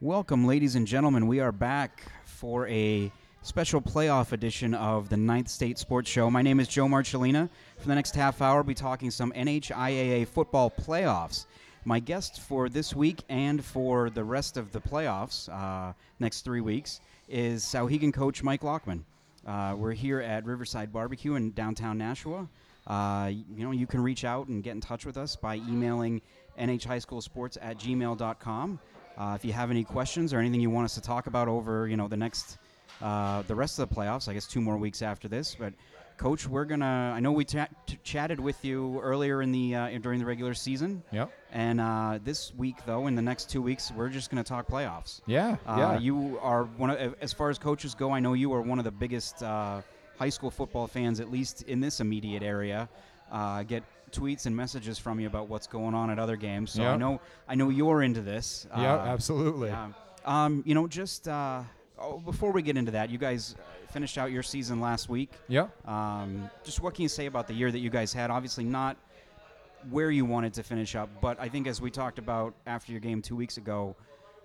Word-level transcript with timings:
Welcome, 0.00 0.46
ladies 0.46 0.76
and 0.76 0.86
gentlemen. 0.86 1.26
We 1.26 1.40
are 1.40 1.50
back 1.50 2.04
for 2.24 2.68
a 2.68 3.10
special 3.42 3.80
playoff 3.80 4.30
edition 4.30 4.72
of 4.72 5.08
the 5.08 5.16
Ninth 5.16 5.48
State 5.48 5.76
Sports 5.76 6.08
Show. 6.08 6.30
My 6.30 6.40
name 6.40 6.60
is 6.60 6.68
Joe 6.68 6.86
Marcellina. 6.86 7.48
For 7.78 7.88
the 7.88 7.96
next 7.96 8.14
half 8.14 8.40
hour, 8.40 8.58
we'll 8.58 8.62
be 8.62 8.74
talking 8.74 9.10
some 9.10 9.32
NHIAA 9.32 10.28
football 10.28 10.70
playoffs. 10.70 11.46
My 11.84 11.98
guest 11.98 12.40
for 12.42 12.68
this 12.68 12.94
week 12.94 13.24
and 13.28 13.64
for 13.64 14.08
the 14.08 14.22
rest 14.22 14.56
of 14.56 14.70
the 14.70 14.80
playoffs, 14.80 15.48
uh, 15.48 15.92
next 16.20 16.42
three 16.42 16.60
weeks, 16.60 17.00
is 17.28 17.64
Souhegan 17.64 18.14
coach 18.14 18.44
Mike 18.44 18.62
Lockman. 18.62 19.04
Uh, 19.44 19.74
we're 19.76 19.94
here 19.94 20.20
at 20.20 20.44
Riverside 20.44 20.92
Barbecue 20.92 21.34
in 21.34 21.50
downtown 21.50 21.98
Nashua. 21.98 22.48
Uh, 22.86 23.32
you 23.32 23.64
know, 23.64 23.72
you 23.72 23.88
can 23.88 24.00
reach 24.00 24.24
out 24.24 24.46
and 24.46 24.62
get 24.62 24.76
in 24.76 24.80
touch 24.80 25.04
with 25.04 25.16
us 25.16 25.34
by 25.34 25.56
emailing 25.56 26.22
nhhighschoolsports 26.56 27.58
at 27.60 27.78
gmail.com. 27.78 28.78
Uh, 29.18 29.34
if 29.34 29.44
you 29.44 29.52
have 29.52 29.70
any 29.70 29.82
questions 29.82 30.32
or 30.32 30.38
anything 30.38 30.60
you 30.60 30.70
want 30.70 30.84
us 30.84 30.94
to 30.94 31.00
talk 31.00 31.26
about 31.26 31.48
over, 31.48 31.88
you 31.88 31.96
know, 31.96 32.06
the 32.06 32.16
next, 32.16 32.56
uh, 33.02 33.42
the 33.42 33.54
rest 33.54 33.78
of 33.80 33.88
the 33.88 33.94
playoffs, 33.94 34.28
I 34.28 34.32
guess 34.32 34.46
two 34.46 34.60
more 34.60 34.76
weeks 34.76 35.02
after 35.02 35.26
this. 35.26 35.56
But, 35.58 35.74
Coach, 36.18 36.48
we're 36.48 36.64
gonna. 36.64 37.12
I 37.14 37.20
know 37.20 37.32
we 37.32 37.44
ta- 37.44 37.68
t- 37.86 37.98
chatted 38.02 38.40
with 38.40 38.64
you 38.64 39.00
earlier 39.00 39.42
in 39.42 39.52
the 39.52 39.74
uh, 39.74 39.98
during 39.98 40.18
the 40.18 40.26
regular 40.26 40.54
season. 40.54 41.02
Yep. 41.12 41.32
And 41.52 41.80
uh, 41.80 42.18
this 42.24 42.52
week, 42.54 42.76
though, 42.86 43.06
in 43.08 43.14
the 43.14 43.22
next 43.22 43.50
two 43.50 43.62
weeks, 43.62 43.92
we're 43.96 44.08
just 44.08 44.30
gonna 44.30 44.44
talk 44.44 44.68
playoffs. 44.68 45.20
Yeah. 45.26 45.56
Uh, 45.66 45.76
yeah. 45.78 45.98
You 45.98 46.38
are 46.42 46.64
one 46.64 46.90
of, 46.90 47.14
as 47.20 47.32
far 47.32 47.50
as 47.50 47.58
coaches 47.58 47.94
go. 47.94 48.12
I 48.12 48.20
know 48.20 48.32
you 48.34 48.52
are 48.52 48.62
one 48.62 48.78
of 48.78 48.84
the 48.84 48.90
biggest 48.90 49.42
uh, 49.42 49.80
high 50.18 50.28
school 50.28 50.50
football 50.50 50.86
fans, 50.86 51.20
at 51.20 51.30
least 51.30 51.62
in 51.62 51.80
this 51.80 52.00
immediate 52.00 52.42
area. 52.42 52.88
Uh, 53.30 53.62
get 53.62 53.84
tweets 54.12 54.46
and 54.46 54.56
messages 54.56 54.98
from 54.98 55.20
you 55.20 55.26
about 55.26 55.48
what's 55.48 55.66
going 55.66 55.94
on 55.94 56.10
at 56.10 56.18
other 56.18 56.36
games. 56.36 56.70
So 56.72 56.84
I 56.84 56.96
know 56.96 57.20
I 57.48 57.54
know 57.54 57.70
you're 57.70 58.02
into 58.02 58.20
this. 58.20 58.66
yeah. 58.76 58.94
Uh, 58.94 59.06
absolutely. 59.06 59.72
Um, 60.24 60.62
you 60.66 60.74
know, 60.74 60.86
just 60.86 61.28
uh, 61.28 61.62
oh, 61.98 62.18
before 62.18 62.52
we 62.52 62.62
get 62.62 62.76
into 62.76 62.92
that, 62.92 63.10
you 63.10 63.18
guys 63.18 63.54
finished 63.90 64.18
out 64.18 64.30
your 64.30 64.42
season 64.42 64.80
last 64.80 65.08
week. 65.08 65.30
Yeah. 65.48 65.68
Um, 65.84 66.50
just 66.64 66.80
what 66.80 66.94
can 66.94 67.02
you 67.02 67.08
say 67.08 67.26
about 67.26 67.46
the 67.48 67.54
year 67.54 67.70
that 67.70 67.78
you 67.78 67.90
guys 67.90 68.12
had? 68.12 68.30
Obviously, 68.30 68.64
not 68.64 68.96
where 69.90 70.10
you 70.10 70.24
wanted 70.24 70.54
to 70.54 70.62
finish 70.62 70.94
up, 70.94 71.08
but 71.20 71.40
I 71.40 71.48
think 71.48 71.66
as 71.66 71.80
we 71.80 71.90
talked 71.90 72.18
about 72.18 72.54
after 72.66 72.92
your 72.92 73.00
game 73.00 73.22
two 73.22 73.36
weeks 73.36 73.56
ago, 73.56 73.96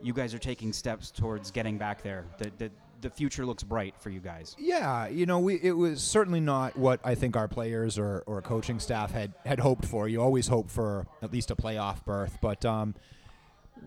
you 0.01 0.13
guys 0.13 0.33
are 0.33 0.39
taking 0.39 0.73
steps 0.73 1.11
towards 1.11 1.51
getting 1.51 1.77
back 1.77 2.03
there. 2.03 2.25
The, 2.37 2.51
the, 2.57 2.71
the 3.03 3.09
future 3.09 3.45
looks 3.45 3.61
bright 3.63 3.93
for 3.99 4.09
you 4.09 4.19
guys. 4.19 4.55
Yeah, 4.57 5.07
you 5.07 5.25
know, 5.25 5.39
we 5.39 5.59
it 5.61 5.73
was 5.77 6.01
certainly 6.01 6.39
not 6.39 6.75
what 6.75 6.99
I 7.03 7.13
think 7.13 7.37
our 7.37 7.47
players 7.47 7.99
or, 7.99 8.23
or 8.25 8.41
coaching 8.41 8.79
staff 8.79 9.11
had, 9.11 9.33
had 9.45 9.59
hoped 9.59 9.85
for. 9.85 10.07
You 10.07 10.21
always 10.21 10.47
hope 10.47 10.71
for 10.71 11.05
at 11.21 11.31
least 11.31 11.51
a 11.51 11.55
playoff 11.55 12.03
berth, 12.03 12.39
but 12.41 12.65
um, 12.65 12.95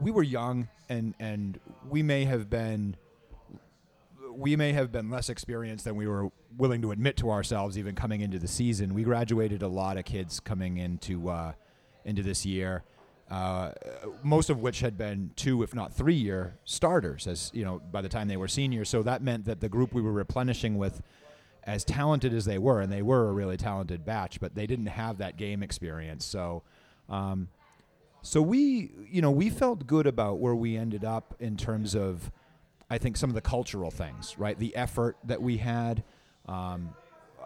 we 0.00 0.10
were 0.10 0.22
young 0.22 0.68
and 0.88 1.14
and 1.18 1.58
we 1.88 2.02
may 2.02 2.24
have 2.24 2.48
been 2.48 2.96
we 4.32 4.54
may 4.54 4.72
have 4.72 4.92
been 4.92 5.10
less 5.10 5.28
experienced 5.28 5.84
than 5.84 5.96
we 5.96 6.06
were 6.06 6.28
willing 6.56 6.82
to 6.82 6.90
admit 6.90 7.16
to 7.16 7.30
ourselves 7.30 7.78
even 7.78 7.94
coming 7.94 8.20
into 8.20 8.38
the 8.38 8.48
season. 8.48 8.94
We 8.94 9.02
graduated 9.02 9.62
a 9.62 9.68
lot 9.68 9.96
of 9.96 10.04
kids 10.04 10.40
coming 10.40 10.76
into 10.76 11.28
uh, 11.28 11.52
into 12.04 12.22
this 12.22 12.46
year. 12.46 12.84
Uh, 13.28 13.72
most 14.22 14.50
of 14.50 14.60
which 14.60 14.80
had 14.80 14.96
been 14.96 15.30
two, 15.34 15.62
if 15.64 15.74
not 15.74 15.92
three 15.92 16.14
year 16.14 16.54
starters, 16.64 17.26
as 17.26 17.50
you 17.52 17.64
know, 17.64 17.80
by 17.90 18.00
the 18.00 18.08
time 18.08 18.28
they 18.28 18.36
were 18.36 18.46
seniors. 18.46 18.88
So 18.88 19.02
that 19.02 19.20
meant 19.20 19.46
that 19.46 19.60
the 19.60 19.68
group 19.68 19.92
we 19.92 20.00
were 20.00 20.12
replenishing 20.12 20.78
with, 20.78 21.02
as 21.64 21.84
talented 21.84 22.32
as 22.32 22.44
they 22.44 22.58
were, 22.58 22.80
and 22.80 22.92
they 22.92 23.02
were 23.02 23.28
a 23.28 23.32
really 23.32 23.56
talented 23.56 24.04
batch, 24.04 24.38
but 24.38 24.54
they 24.54 24.66
didn't 24.66 24.86
have 24.86 25.18
that 25.18 25.36
game 25.36 25.64
experience. 25.64 26.24
So, 26.24 26.62
um, 27.08 27.48
so 28.22 28.40
we, 28.40 28.92
you 29.10 29.20
know, 29.20 29.32
we 29.32 29.50
felt 29.50 29.86
good 29.86 30.06
about 30.06 30.38
where 30.38 30.54
we 30.54 30.76
ended 30.76 31.04
up 31.04 31.34
in 31.40 31.56
terms 31.56 31.96
of, 31.96 32.30
I 32.88 32.98
think, 32.98 33.16
some 33.16 33.30
of 33.30 33.34
the 33.34 33.40
cultural 33.40 33.90
things, 33.90 34.38
right? 34.38 34.56
The 34.56 34.74
effort 34.76 35.16
that 35.24 35.42
we 35.42 35.56
had. 35.56 36.04
Um, 36.46 36.90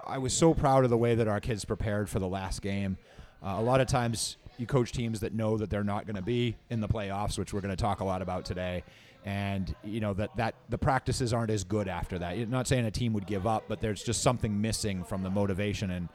I 0.07 0.19
was 0.19 0.35
so 0.35 0.53
proud 0.53 0.85
of 0.85 0.91
the 0.91 0.99
way 0.99 1.15
that 1.15 1.29
our 1.29 1.41
kids 1.41 1.65
prepared 1.65 2.11
for 2.11 2.19
the 2.19 2.29
last 2.29 2.61
game. 2.61 2.99
Uh, 3.43 3.57
a 3.59 3.63
lot 3.63 3.81
of 3.81 3.87
times, 3.87 4.37
you 4.61 4.67
coach 4.67 4.93
teams 4.93 5.21
that 5.21 5.33
know 5.33 5.57
that 5.57 5.71
they're 5.71 5.83
not 5.83 6.07
going 6.07 6.17
to 6.17 6.23
be 6.23 6.57
in 6.69 6.81
the 6.81 6.89
playoffs, 6.89 7.39
which 7.39 7.53
we're 7.53 7.61
going 7.61 7.75
to 7.75 7.83
talk 7.83 8.01
a 8.01 8.05
lot 8.05 8.23
about 8.23 8.45
today, 8.45 8.85
and 9.25 9.75
you 9.83 10.01
know 10.01 10.15
that 10.15 10.37
that 10.37 10.55
the 10.69 10.79
practices 10.79 11.33
aren't 11.33 11.51
as 11.51 11.65
good 11.65 11.89
after 11.89 12.19
that. 12.19 12.37
You're 12.37 12.47
not 12.47 12.69
saying 12.69 12.85
a 12.85 12.91
team 12.91 13.13
would 13.15 13.27
give 13.27 13.47
up, 13.47 13.65
but 13.69 13.81
there's 13.81 14.03
just 14.03 14.23
something 14.23 14.61
missing 14.61 15.05
from 15.05 15.23
the 15.23 15.31
motivation 15.31 15.91
and. 15.91 16.09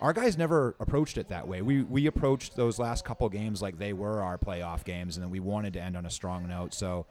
Our 0.00 0.12
guys 0.12 0.38
never 0.38 0.76
approached 0.78 1.18
it 1.18 1.26
that 1.30 1.48
way. 1.48 1.60
We 1.60 1.82
we 1.82 2.06
approached 2.06 2.54
those 2.54 2.78
last 2.78 3.04
couple 3.04 3.28
games 3.28 3.60
like 3.60 3.78
they 3.78 3.92
were 3.92 4.22
our 4.22 4.38
playoff 4.38 4.84
games, 4.84 5.16
and 5.16 5.24
then 5.24 5.30
we 5.32 5.40
wanted 5.40 5.72
to 5.72 5.82
end 5.82 5.96
on 5.96 6.06
a 6.06 6.10
strong 6.10 6.46
note. 6.46 6.72
So 6.72 7.04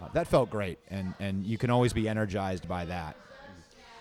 uh, 0.00 0.08
that 0.14 0.26
felt 0.26 0.48
great, 0.48 0.78
and 0.88 1.12
and 1.20 1.44
you 1.44 1.58
can 1.58 1.68
always 1.68 1.92
be 1.92 2.08
energized 2.08 2.66
by 2.66 2.86
that. 2.86 3.16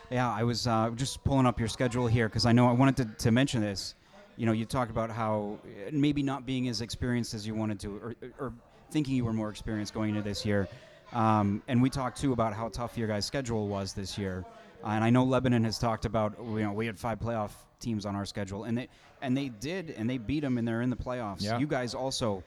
Yeah, 0.10 0.32
I 0.32 0.44
was 0.44 0.68
uh, 0.68 0.92
just 0.96 1.24
pulling 1.24 1.46
up 1.46 1.60
your 1.60 1.68
schedule 1.70 2.08
here 2.08 2.28
because 2.28 2.46
I 2.46 2.52
know 2.52 2.68
I 2.68 2.72
wanted 2.72 2.98
to, 2.98 3.24
to 3.26 3.32
mention 3.32 3.62
this. 3.62 3.96
You 4.38 4.46
know, 4.46 4.52
you 4.52 4.66
talked 4.66 4.92
about 4.92 5.10
how 5.10 5.60
uh, 5.66 5.90
maybe 5.92 6.24
not 6.24 6.46
being 6.46 6.68
as 6.68 6.82
experienced 6.82 7.34
as 7.34 7.46
you 7.46 7.54
wanted 7.54 7.80
to, 7.82 7.98
or, 7.98 8.16
or 8.40 8.54
thinking 8.92 9.16
you 9.16 9.26
were 9.26 9.34
more 9.34 9.50
experienced 9.50 9.94
going 9.94 10.10
into 10.10 10.22
this 10.22 10.46
year. 10.46 10.68
Um, 11.14 11.62
and 11.68 11.82
we 11.82 11.90
talked 11.90 12.20
too 12.20 12.34
about 12.34 12.54
how 12.54 12.70
tough 12.70 12.98
your 12.98 13.08
guys' 13.08 13.26
schedule 13.26 13.68
was 13.68 13.94
this 13.94 14.18
year. 14.18 14.46
Uh, 14.84 14.88
and 14.90 15.04
I 15.04 15.10
know 15.10 15.24
Lebanon 15.24 15.64
has 15.66 15.78
talked 15.78 16.06
about 16.06 16.36
you 16.40 16.62
know 16.62 16.74
we 16.74 16.86
had 16.86 16.98
five 16.98 17.20
playoff 17.20 17.52
teams 17.80 18.06
on 18.06 18.16
our 18.16 18.26
schedule, 18.26 18.64
and 18.64 18.78
they 18.78 18.88
and 19.22 19.36
they 19.36 19.50
did, 19.50 19.92
and 19.92 20.10
they 20.10 20.18
beat 20.18 20.42
them, 20.42 20.58
and 20.58 20.68
they're 20.68 20.82
in 20.82 20.90
the 20.90 20.96
playoffs. 20.96 21.44
Yeah. 21.44 21.60
You 21.60 21.68
guys 21.68 21.94
also 21.94 22.44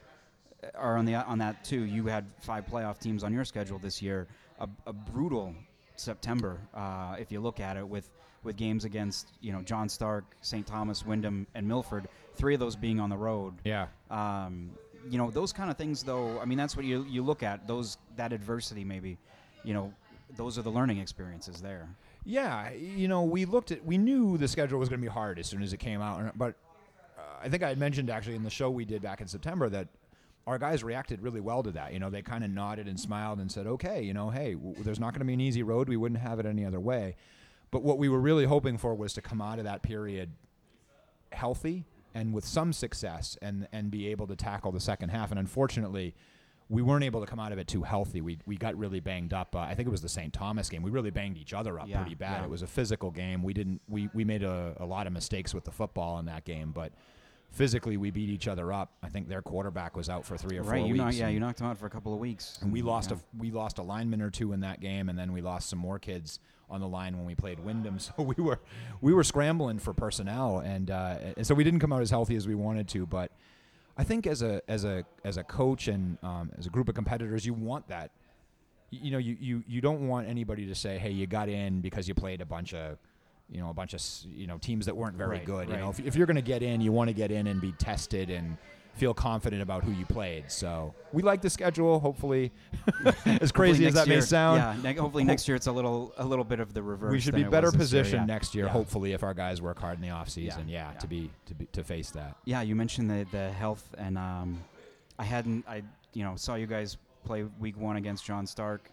are 0.74 0.96
on 0.96 1.04
the 1.04 1.16
on 1.16 1.38
that 1.38 1.64
too. 1.64 1.82
You 1.82 2.06
had 2.06 2.26
five 2.40 2.66
playoff 2.66 2.98
teams 2.98 3.22
on 3.24 3.32
your 3.32 3.44
schedule 3.44 3.78
this 3.78 4.00
year. 4.00 4.26
A, 4.60 4.68
a 4.86 4.92
brutal 4.92 5.54
September, 5.96 6.58
uh, 6.74 7.16
if 7.18 7.30
you 7.30 7.40
look 7.40 7.60
at 7.60 7.76
it, 7.76 7.86
with 7.86 8.08
with 8.44 8.56
games 8.56 8.84
against 8.84 9.28
you 9.40 9.52
know 9.52 9.62
John 9.62 9.88
Stark, 9.88 10.24
St. 10.40 10.66
Thomas, 10.66 11.04
Windham, 11.04 11.46
and 11.54 11.66
Milford. 11.66 12.08
Three 12.36 12.54
of 12.54 12.60
those 12.60 12.76
being 12.76 13.00
on 13.00 13.10
the 13.10 13.16
road. 13.16 13.54
Yeah. 13.64 13.86
Um, 14.10 14.70
you 15.08 15.18
know 15.18 15.30
those 15.30 15.52
kind 15.52 15.70
of 15.70 15.76
things, 15.76 16.02
though. 16.02 16.40
I 16.40 16.44
mean, 16.44 16.58
that's 16.58 16.76
what 16.76 16.84
you 16.84 17.04
you 17.08 17.22
look 17.22 17.42
at 17.42 17.66
those 17.66 17.98
that 18.16 18.32
adversity. 18.32 18.84
Maybe, 18.84 19.18
you 19.62 19.74
know, 19.74 19.92
those 20.36 20.58
are 20.58 20.62
the 20.62 20.70
learning 20.70 20.98
experiences 20.98 21.60
there. 21.60 21.88
Yeah, 22.24 22.70
you 22.72 23.06
know, 23.06 23.22
we 23.22 23.44
looked 23.44 23.70
at, 23.70 23.84
we 23.84 23.98
knew 23.98 24.38
the 24.38 24.48
schedule 24.48 24.78
was 24.78 24.88
going 24.88 24.98
to 25.00 25.04
be 25.04 25.12
hard 25.12 25.38
as 25.38 25.46
soon 25.46 25.62
as 25.62 25.74
it 25.74 25.76
came 25.76 26.00
out, 26.00 26.38
but 26.38 26.54
uh, 27.18 27.20
I 27.42 27.50
think 27.50 27.62
I 27.62 27.68
had 27.68 27.76
mentioned 27.76 28.08
actually 28.08 28.36
in 28.36 28.42
the 28.44 28.48
show 28.50 28.70
we 28.70 28.86
did 28.86 29.02
back 29.02 29.20
in 29.20 29.28
September 29.28 29.68
that 29.68 29.88
our 30.46 30.58
guys 30.58 30.82
reacted 30.82 31.20
really 31.20 31.40
well 31.40 31.62
to 31.62 31.70
that. 31.72 31.92
You 31.92 31.98
know, 31.98 32.08
they 32.08 32.22
kind 32.22 32.42
of 32.42 32.50
nodded 32.50 32.88
and 32.88 32.98
smiled 32.98 33.40
and 33.40 33.52
said, 33.52 33.66
"Okay, 33.66 34.02
you 34.02 34.14
know, 34.14 34.30
hey, 34.30 34.54
w- 34.54 34.74
there's 34.82 35.00
not 35.00 35.12
going 35.12 35.20
to 35.20 35.26
be 35.26 35.34
an 35.34 35.40
easy 35.40 35.62
road. 35.62 35.88
We 35.88 35.98
wouldn't 35.98 36.20
have 36.20 36.38
it 36.38 36.46
any 36.46 36.64
other 36.64 36.80
way." 36.80 37.16
But 37.74 37.82
what 37.82 37.98
we 37.98 38.08
were 38.08 38.20
really 38.20 38.44
hoping 38.44 38.78
for 38.78 38.94
was 38.94 39.12
to 39.14 39.20
come 39.20 39.42
out 39.42 39.58
of 39.58 39.64
that 39.64 39.82
period 39.82 40.30
healthy 41.32 41.84
and 42.14 42.32
with 42.32 42.44
some 42.44 42.72
success 42.72 43.36
and 43.42 43.66
and 43.72 43.90
be 43.90 44.06
able 44.08 44.28
to 44.28 44.36
tackle 44.36 44.70
the 44.70 44.78
second 44.78 45.08
half. 45.08 45.30
And 45.32 45.40
unfortunately, 45.40 46.14
we 46.68 46.82
weren't 46.82 47.02
able 47.02 47.20
to 47.20 47.26
come 47.26 47.40
out 47.40 47.50
of 47.50 47.58
it 47.58 47.66
too 47.66 47.82
healthy. 47.82 48.20
We 48.20 48.38
we 48.46 48.56
got 48.56 48.76
really 48.78 49.00
banged 49.00 49.32
up. 49.34 49.56
Uh, 49.56 49.58
I 49.58 49.74
think 49.74 49.88
it 49.88 49.90
was 49.90 50.02
the 50.02 50.08
St. 50.08 50.32
Thomas 50.32 50.68
game. 50.68 50.82
We 50.84 50.92
really 50.92 51.10
banged 51.10 51.36
each 51.36 51.52
other 51.52 51.80
up 51.80 51.88
Yeah, 51.88 52.00
pretty 52.00 52.14
bad. 52.14 52.38
yeah. 52.38 52.44
It 52.44 52.50
was 52.50 52.62
a 52.62 52.68
physical 52.68 53.10
game. 53.10 53.42
We 53.42 53.52
didn't 53.52 53.80
we 53.88 54.08
we 54.14 54.24
made 54.24 54.44
a, 54.44 54.76
a 54.78 54.86
lot 54.86 55.08
of 55.08 55.12
mistakes 55.12 55.52
with 55.52 55.64
the 55.64 55.72
football 55.72 56.20
in 56.20 56.26
that 56.26 56.44
game, 56.44 56.70
but 56.70 56.92
physically 57.50 57.96
we 57.96 58.12
beat 58.12 58.28
each 58.30 58.46
other 58.46 58.72
up. 58.72 58.92
I 59.02 59.08
think 59.08 59.28
their 59.28 59.42
quarterback 59.42 59.96
was 59.96 60.08
out 60.08 60.24
for 60.24 60.36
three 60.38 60.58
or 60.58 60.62
right? 60.62 60.78
four 60.78 60.86
You 60.86 60.92
weeks. 60.92 60.98
knocked, 61.04 61.14
yeah, 61.16 61.28
you 61.28 61.40
knocked 61.40 61.60
him 61.60 61.66
out 61.66 61.78
for 61.78 61.86
a 61.86 61.90
couple 61.90 62.14
of 62.14 62.20
weeks. 62.20 62.56
and 62.62 62.72
we 62.72 62.82
lost 62.82 63.10
yeah. 63.10 63.16
a 63.16 63.40
we 63.42 63.50
lost 63.50 63.78
a 63.78 63.82
lineman 63.82 64.22
or 64.22 64.30
two 64.30 64.52
in 64.52 64.60
that 64.60 64.80
game, 64.80 65.08
and 65.08 65.18
then 65.18 65.32
we 65.32 65.40
lost 65.40 65.68
some 65.68 65.80
more 65.80 65.98
kids 65.98 66.38
on 66.70 66.80
the 66.80 66.88
line 66.88 67.16
when 67.16 67.26
we 67.26 67.34
played 67.34 67.60
Windham. 67.60 67.98
So 67.98 68.22
we 68.22 68.42
were 68.42 68.60
we 69.00 69.12
were 69.14 69.24
scrambling 69.24 69.78
for 69.78 69.92
personnel, 69.92 70.58
and, 70.58 70.90
uh, 70.90 71.16
and 71.36 71.46
so 71.46 71.54
we 71.54 71.64
didn't 71.64 71.80
come 71.80 71.92
out 71.92 72.02
as 72.02 72.10
healthy 72.10 72.36
as 72.36 72.46
we 72.46 72.54
wanted 72.54 72.88
to. 72.88 73.06
But 73.06 73.30
I 73.96 74.04
think 74.04 74.26
as 74.26 74.42
a 74.42 74.60
as 74.68 74.84
a 74.84 75.04
as 75.24 75.36
a 75.36 75.44
coach 75.44 75.88
and 75.88 76.18
um, 76.22 76.50
as 76.58 76.66
a 76.66 76.70
group 76.70 76.88
of 76.88 76.94
competitors, 76.94 77.46
you 77.46 77.54
want 77.54 77.88
that. 77.88 78.10
You 78.90 79.10
know, 79.10 79.18
you, 79.18 79.36
you 79.40 79.64
you 79.66 79.80
don't 79.80 80.06
want 80.08 80.28
anybody 80.28 80.66
to 80.66 80.74
say, 80.74 80.98
"Hey, 80.98 81.10
you 81.10 81.26
got 81.26 81.48
in 81.48 81.80
because 81.80 82.06
you 82.08 82.14
played 82.14 82.40
a 82.40 82.46
bunch 82.46 82.74
of." 82.74 82.98
You 83.50 83.60
know, 83.60 83.68
a 83.68 83.74
bunch 83.74 83.92
of 83.92 84.00
you 84.32 84.46
know 84.46 84.56
teams 84.56 84.86
that 84.86 84.96
weren't 84.96 85.16
very 85.16 85.36
Right, 85.36 85.44
good. 85.44 85.68
You 85.68 85.76
know, 85.76 85.90
if, 85.90 86.00
if 86.00 86.16
you're 86.16 86.26
going 86.26 86.36
to 86.36 86.42
get 86.42 86.62
in, 86.62 86.80
you 86.80 86.92
want 86.92 87.08
to 87.08 87.14
get 87.14 87.30
in 87.30 87.46
and 87.46 87.60
be 87.60 87.72
tested 87.72 88.30
and 88.30 88.56
feel 88.94 89.14
confident 89.14 89.62
about 89.62 89.84
who 89.84 89.92
you 89.92 90.06
played. 90.06 90.50
So 90.50 90.94
we 91.12 91.22
like 91.22 91.42
the 91.42 91.50
schedule. 91.50 91.98
Hopefully, 92.00 92.52
as 93.40 93.52
crazy 93.52 93.84
Hopefully 93.84 93.86
as 93.86 93.94
that 93.94 94.08
may 94.08 94.20
sound, 94.20 94.58
Yeah, 94.58 94.90
ne- 94.92 94.98
hopefully 94.98 95.24
next 95.24 95.48
year 95.48 95.56
it's 95.56 95.66
a 95.66 95.72
little 95.72 96.12
a 96.16 96.24
little 96.24 96.44
bit 96.44 96.60
of 96.60 96.74
the 96.74 96.82
reverse. 96.82 97.12
we 97.12 97.20
should 97.20 97.34
be 97.34 97.44
better 97.44 97.68
this 97.70 97.74
year, 97.74 97.78
positioned 98.02 98.28
yeah. 98.28 98.34
next 98.34 98.54
year. 98.54 98.66
Yeah. 98.66 98.70
Hopefully, 98.72 99.12
if 99.12 99.22
our 99.22 99.34
guys 99.34 99.60
work 99.60 99.78
hard 99.78 99.96
in 99.96 100.02
the 100.02 100.10
off 100.10 100.28
season, 100.28 100.68
Yeah, 100.68 100.92
to 100.92 101.06
be 101.06 101.30
to 101.46 101.54
be 101.54 101.66
to 101.66 101.84
face 101.84 102.10
that. 102.10 102.36
Yeah, 102.44 102.62
you 102.62 102.74
mentioned 102.76 103.10
the 103.10 103.26
the 103.30 103.50
health, 103.52 103.88
and 103.98 104.16
um, 104.16 104.62
I 105.18 105.24
hadn't 105.24 105.64
I 105.68 105.82
you 106.12 106.24
know 106.24 106.36
saw 106.36 106.54
you 106.54 106.66
guys 106.66 106.96
play 107.24 107.44
week 107.58 107.76
one 107.76 107.96
against 107.96 108.24
John 108.24 108.46
Stark, 108.46 108.90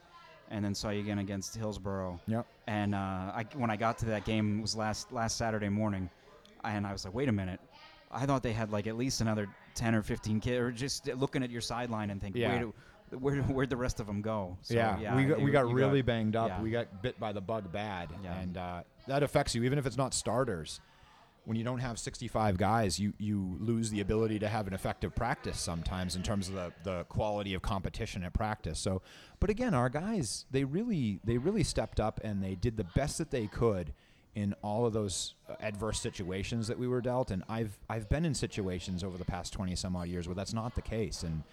and 0.49 0.63
then 0.63 0.73
saw 0.73 0.89
you 0.89 1.01
again 1.01 1.19
against 1.19 1.55
Hillsboro. 1.55 2.19
Yep. 2.27 2.45
And 2.67 2.95
uh, 2.95 2.97
I, 2.97 3.45
when 3.55 3.69
I 3.69 3.75
got 3.75 3.97
to 3.99 4.05
that 4.05 4.25
game 4.25 4.59
it 4.59 4.61
was 4.61 4.75
last 4.75 5.11
last 5.11 5.37
Saturday 5.37 5.69
morning, 5.69 6.09
and 6.63 6.87
I 6.87 6.91
was 6.91 7.05
like, 7.05 7.13
wait 7.13 7.29
a 7.29 7.31
minute, 7.31 7.59
I 8.11 8.25
thought 8.25 8.43
they 8.43 8.53
had 8.53 8.71
like 8.71 8.87
at 8.87 8.97
least 8.97 9.21
another 9.21 9.47
ten 9.75 9.95
or 9.95 10.01
fifteen 10.03 10.39
kids, 10.39 10.59
or 10.59 10.71
just 10.71 11.07
looking 11.07 11.43
at 11.43 11.49
your 11.49 11.61
sideline 11.61 12.09
and 12.09 12.19
thinking, 12.21 12.41
Yeah. 12.41 12.63
wait, 12.65 12.73
where 13.19 13.41
where'd 13.43 13.69
the 13.69 13.77
rest 13.77 13.99
of 13.99 14.07
them 14.07 14.21
go? 14.21 14.57
So, 14.61 14.73
yeah, 14.73 15.15
we 15.15 15.25
got, 15.25 15.39
you- 15.39 15.45
we 15.45 15.51
got 15.51 15.71
really 15.71 16.01
banged 16.01 16.35
up. 16.35 16.47
yeah. 16.49 16.61
We 16.61 16.71
got 16.71 17.01
bit 17.01 17.19
by 17.19 17.31
the 17.33 17.41
bug 17.41 17.71
bad, 17.71 18.09
Yeah. 18.23 18.39
and 18.39 18.57
uh, 18.57 18.83
that 19.07 19.23
affects 19.23 19.53
you, 19.55 19.63
even 19.63 19.77
if 19.79 19.85
it's 19.85 19.97
not 19.97 20.13
starters. 20.13 20.79
When 21.43 21.57
you 21.57 21.63
don't 21.63 21.79
have 21.79 21.97
65 21.97 22.55
guys, 22.57 22.99
you, 22.99 23.13
you 23.17 23.57
lose 23.59 23.89
the 23.89 23.99
ability 24.01 24.37
to 24.39 24.47
have 24.47 24.67
an 24.67 24.73
effective 24.75 25.15
practice 25.15 25.59
sometimes 25.59 26.15
in 26.15 26.21
terms 26.21 26.49
of 26.49 26.53
the, 26.53 26.71
the 26.83 27.03
quality 27.05 27.55
of 27.55 27.63
competition 27.63 28.23
at 28.23 28.31
practice. 28.31 28.77
So, 28.77 29.01
but 29.39 29.49
again, 29.49 29.73
our 29.73 29.89
guys 29.89 30.45
they 30.51 30.65
really 30.65 31.19
they 31.23 31.39
really 31.39 31.63
stepped 31.63 31.99
up 31.99 32.19
and 32.23 32.43
they 32.43 32.53
did 32.53 32.77
the 32.77 32.83
best 32.83 33.17
that 33.17 33.31
they 33.31 33.47
could 33.47 33.91
in 34.35 34.55
all 34.63 34.85
of 34.85 34.93
those 34.93 35.33
uh, 35.49 35.55
adverse 35.61 35.99
situations 35.99 36.67
that 36.67 36.79
we 36.79 36.87
were 36.87 37.01
dealt. 37.01 37.31
And 37.31 37.43
I've 37.49 37.77
I've 37.89 38.09
been 38.09 38.25
in 38.25 38.33
situations 38.33 39.03
over 39.03 39.17
the 39.17 39.25
past 39.25 39.53
20 39.53 39.75
some 39.75 39.95
odd 39.95 40.07
years 40.07 40.27
where 40.27 40.35
that's 40.35 40.53
not 40.53 40.75
the 40.75 40.81
case, 40.81 41.23
and 41.23 41.43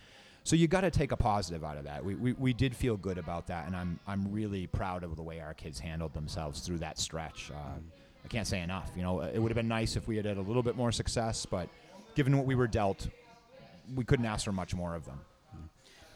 so 0.45 0.57
you 0.57 0.67
got 0.67 0.81
to 0.81 0.91
take 0.91 1.13
a 1.13 1.17
positive 1.17 1.63
out 1.63 1.77
of 1.77 1.85
that. 1.85 2.03
We, 2.03 2.15
we, 2.15 2.33
we 2.33 2.53
did 2.55 2.75
feel 2.75 2.97
good 2.97 3.19
about 3.19 3.49
that, 3.49 3.67
and 3.67 3.77
I'm 3.77 3.99
I'm 4.07 4.33
really 4.33 4.67
proud 4.67 5.05
of 5.05 5.17
the 5.17 5.23
way 5.23 5.41
our 5.41 5.55
kids 5.55 5.79
handled 5.79 6.15
themselves 6.15 6.61
through 6.61 6.79
that 6.79 6.99
stretch. 6.99 7.51
Uh, 7.51 7.79
I 8.25 8.29
can't 8.29 8.47
say 8.47 8.63
enough. 8.63 8.91
You 8.97 9.03
know, 9.03 9.21
it 9.21 9.39
would 9.39 9.51
have 9.51 9.57
been 9.57 9.69
nice 9.69 9.97
if 9.97 10.09
we 10.09 10.17
had 10.17 10.25
had 10.25 10.39
a 10.39 10.43
little 10.43 10.63
bit 10.63 10.77
more 10.77 10.93
success, 10.93 11.45
but 11.45 11.69
given 12.15 12.37
what 12.37 12.47
we 12.47 12.55
were 12.55 12.67
dealt, 12.67 13.09
we 13.95 14.05
couldn't 14.05 14.27
ask 14.27 14.45
for 14.45 14.53
much 14.53 14.75
more 14.75 14.95
of 14.95 15.05
them. 15.05 15.21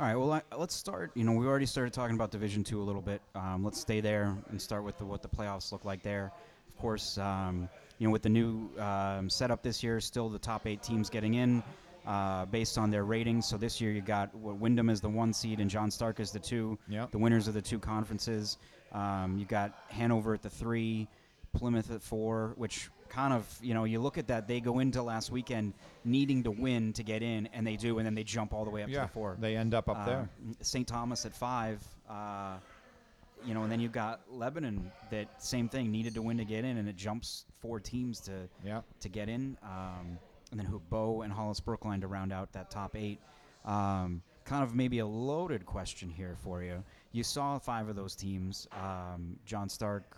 All 0.00 0.06
right. 0.06 0.16
Well, 0.16 0.32
I, 0.32 0.42
let's 0.56 0.74
start. 0.74 1.12
You 1.14 1.22
know, 1.24 1.32
we 1.32 1.46
already 1.46 1.66
started 1.66 1.92
talking 1.92 2.16
about 2.16 2.30
Division 2.30 2.64
Two 2.64 2.80
a 2.80 2.84
little 2.84 3.02
bit. 3.02 3.20
Um, 3.34 3.62
let's 3.62 3.80
stay 3.80 4.00
there 4.00 4.36
and 4.50 4.60
start 4.60 4.82
with 4.82 4.98
the, 4.98 5.04
what 5.04 5.22
the 5.22 5.28
playoffs 5.28 5.70
look 5.70 5.84
like 5.84 6.02
there. 6.02 6.32
Of 6.82 6.86
course, 6.86 7.16
um, 7.16 7.68
you 7.98 8.08
know, 8.08 8.10
with 8.10 8.22
the 8.22 8.28
new 8.28 8.68
um, 8.76 9.30
setup 9.30 9.62
this 9.62 9.84
year, 9.84 10.00
still 10.00 10.28
the 10.28 10.36
top 10.36 10.66
eight 10.66 10.82
teams 10.82 11.08
getting 11.08 11.34
in 11.34 11.62
uh, 12.04 12.44
based 12.46 12.76
on 12.76 12.90
their 12.90 13.04
ratings. 13.04 13.46
So 13.46 13.56
this 13.56 13.80
year 13.80 13.92
you 13.92 14.00
got 14.00 14.34
what 14.34 14.56
Windham 14.56 14.90
is 14.90 15.00
the 15.00 15.08
one 15.08 15.32
seed 15.32 15.60
and 15.60 15.70
John 15.70 15.92
Stark 15.92 16.18
is 16.18 16.32
the 16.32 16.40
two. 16.40 16.76
Yep. 16.88 17.12
The 17.12 17.18
winners 17.18 17.46
of 17.46 17.54
the 17.54 17.62
two 17.62 17.78
conferences. 17.78 18.58
Um, 18.90 19.38
you 19.38 19.44
got 19.44 19.78
Hanover 19.90 20.34
at 20.34 20.42
the 20.42 20.50
three, 20.50 21.06
Plymouth 21.52 21.92
at 21.92 22.02
four, 22.02 22.54
which 22.56 22.90
kind 23.08 23.32
of 23.32 23.46
you 23.62 23.74
know 23.74 23.84
you 23.84 24.00
look 24.00 24.18
at 24.18 24.26
that 24.26 24.48
they 24.48 24.58
go 24.58 24.80
into 24.80 25.04
last 25.04 25.30
weekend 25.30 25.72
needing 26.04 26.42
to 26.42 26.50
win 26.50 26.92
to 26.94 27.04
get 27.04 27.22
in, 27.22 27.48
and 27.52 27.64
they 27.64 27.76
do, 27.76 27.98
and 27.98 28.06
then 28.06 28.16
they 28.16 28.24
jump 28.24 28.52
all 28.52 28.64
the 28.64 28.72
way 28.72 28.82
up 28.82 28.88
to 28.88 28.94
the 29.02 29.06
four. 29.06 29.36
they 29.38 29.56
end 29.56 29.72
up 29.72 29.88
up 29.88 30.04
there. 30.04 30.28
St. 30.62 30.88
Thomas 30.88 31.24
at 31.26 31.32
five. 31.32 31.80
Uh, 32.10 32.56
you 33.46 33.54
know, 33.54 33.62
and 33.62 33.70
then 33.72 33.80
you've 33.80 33.92
got 33.92 34.20
Lebanon 34.30 34.90
that 35.10 35.42
same 35.42 35.68
thing 35.68 35.90
needed 35.90 36.14
to 36.14 36.22
win 36.22 36.38
to 36.38 36.44
get 36.44 36.64
in, 36.64 36.76
and 36.76 36.88
it 36.88 36.96
jumps 36.96 37.44
four 37.60 37.80
teams 37.80 38.20
to 38.20 38.48
Yeah. 38.64 38.82
to 39.00 39.08
get 39.08 39.28
in. 39.28 39.56
Um, 39.62 40.18
and 40.50 40.60
then 40.60 40.68
Bow 40.90 41.22
and 41.22 41.32
Hollis 41.32 41.60
Brookline 41.60 42.00
to 42.02 42.06
round 42.08 42.32
out 42.32 42.52
that 42.52 42.70
top 42.70 42.94
eight. 42.96 43.20
Um, 43.64 44.22
kind 44.44 44.62
of 44.64 44.74
maybe 44.74 44.98
a 44.98 45.06
loaded 45.06 45.64
question 45.64 46.10
here 46.10 46.36
for 46.42 46.62
you. 46.62 46.82
You 47.12 47.22
saw 47.22 47.58
five 47.58 47.88
of 47.88 47.96
those 47.96 48.14
teams: 48.14 48.66
um, 48.72 49.38
John 49.46 49.68
Stark, 49.68 50.16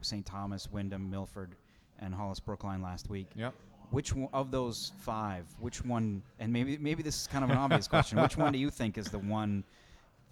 St. 0.00 0.24
Thomas, 0.24 0.70
Windham, 0.70 1.10
Milford, 1.10 1.56
and 1.98 2.14
Hollis 2.14 2.40
Brookline 2.40 2.82
last 2.82 3.08
week. 3.08 3.28
Yep. 3.34 3.54
Which 3.90 4.14
one, 4.14 4.28
of 4.32 4.50
those 4.50 4.92
five? 5.00 5.44
Which 5.58 5.84
one? 5.84 6.22
And 6.38 6.52
maybe 6.52 6.78
maybe 6.78 7.02
this 7.02 7.22
is 7.22 7.26
kind 7.26 7.44
of 7.44 7.50
an 7.50 7.58
obvious 7.58 7.88
question. 7.88 8.20
Which 8.20 8.36
one 8.36 8.52
do 8.52 8.58
you 8.58 8.70
think 8.70 8.96
is 8.98 9.06
the 9.06 9.18
one 9.18 9.64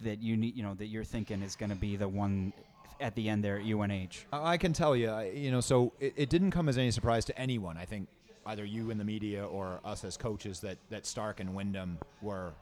that 0.04 0.22
you 0.22 0.36
need? 0.36 0.56
You 0.56 0.62
know 0.62 0.74
that 0.74 0.86
you're 0.86 1.04
thinking 1.04 1.42
is 1.42 1.56
going 1.56 1.70
to 1.70 1.76
be 1.76 1.96
the 1.96 2.08
one 2.08 2.52
at 3.00 3.14
the 3.14 3.28
end 3.28 3.42
there 3.42 3.56
at 3.58 3.64
UNH. 3.64 4.08
I 4.32 4.56
can 4.58 4.72
tell 4.74 4.94
you, 4.94 5.18
you 5.34 5.50
know, 5.50 5.60
so 5.62 5.92
it, 6.00 6.12
it 6.16 6.28
didn't 6.28 6.50
come 6.50 6.68
as 6.68 6.76
any 6.76 6.90
surprise 6.90 7.24
to 7.26 7.38
anyone. 7.38 7.76
I 7.78 7.86
think 7.86 8.08
either 8.46 8.64
you 8.64 8.90
in 8.90 8.98
the 8.98 9.04
media 9.04 9.46
or 9.46 9.80
us 9.84 10.04
as 10.04 10.16
coaches 10.18 10.60
that, 10.60 10.76
that 10.90 11.06
Stark 11.06 11.40
and 11.40 11.54
Windham 11.54 11.98
were, 12.20 12.52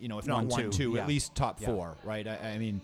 you 0.00 0.08
know, 0.08 0.18
if 0.18 0.26
not 0.26 0.38
One, 0.38 0.48
one, 0.48 0.62
two, 0.64 0.70
two, 0.70 0.92
yeah. 0.94 1.02
at 1.02 1.08
least 1.08 1.34
top 1.36 1.60
Yeah. 1.60 1.68
four, 1.68 1.94
right? 2.02 2.26
I, 2.26 2.54
I 2.54 2.58
mean, 2.58 2.80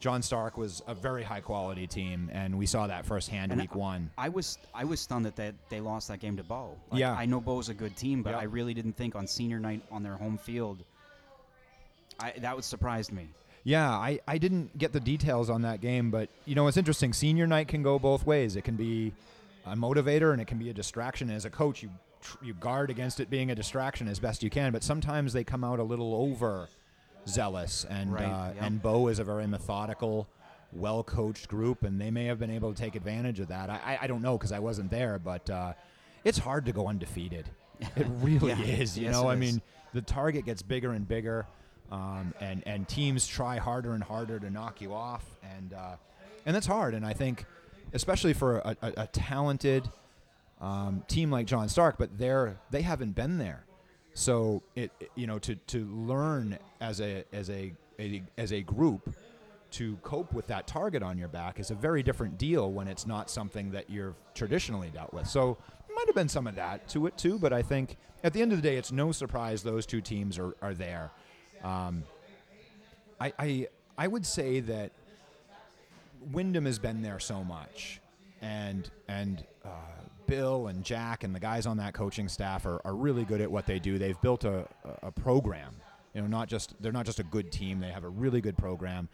John 0.00 0.20
Stark 0.20 0.58
was 0.58 0.82
a 0.86 0.94
very 0.94 1.22
high 1.22 1.40
quality 1.40 1.86
team, 1.86 2.28
and 2.34 2.58
we 2.58 2.66
saw 2.66 2.86
that 2.86 3.06
firsthand 3.06 3.52
And 3.52 3.60
week 3.60 3.70
I- 3.74 3.78
one. 3.78 4.10
I 4.18 4.28
was 4.28 4.58
I 4.74 4.84
was 4.84 5.00
stunned 5.00 5.24
that 5.24 5.36
they, 5.36 5.52
they 5.70 5.80
lost 5.80 6.08
that 6.08 6.20
game 6.20 6.36
to 6.36 6.42
Bow. 6.44 6.76
Like, 6.90 7.00
Yeah. 7.00 7.14
I 7.14 7.24
know 7.24 7.40
Bow's 7.40 7.70
a 7.70 7.74
good 7.74 7.96
team, 7.96 8.22
but 8.22 8.30
Yeah. 8.30 8.40
I 8.40 8.42
really 8.42 8.74
didn't 8.74 8.92
think 8.94 9.16
on 9.16 9.26
senior 9.26 9.58
night 9.58 9.80
on 9.90 10.02
their 10.02 10.16
home 10.16 10.36
field. 10.36 10.84
I, 12.24 12.38
that 12.40 12.54
would 12.56 12.64
surprised 12.64 13.12
me. 13.12 13.28
Yeah, 13.66 13.88
I, 13.90 14.20
I 14.28 14.36
didn't 14.38 14.76
get 14.76 14.92
the 14.92 15.00
details 15.00 15.48
on 15.48 15.62
that 15.62 15.80
game, 15.80 16.10
but 16.10 16.28
you 16.44 16.54
know 16.54 16.66
it's 16.68 16.76
interesting. 16.76 17.12
Senior 17.12 17.46
night 17.46 17.68
can 17.68 17.82
go 17.82 17.98
both 17.98 18.26
ways. 18.26 18.56
It 18.56 18.62
can 18.62 18.76
be 18.76 19.12
a 19.64 19.74
motivator 19.74 20.32
and 20.32 20.40
it 20.40 20.46
can 20.46 20.58
be 20.58 20.68
a 20.68 20.74
distraction. 20.74 21.30
As 21.30 21.44
a 21.46 21.50
coach, 21.50 21.82
you 21.82 21.90
tr- 22.20 22.36
you 22.44 22.54
guard 22.54 22.90
against 22.90 23.20
it 23.20 23.30
being 23.30 23.50
a 23.50 23.54
distraction 23.54 24.06
as 24.08 24.18
best 24.18 24.42
you 24.42 24.50
can, 24.50 24.70
but 24.72 24.82
sometimes 24.82 25.32
they 25.32 25.44
come 25.44 25.64
out 25.64 25.78
a 25.78 25.82
little 25.82 26.14
over 26.14 26.68
zealous. 27.26 27.86
And 27.88 28.12
Right, 28.12 28.24
uh, 28.24 28.52
yeah. 28.56 28.66
and 28.66 28.82
Bow 28.82 29.08
is 29.08 29.18
a 29.18 29.24
very 29.24 29.46
methodical, 29.46 30.28
well 30.72 31.02
coached 31.02 31.48
group, 31.48 31.84
and 31.84 32.00
they 32.00 32.10
may 32.10 32.26
have 32.26 32.38
been 32.38 32.50
able 32.50 32.72
to 32.74 32.78
take 32.80 32.96
advantage 32.96 33.40
of 33.40 33.48
that. 33.48 33.70
I 33.70 33.80
I, 33.84 33.98
I 34.02 34.06
don't 34.06 34.22
know 34.22 34.36
because 34.36 34.52
I 34.52 34.58
wasn't 34.58 34.90
there, 34.90 35.18
but 35.18 35.48
uh, 35.48 35.72
it's 36.24 36.38
hard 36.38 36.66
to 36.66 36.72
go 36.72 36.86
undefeated. 36.88 37.48
It 37.96 38.06
really 38.20 38.48
Yeah. 38.50 38.60
is. 38.60 38.98
You 38.98 39.04
Yes, 39.06 39.12
know, 39.14 39.28
I 39.28 39.34
is. 39.34 39.40
mean, 39.40 39.62
the 39.94 40.02
target 40.02 40.44
gets 40.44 40.62
bigger 40.62 40.92
and 40.92 41.06
bigger, 41.08 41.46
um, 41.90 42.34
and 42.40 42.62
and 42.66 42.88
teams 42.88 43.26
try 43.26 43.58
harder 43.58 43.92
and 43.94 44.02
harder 44.02 44.38
to 44.40 44.50
knock 44.50 44.80
you 44.80 44.92
off, 44.92 45.24
and 45.56 45.72
uh, 45.72 45.96
and 46.46 46.54
that's 46.54 46.66
hard. 46.66 46.94
And 46.94 47.04
I 47.06 47.12
think, 47.12 47.44
especially 47.92 48.32
for 48.32 48.58
a, 48.58 48.76
a, 48.82 48.92
a 48.98 49.06
talented 49.08 49.88
um, 50.60 51.02
team 51.08 51.30
like 51.30 51.46
John 51.46 51.68
Stark, 51.68 51.96
but 51.98 52.16
they're 52.18 52.56
they 52.70 52.82
haven't 52.82 53.14
been 53.14 53.38
there, 53.38 53.64
so 54.14 54.62
it 54.74 54.90
it- 55.00 55.10
you 55.14 55.26
know 55.26 55.38
to 55.40 55.54
to 55.56 55.84
learn 55.86 56.58
as 56.80 57.00
a 57.00 57.24
as 57.32 57.50
a, 57.50 57.72
a 57.98 58.22
as 58.38 58.52
a 58.52 58.62
group 58.62 59.14
to 59.72 59.96
cope 60.02 60.32
with 60.32 60.46
that 60.46 60.66
target 60.68 61.02
on 61.02 61.18
your 61.18 61.26
back 61.26 61.58
is 61.58 61.72
a 61.72 61.74
very 61.74 62.00
different 62.00 62.38
deal 62.38 62.70
when 62.70 62.86
it's 62.86 63.06
not 63.08 63.28
something 63.28 63.72
that 63.72 63.90
you're 63.90 64.14
traditionally 64.32 64.88
dealt 64.88 65.12
with. 65.12 65.26
So 65.26 65.58
might 65.92 66.06
have 66.06 66.14
been 66.14 66.28
some 66.28 66.46
of 66.46 66.54
that 66.54 66.86
to 66.90 67.06
it 67.08 67.16
too, 67.18 67.38
but 67.40 67.52
I 67.52 67.62
think 67.62 67.96
at 68.22 68.32
the 68.32 68.40
end 68.40 68.52
of 68.52 68.62
the 68.62 68.68
day, 68.68 68.76
it's 68.76 68.92
no 68.92 69.10
surprise 69.10 69.62
those 69.64 69.84
two 69.84 70.00
teams 70.00 70.38
are, 70.38 70.54
are 70.62 70.74
there. 70.74 71.10
Um, 71.64 72.04
I, 73.20 73.32
I 73.38 73.68
I 73.96 74.06
would 74.06 74.26
say 74.26 74.60
that 74.60 74.92
Windham 76.32 76.66
has 76.66 76.78
been 76.78 77.02
there 77.02 77.18
so 77.18 77.42
much, 77.44 78.00
and 78.40 78.88
and 79.08 79.44
uh, 79.64 79.68
Bill 80.26 80.68
and 80.68 80.84
Jack 80.84 81.24
and 81.24 81.34
the 81.34 81.40
guys 81.40 81.66
on 81.66 81.76
that 81.78 81.94
coaching 81.94 82.28
staff 82.28 82.66
are, 82.66 82.80
are 82.84 82.94
really 82.94 83.24
good 83.24 83.40
at 83.40 83.50
what 83.50 83.66
they 83.66 83.78
do. 83.78 83.98
They've 83.98 84.20
built 84.20 84.44
a, 84.44 84.66
a 85.02 85.10
program. 85.10 85.74
You 86.14 86.22
know, 86.22 86.28
not 86.28 86.48
just 86.48 86.74
they're 86.80 86.92
not 86.92 87.06
just 87.06 87.18
a 87.18 87.24
good 87.24 87.50
team. 87.50 87.80
They 87.80 87.90
have 87.90 88.04
a 88.04 88.08
really 88.08 88.40
good 88.40 88.56
program. 88.56 89.08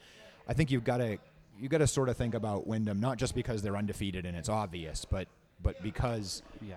I 0.48 0.52
think 0.52 0.70
you've 0.70 0.84
got 0.84 0.98
to 0.98 1.18
you 1.58 1.68
got 1.68 1.78
to 1.78 1.86
sort 1.86 2.08
of 2.08 2.16
think 2.16 2.34
about 2.34 2.66
Windham 2.66 3.00
not 3.00 3.18
just 3.18 3.34
because 3.34 3.62
they're 3.62 3.76
undefeated 3.76 4.24
and 4.26 4.36
it's 4.36 4.48
obvious, 4.48 5.04
but 5.04 5.28
but 5.62 5.82
because 5.82 6.42
Yeah. 6.66 6.76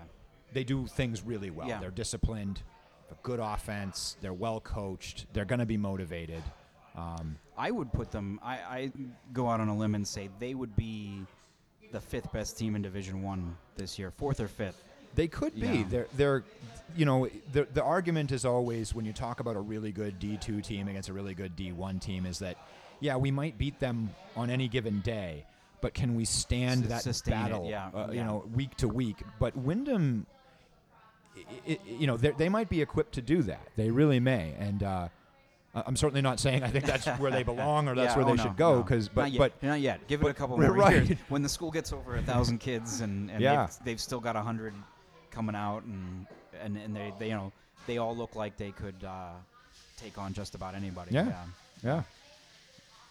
they 0.52 0.64
do 0.66 0.88
things 0.88 1.22
really 1.24 1.50
well. 1.50 1.68
Yeah. 1.68 1.80
They're 1.80 1.90
disciplined, 1.92 2.62
a 3.14 3.24
good 3.24 3.40
offense. 3.40 4.18
They're 4.22 4.34
well 4.34 4.60
coached. 4.60 5.28
They're 5.34 5.46
going 5.46 5.60
to 5.60 5.66
be 5.66 5.78
motivated. 5.78 6.44
Um, 6.96 7.38
I 7.58 7.72
would 7.72 7.92
put 7.92 8.12
them. 8.12 8.40
I, 8.44 8.54
I 8.56 8.92
go 9.32 9.48
out 9.48 9.60
on 9.60 9.68
a 9.68 9.76
limb 9.76 9.96
and 9.96 10.08
say 10.08 10.30
they 10.40 10.54
would 10.54 10.76
be 10.76 11.22
the 11.92 12.02
fifth 12.02 12.32
best 12.32 12.58
team 12.58 12.76
in 12.76 12.82
Division 12.82 13.22
One 13.22 13.56
this 13.76 13.98
year, 14.00 14.12
fourth 14.12 14.40
or 14.40 14.48
fifth. 14.48 14.84
They 15.16 15.28
could 15.28 15.54
be. 15.54 15.68
Yeah. 15.68 15.84
They're, 15.90 16.08
they're, 16.18 16.44
you 16.96 17.06
know, 17.06 17.28
the 17.52 17.68
the 17.74 17.84
argument 17.84 18.32
is 18.32 18.46
always 18.46 18.96
when 18.96 19.06
you 19.06 19.14
talk 19.14 19.40
about 19.40 19.56
a 19.56 19.60
really 19.60 19.92
good 19.92 20.18
D 20.20 20.38
two 20.38 20.62
team 20.62 20.88
against 20.88 21.10
a 21.10 21.14
really 21.14 21.36
good 21.36 21.56
D 21.56 21.72
one 21.72 22.00
team 22.00 22.26
is 22.26 22.40
that, 22.40 22.58
yeah, 23.00 23.16
we 23.16 23.30
might 23.30 23.58
beat 23.58 23.80
them 23.80 24.10
on 24.36 24.50
any 24.50 24.68
given 24.68 25.02
day, 25.02 25.46
but 25.82 25.94
can 25.94 26.16
we 26.16 26.26
stand 26.26 26.84
S- 26.86 26.90
that 26.90 27.02
sustain 27.04 27.34
it, 27.34 27.44
battle, 27.44 27.68
yeah, 27.70 27.90
uh, 27.94 28.10
you 28.12 28.24
know, 28.24 28.44
week 28.56 28.76
to 28.78 28.88
week? 28.88 29.22
But 29.40 29.56
Windham, 29.56 30.26
i 31.36 31.72
i 31.72 31.80
you 31.88 32.08
know, 32.08 32.18
they're- 32.18 32.50
might 32.50 32.70
be 32.70 32.82
equipped 32.82 33.14
to 33.16 33.22
do 33.22 33.42
that. 33.44 33.68
They 33.76 33.90
really 33.90 34.20
may, 34.20 34.54
and. 34.60 34.84
Uh, 34.84 35.08
I'm 35.76 35.96
certainly 35.96 36.22
not 36.22 36.40
saying 36.40 36.62
I 36.62 36.68
think 36.68 36.86
that's 36.86 37.08
where 37.18 37.32
they 37.32 37.42
belong 37.42 37.88
or 37.88 37.96
that's 37.96 38.12
Yeah, 38.12 38.18
where 38.18 38.26
oh, 38.28 38.30
they 38.30 38.36
no, 38.38 38.44
should 38.44 38.58
go 38.58 38.76
no. 38.76 38.84
because 38.84 39.10
but 39.10 39.22
not 39.22 39.32
yet, 39.32 39.40
but 39.60 39.64
not 39.68 39.80
yet. 39.80 40.08
Give 40.08 40.22
it 40.22 40.28
a 40.28 40.34
couple 40.36 40.56
more 40.60 40.72
right. 40.72 41.04
years. 41.04 41.18
When 41.30 41.42
the 41.42 41.50
school 41.50 41.72
gets 41.72 41.92
over 41.92 42.16
a 42.16 42.22
thousand 42.22 42.60
kids 42.68 43.02
and, 43.02 43.32
and 43.32 43.42
Yeah. 43.42 43.66
they've, 43.66 43.86
they've 43.86 44.00
still 44.00 44.20
got 44.20 44.36
a 44.36 44.42
hundred 44.42 44.76
coming 45.32 45.56
out 45.56 45.82
and 45.86 46.28
and, 46.62 46.78
and 46.78 46.96
they, 46.96 47.12
they 47.18 47.30
you 47.30 47.34
know 47.34 47.52
they 47.88 47.98
all 47.98 48.16
look 48.16 48.36
like 48.36 48.56
they 48.56 48.70
could 48.70 49.04
uh, 49.04 49.32
take 49.98 50.20
on 50.20 50.32
just 50.34 50.54
about 50.54 50.76
anybody. 50.76 51.10
Yeah. 51.16 51.32
yeah, 51.84 52.04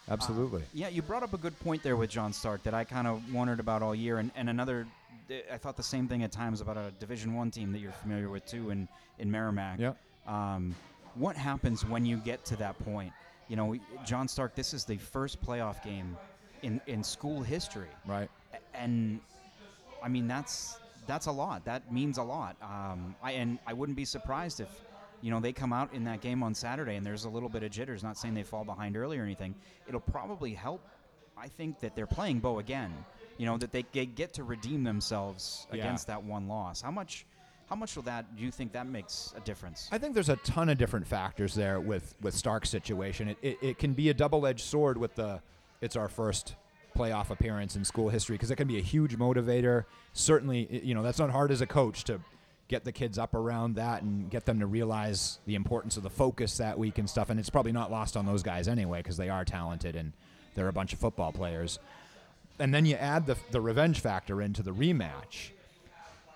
absolutely. 0.08 0.62
Yeah, 0.72 0.86
you 0.86 1.02
brought 1.02 1.24
up 1.24 1.34
a 1.34 1.38
good 1.38 1.58
point 1.60 1.82
there 1.82 1.96
with 1.96 2.10
John 2.10 2.32
Stark 2.32 2.62
that 2.62 2.74
I 2.74 2.84
kind 2.84 3.08
of 3.08 3.34
wondered 3.34 3.58
about 3.58 3.82
all 3.82 3.94
year, 3.94 4.18
and, 4.18 4.30
and 4.36 4.48
another. 4.48 4.86
I 5.52 5.56
thought 5.58 5.76
the 5.76 5.82
same 5.82 6.08
thing 6.08 6.22
at 6.22 6.32
times 6.32 6.60
about 6.60 6.76
a 6.76 6.92
Division 6.98 7.34
One 7.34 7.50
team 7.50 7.72
that 7.72 7.78
you're 7.78 7.92
familiar 7.92 8.28
with 8.28 8.44
too 8.46 8.70
in 8.70 8.88
in 9.18 9.30
Merrimack. 9.30 9.78
Yeah. 9.78 9.92
Um, 10.26 10.74
what 11.14 11.36
happens 11.36 11.84
when 11.84 12.06
you 12.06 12.16
get 12.18 12.44
to 12.46 12.56
that 12.56 12.78
point? 12.84 13.12
You 13.48 13.56
know, 13.56 13.76
John 14.04 14.28
Stark. 14.28 14.54
This 14.54 14.72
is 14.72 14.84
the 14.84 14.96
first 14.96 15.42
playoff 15.42 15.82
game 15.82 16.16
in 16.62 16.80
in 16.86 17.02
school 17.02 17.42
history, 17.42 17.88
right. 18.06 18.30
And 18.74 19.20
I 20.02 20.08
mean 20.08 20.26
that's 20.26 20.78
that's 21.06 21.26
a 21.26 21.32
lot. 21.32 21.64
That 21.64 21.92
means 21.92 22.18
a 22.18 22.22
lot. 22.22 22.56
Um, 22.62 23.14
I 23.22 23.32
and 23.32 23.58
I 23.66 23.72
wouldn't 23.72 23.96
be 23.96 24.04
surprised 24.04 24.60
if 24.60 24.68
you 25.22 25.30
know, 25.30 25.40
they 25.40 25.52
come 25.52 25.72
out 25.72 25.94
in 25.94 26.04
that 26.04 26.20
game 26.20 26.42
on 26.42 26.52
Saturday 26.54 26.96
and 26.96 27.06
there's 27.06 27.24
a 27.24 27.30
little 27.30 27.48
bit 27.48 27.62
of 27.62 27.70
jitters. 27.70 28.02
Not 28.02 28.18
saying 28.18 28.34
they 28.34 28.42
fall 28.42 28.64
behind 28.64 28.96
early 28.96 29.18
or 29.18 29.22
anything. 29.22 29.54
It'll 29.86 30.00
probably 30.00 30.52
help. 30.52 30.84
I 31.38 31.48
think 31.48 31.80
that 31.80 31.94
they're 31.94 32.06
playing 32.06 32.40
Bow 32.40 32.58
again. 32.58 32.92
You 33.42 33.46
know 33.46 33.58
that 33.58 33.72
they, 33.72 33.84
they 33.90 34.06
get 34.06 34.34
to 34.34 34.44
redeem 34.44 34.84
themselves 34.84 35.66
Yeah. 35.72 35.80
against 35.80 36.06
that 36.06 36.22
one 36.22 36.46
loss. 36.46 36.80
How 36.80 36.92
much? 36.92 37.26
How 37.68 37.74
much 37.74 37.96
will 37.96 38.04
that? 38.04 38.36
Do 38.36 38.44
you 38.44 38.52
think 38.52 38.70
that 38.74 38.86
makes 38.86 39.34
a 39.36 39.40
difference? 39.40 39.88
I 39.90 39.98
think 39.98 40.14
there's 40.14 40.28
a 40.28 40.36
ton 40.36 40.68
of 40.68 40.78
different 40.78 41.08
factors 41.08 41.52
there 41.52 41.80
with 41.80 42.14
with 42.20 42.36
Stark's 42.36 42.70
situation. 42.70 43.30
It, 43.30 43.38
it, 43.42 43.58
it 43.60 43.78
can 43.80 43.94
be 43.94 44.10
a 44.10 44.14
double 44.14 44.46
edged 44.46 44.60
sword 44.64 44.96
with 44.96 45.16
the 45.16 45.40
it's 45.80 45.96
our 45.96 46.08
first 46.08 46.54
playoff 46.96 47.30
appearance 47.30 47.74
in 47.74 47.84
school 47.84 48.10
history 48.10 48.34
because 48.36 48.52
it 48.52 48.56
can 48.56 48.68
be 48.68 48.78
a 48.78 48.82
huge 48.82 49.18
motivator. 49.18 49.86
Certainly, 50.12 50.80
you 50.84 50.94
know 50.94 51.02
that's 51.02 51.18
not 51.18 51.30
hard 51.30 51.50
as 51.50 51.62
a 51.62 51.66
coach 51.66 52.04
to 52.04 52.20
get 52.68 52.84
the 52.84 52.92
kids 52.92 53.18
up 53.18 53.34
around 53.34 53.74
that 53.74 54.02
and 54.02 54.30
get 54.30 54.46
them 54.46 54.60
to 54.60 54.66
realize 54.68 55.40
the 55.46 55.56
importance 55.56 55.96
of 55.96 56.04
the 56.04 56.10
focus 56.10 56.58
that 56.58 56.78
week 56.78 56.98
and 56.98 57.10
stuff. 57.10 57.28
And 57.28 57.40
it's 57.40 57.50
probably 57.50 57.72
not 57.72 57.90
lost 57.90 58.16
on 58.16 58.24
those 58.24 58.44
guys 58.44 58.68
anyway 58.68 59.00
because 59.00 59.16
they 59.16 59.30
are 59.30 59.44
talented 59.44 59.96
and 59.96 60.12
they're 60.54 60.68
a 60.68 60.72
bunch 60.72 60.92
of 60.92 61.00
football 61.00 61.32
players. 61.32 61.80
And 62.58 62.72
then 62.72 62.86
you 62.86 62.96
add 62.96 63.26
the 63.26 63.36
the 63.50 63.60
revenge 63.60 64.00
factor 64.00 64.42
into 64.42 64.62
the 64.62 64.72
rematch. 64.72 65.50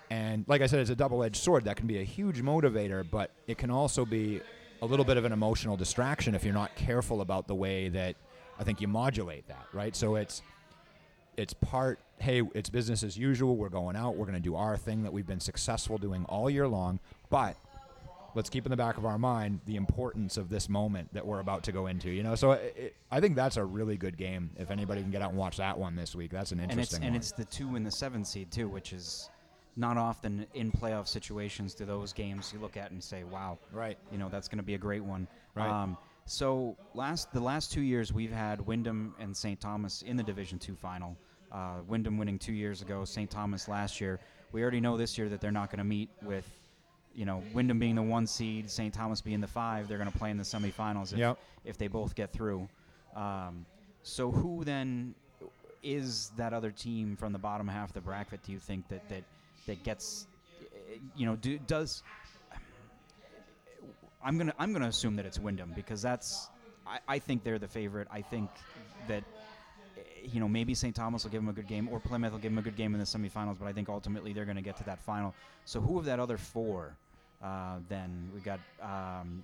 And 0.09 0.45
like 0.47 0.61
I 0.61 0.67
said, 0.67 0.79
it's 0.79 0.89
a 0.89 0.95
double 0.95 1.23
edged 1.23 1.37
sword. 1.37 1.65
That 1.65 1.75
can 1.75 1.87
be 1.87 1.99
a 1.99 2.03
huge 2.03 2.41
motivator, 2.41 3.05
but 3.09 3.31
it 3.45 3.57
can 3.57 3.69
also 3.69 4.05
be 4.05 4.41
a 4.81 4.85
little 4.85 5.05
bit 5.05 5.17
of 5.17 5.25
an 5.25 5.31
emotional 5.31 5.75
distraction 5.75 6.35
if 6.35 6.43
you're 6.43 6.53
not 6.53 6.75
careful 6.75 7.21
about 7.21 7.47
the 7.47 7.55
way 7.55 7.89
that 7.89 8.15
I 8.59 8.63
think 8.63 8.79
you 8.79 8.87
modulate 8.87 9.47
that, 9.47 9.65
right? 9.73 9.95
So 9.95 10.15
it's 10.15 10.41
it's 11.35 11.53
part, 11.53 11.99
hey, 12.17 12.41
it's 12.55 12.69
business 12.69 13.03
as 13.03 13.15
usual. 13.15 13.57
We're 13.57 13.69
going 13.69 13.95
out. 13.95 14.15
We're 14.15 14.25
going 14.25 14.41
to 14.41 14.41
do 14.41 14.55
our 14.55 14.75
thing 14.75 15.03
that 15.03 15.13
we've 15.13 15.27
been 15.27 15.39
successful 15.39 15.99
doing 15.99 16.25
all 16.25 16.49
year 16.49 16.67
long. 16.67 16.99
But 17.29 17.57
let's 18.37 18.49
keep 18.49 18.65
in 18.65 18.69
the 18.69 18.77
back 18.77 18.97
of 18.97 19.05
our 19.05 19.17
mind 19.17 19.59
the 19.65 19.75
importance 19.75 20.37
of 20.37 20.47
this 20.47 20.69
moment 20.69 21.11
that 21.13 21.25
we're 21.25 21.39
about 21.39 21.63
to 21.63 21.71
go 21.71 21.87
into. 21.87 22.09
You 22.09 22.21
know, 22.21 22.35
so 22.35 22.51
it, 22.51 22.75
it, 22.77 22.95
I 23.11 23.19
think 23.19 23.35
that's 23.35 23.57
a 23.57 23.65
really 23.65 23.97
good 23.97 24.15
game. 24.15 24.51
If 24.57 24.69
anybody 24.69 25.01
can 25.01 25.09
get 25.09 25.23
out 25.23 25.31
and 25.31 25.37
watch 25.39 25.57
that 25.57 25.77
one 25.77 25.95
this 25.95 26.15
week, 26.15 26.31
that's 26.31 26.51
an 26.51 26.59
and 26.59 26.71
it's 26.71 26.77
interesting 26.77 27.03
and 27.03 27.15
it's 27.15 27.31
the 27.31 27.45
two 27.45 27.75
and 27.75 27.85
the 27.85 27.91
seven 27.91 28.23
seed 28.23 28.51
too, 28.51 28.69
which 28.69 28.93
is 28.93 29.29
not 29.75 29.97
often 29.97 30.45
in 30.53 30.71
playoff 30.71 31.07
situations. 31.07 31.73
Do 31.73 31.85
those 31.85 32.13
games 32.13 32.51
you 32.53 32.59
look 32.59 32.77
at 32.77 32.91
and 32.91 33.03
say, 33.03 33.23
"Wow, 33.23 33.57
right. 33.73 33.97
you 34.11 34.19
know 34.19 34.29
that's 34.29 34.47
going 34.47 34.59
to 34.59 34.63
be 34.63 34.75
a 34.75 34.79
great 34.79 35.03
one." 35.03 35.27
Right. 35.55 35.69
Um, 35.69 35.97
so 36.25 36.77
last 36.93 37.33
the 37.33 37.41
last 37.41 37.73
two 37.73 37.81
years 37.81 38.13
we've 38.13 38.31
had 38.31 38.65
Windham 38.65 39.15
and 39.19 39.35
St. 39.35 39.59
Thomas 39.59 40.03
in 40.03 40.15
the 40.15 40.23
Division 40.23 40.59
Two 40.59 40.75
final. 40.75 41.17
Uh, 41.51 41.77
Windham 41.87 42.17
winning 42.17 42.37
two 42.37 42.53
years 42.53 42.81
ago, 42.81 43.03
St. 43.03 43.31
Thomas 43.31 43.67
last 43.67 43.99
year. 43.99 44.19
We 44.51 44.61
already 44.61 44.81
know 44.81 44.97
this 44.97 45.17
year 45.17 45.29
that 45.29 45.41
they're 45.41 45.51
not 45.51 45.69
going 45.69 45.79
to 45.79 45.85
meet 45.85 46.09
with, 46.21 46.45
you 47.17 47.25
know, 47.25 47.43
Windham 47.53 47.79
being 47.79 47.95
the 47.95 48.01
one 48.03 48.27
seed, 48.27 48.69
St. 48.69 48.93
Thomas 48.93 49.21
being 49.21 49.41
the 49.41 49.47
five. 49.47 49.87
They're 49.87 49.97
going 49.97 50.09
to 50.11 50.17
play 50.17 50.29
in 50.29 50.37
the 50.37 50.43
semifinals 50.43 51.11
if, 51.11 51.17
Yep. 51.19 51.39
if 51.65 51.77
they 51.77 51.87
both 51.87 52.13
get 52.13 52.31
through. 52.31 52.69
Um, 53.15 53.65
so 54.03 54.31
who 54.31 54.63
then 54.63 55.15
is 55.81 56.31
that 56.37 56.53
other 56.53 56.69
team 56.69 57.15
from 57.15 57.33
the 57.33 57.39
bottom 57.39 57.67
half 57.67 57.89
of 57.89 57.93
the 57.93 58.01
bracket? 58.01 58.43
Do 58.43 58.51
you 58.51 58.59
think 58.59 58.87
that 58.89 59.09
that 59.09 59.23
that 59.65 59.83
gets, 59.83 60.27
you 61.15 61.25
know, 61.25 61.35
do, 61.35 61.57
does 61.57 62.03
I'm 64.23 64.37
gonna 64.37 64.53
I'm 64.59 64.73
gonna 64.73 64.87
assume 64.87 65.15
that 65.17 65.25
it's 65.25 65.39
Windham 65.39 65.73
because 65.75 66.01
that's 66.01 66.49
I, 66.85 66.99
I 67.07 67.19
think 67.19 67.43
they're 67.43 67.59
the 67.59 67.67
favorite. 67.67 68.07
I 68.11 68.21
think 68.21 68.49
that 69.07 69.23
you 70.23 70.39
know 70.39 70.47
maybe 70.47 70.73
St. 70.73 70.95
Thomas 70.95 71.23
will 71.23 71.31
give 71.31 71.41
them 71.41 71.49
a 71.49 71.53
good 71.53 71.67
game 71.67 71.87
or 71.91 71.99
Plymouth 71.99 72.31
will 72.31 72.39
give 72.39 72.51
them 72.51 72.59
a 72.59 72.61
good 72.61 72.75
game 72.75 72.93
in 72.93 72.99
the 72.99 73.05
semifinals, 73.05 73.57
but 73.59 73.67
I 73.67 73.73
think 73.73 73.89
ultimately 73.89 74.33
they're 74.33 74.45
going 74.45 74.57
to 74.57 74.63
get 74.63 74.77
to 74.77 74.83
that 74.85 74.99
final. 74.99 75.33
So 75.65 75.79
who 75.81 75.97
of 75.99 76.05
that 76.05 76.19
other 76.19 76.37
four? 76.37 76.95
Uh, 77.43 77.77
then 77.89 78.31
we 78.33 78.41
got 78.41 78.59
um, 78.81 79.43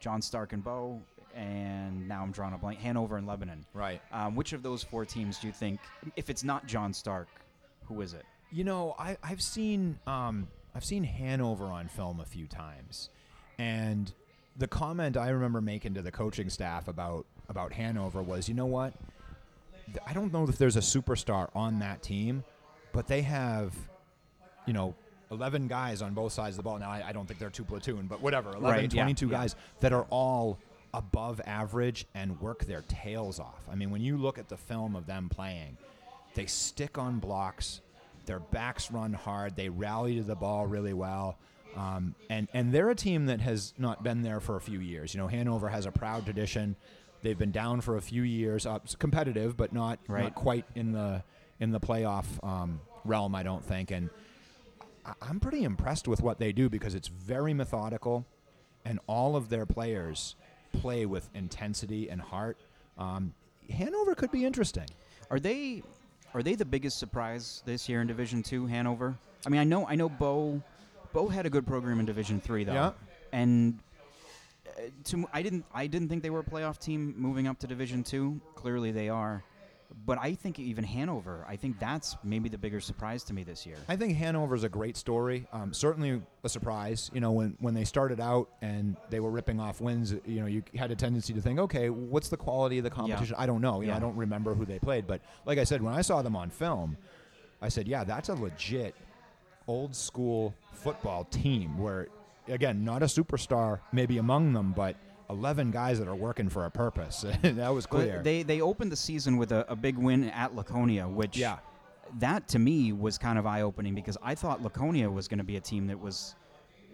John 0.00 0.20
Stark 0.20 0.52
and 0.52 0.64
Bow, 0.64 1.00
and 1.34 2.08
now 2.08 2.22
I'm 2.22 2.32
drawing 2.32 2.54
a 2.54 2.58
blank. 2.58 2.80
Hanover 2.80 3.16
and 3.16 3.26
Lebanon. 3.26 3.64
Right. 3.72 4.00
Um, 4.12 4.34
which 4.34 4.52
of 4.52 4.62
those 4.62 4.82
four 4.82 5.04
teams 5.04 5.38
do 5.38 5.46
you 5.46 5.52
think, 5.52 5.80
if 6.16 6.30
it's 6.30 6.42
not 6.42 6.66
John 6.66 6.92
Stark, 6.92 7.28
who 7.86 8.00
is 8.00 8.14
it? 8.14 8.24
You 8.50 8.64
know, 8.64 8.96
I, 8.98 9.16
I've 9.22 9.42
seen 9.42 9.98
um, 10.06 10.48
I've 10.74 10.84
seen 10.84 11.04
Hanover 11.04 11.66
on 11.66 11.88
film 11.88 12.20
a 12.20 12.24
few 12.24 12.46
times, 12.46 13.10
and 13.58 14.12
the 14.56 14.66
comment 14.66 15.16
I 15.16 15.28
remember 15.30 15.60
making 15.60 15.94
to 15.94 16.02
the 16.02 16.10
coaching 16.10 16.50
staff 16.50 16.88
about 16.88 17.26
about 17.48 17.72
Hanover 17.72 18.22
was, 18.22 18.48
you 18.48 18.54
know 18.54 18.66
what? 18.66 18.94
I 20.06 20.12
don't 20.12 20.32
know 20.32 20.44
if 20.48 20.58
there's 20.58 20.76
a 20.76 20.80
superstar 20.80 21.48
on 21.54 21.80
that 21.80 22.02
team, 22.02 22.44
but 22.92 23.08
they 23.08 23.22
have, 23.22 23.74
you 24.66 24.72
know, 24.72 24.94
11 25.30 25.68
guys 25.68 26.02
on 26.02 26.14
both 26.14 26.32
sides 26.32 26.54
of 26.54 26.56
the 26.58 26.62
ball. 26.62 26.78
Now, 26.78 26.90
I, 26.90 27.04
I 27.08 27.12
don't 27.12 27.26
think 27.26 27.38
they're 27.38 27.50
two 27.50 27.64
platoon, 27.64 28.06
but 28.06 28.20
whatever, 28.20 28.50
11, 28.50 28.62
Right, 28.64 28.90
22 28.90 29.26
yeah. 29.26 29.32
guys 29.32 29.56
that 29.80 29.92
are 29.92 30.06
all 30.10 30.58
above 30.92 31.40
average 31.46 32.06
and 32.14 32.40
work 32.40 32.64
their 32.64 32.82
tails 32.88 33.38
off. 33.38 33.60
I 33.70 33.74
mean, 33.76 33.90
when 33.90 34.00
you 34.02 34.16
look 34.16 34.38
at 34.38 34.48
the 34.48 34.56
film 34.56 34.96
of 34.96 35.06
them 35.06 35.28
playing, 35.28 35.76
they 36.34 36.46
stick 36.46 36.98
on 36.98 37.18
blocks, 37.20 37.80
their 38.26 38.40
backs 38.40 38.90
run 38.90 39.12
hard, 39.12 39.56
they 39.56 39.68
rally 39.68 40.16
to 40.16 40.22
the 40.22 40.34
ball 40.34 40.66
really 40.66 40.92
well. 40.92 41.36
Um, 41.76 42.16
and, 42.28 42.48
and 42.52 42.72
they're 42.72 42.90
a 42.90 42.96
team 42.96 43.26
that 43.26 43.40
has 43.40 43.72
not 43.78 44.02
been 44.02 44.22
there 44.22 44.40
for 44.40 44.56
a 44.56 44.60
few 44.60 44.80
years. 44.80 45.14
You 45.14 45.20
know, 45.20 45.28
Hanover 45.28 45.68
has 45.68 45.86
a 45.86 45.92
proud 45.92 46.24
tradition. 46.24 46.74
They've 47.22 47.38
been 47.38 47.52
down 47.52 47.80
for 47.82 47.96
a 47.96 48.02
few 48.02 48.22
years, 48.22 48.66
uh, 48.66 48.80
competitive, 48.98 49.56
but 49.56 49.72
not, 49.72 50.00
Right. 50.08 50.24
not 50.24 50.34
quite 50.34 50.64
in 50.74 50.90
the 50.92 51.22
in 51.60 51.70
the 51.72 51.78
playoff 51.78 52.24
um, 52.42 52.80
realm, 53.04 53.34
I 53.34 53.42
don't 53.42 53.62
think. 53.62 53.90
And 53.90 54.08
I'm 55.22 55.40
pretty 55.40 55.64
impressed 55.64 56.06
with 56.08 56.20
what 56.22 56.38
they 56.38 56.52
do 56.52 56.68
because 56.68 56.94
it's 56.94 57.08
very 57.08 57.54
methodical, 57.54 58.26
and 58.84 58.98
all 59.06 59.36
of 59.36 59.48
their 59.48 59.66
players 59.66 60.36
play 60.72 61.06
with 61.06 61.28
intensity 61.34 62.08
and 62.10 62.20
heart. 62.20 62.56
Um, 62.98 63.34
Hanover 63.70 64.14
could 64.14 64.30
be 64.30 64.44
interesting. 64.44 64.86
Are 65.30 65.38
they 65.40 65.82
are 66.34 66.42
they 66.42 66.54
the 66.54 66.64
biggest 66.64 66.98
surprise 66.98 67.62
this 67.66 67.88
year 67.88 68.00
in 68.00 68.06
Division 68.06 68.42
Two, 68.42 68.66
Hanover? 68.66 69.16
I 69.46 69.48
mean, 69.48 69.60
I 69.60 69.64
know 69.64 69.86
I 69.86 69.94
know 69.94 70.08
Bow 70.08 70.62
Bow 71.12 71.28
had 71.28 71.46
a 71.46 71.50
good 71.50 71.66
program 71.66 71.98
in 72.00 72.06
Division 72.06 72.40
Three 72.40 72.64
though, 72.64 72.72
Yeah. 72.74 72.92
and 73.32 73.78
uh, 74.66 74.82
to 75.04 75.26
I 75.32 75.42
didn't 75.42 75.64
I 75.74 75.86
didn't 75.86 76.08
think 76.08 76.22
they 76.22 76.30
were 76.30 76.40
a 76.40 76.44
playoff 76.44 76.78
team 76.78 77.14
moving 77.16 77.46
up 77.46 77.58
to 77.60 77.66
Division 77.66 78.02
Two. 78.04 78.40
Clearly 78.54 78.90
they 78.92 79.08
are, 79.08 79.42
but 80.06 80.18
I 80.20 80.34
think 80.34 80.58
even 80.58 80.84
Hanover. 80.84 81.44
I 81.48 81.56
think 81.56 81.78
that's 81.78 82.16
maybe 82.24 82.48
the 82.48 82.58
bigger 82.58 82.80
surprise 82.80 83.24
to 83.24 83.34
me 83.34 83.44
this 83.44 83.66
year. 83.66 83.76
I 83.88 83.96
think 83.96 84.16
Hanover 84.16 84.54
is 84.54 84.64
a 84.64 84.68
great 84.68 84.96
story. 84.96 85.46
Um, 85.52 85.72
certainly 85.72 86.22
a 86.44 86.48
surprise. 86.48 87.10
You 87.12 87.20
know, 87.20 87.32
when 87.32 87.56
when 87.60 87.74
they 87.74 87.84
started 87.84 88.20
out 88.20 88.48
and 88.62 88.96
they 89.10 89.20
were 89.20 89.30
ripping 89.30 89.60
off 89.60 89.80
wins, 89.80 90.14
you 90.24 90.40
know, 90.40 90.46
you 90.46 90.62
had 90.76 90.90
a 90.90 90.96
tendency 90.96 91.32
to 91.34 91.40
think, 91.40 91.58
okay, 91.58 91.90
what's 91.90 92.28
the 92.28 92.36
quality 92.36 92.78
of 92.78 92.84
the 92.84 92.90
competition? 92.90 93.34
I 93.38 93.46
don't 93.46 93.60
know. 93.60 93.80
You 93.80 93.88
know, 93.88 93.94
I 93.94 93.98
don't 94.00 94.16
remember 94.16 94.54
who 94.54 94.64
they 94.64 94.78
played, 94.78 95.06
but 95.06 95.20
like 95.44 95.58
I 95.58 95.64
said, 95.64 95.82
when 95.82 95.94
I 95.94 96.02
saw 96.02 96.22
them 96.22 96.36
on 96.36 96.50
film, 96.50 96.96
I 97.62 97.68
said, 97.68 97.86
yeah, 97.86 98.04
that's 98.04 98.28
a 98.28 98.34
legit 98.34 98.94
old 99.68 99.94
school 99.94 100.54
football 100.72 101.24
team 101.24 101.78
where, 101.78 102.08
again, 102.48 102.84
not 102.84 103.02
a 103.02 103.06
superstar 103.06 103.80
maybe 103.92 104.18
among 104.18 104.52
them, 104.52 104.72
but 104.72 104.96
11 105.30 105.70
guys 105.70 105.98
that 105.98 106.08
are 106.08 106.14
working 106.14 106.48
for 106.48 106.66
a 106.66 106.70
purpose. 106.70 107.24
that 107.42 107.68
was 107.72 107.86
clear. 107.86 108.20
They 108.22 108.42
they 108.42 108.60
opened 108.60 108.92
the 108.92 108.96
season 108.96 109.36
with 109.36 109.52
a, 109.52 109.64
a 109.70 109.76
big 109.76 109.96
win 109.96 110.24
at 110.30 110.54
Laconia, 110.54 111.08
which 111.08 111.36
Yeah. 111.36 111.58
that 112.18 112.48
to 112.48 112.58
me 112.58 112.92
was 112.92 113.16
kind 113.18 113.38
of 113.38 113.46
eye 113.46 113.62
opening 113.62 113.94
because 113.94 114.16
I 114.22 114.34
thought 114.34 114.62
Laconia 114.62 115.10
was 115.10 115.28
going 115.28 115.38
to 115.38 115.44
be 115.44 115.56
a 115.56 115.60
team 115.60 115.86
that 115.86 115.98
was 115.98 116.34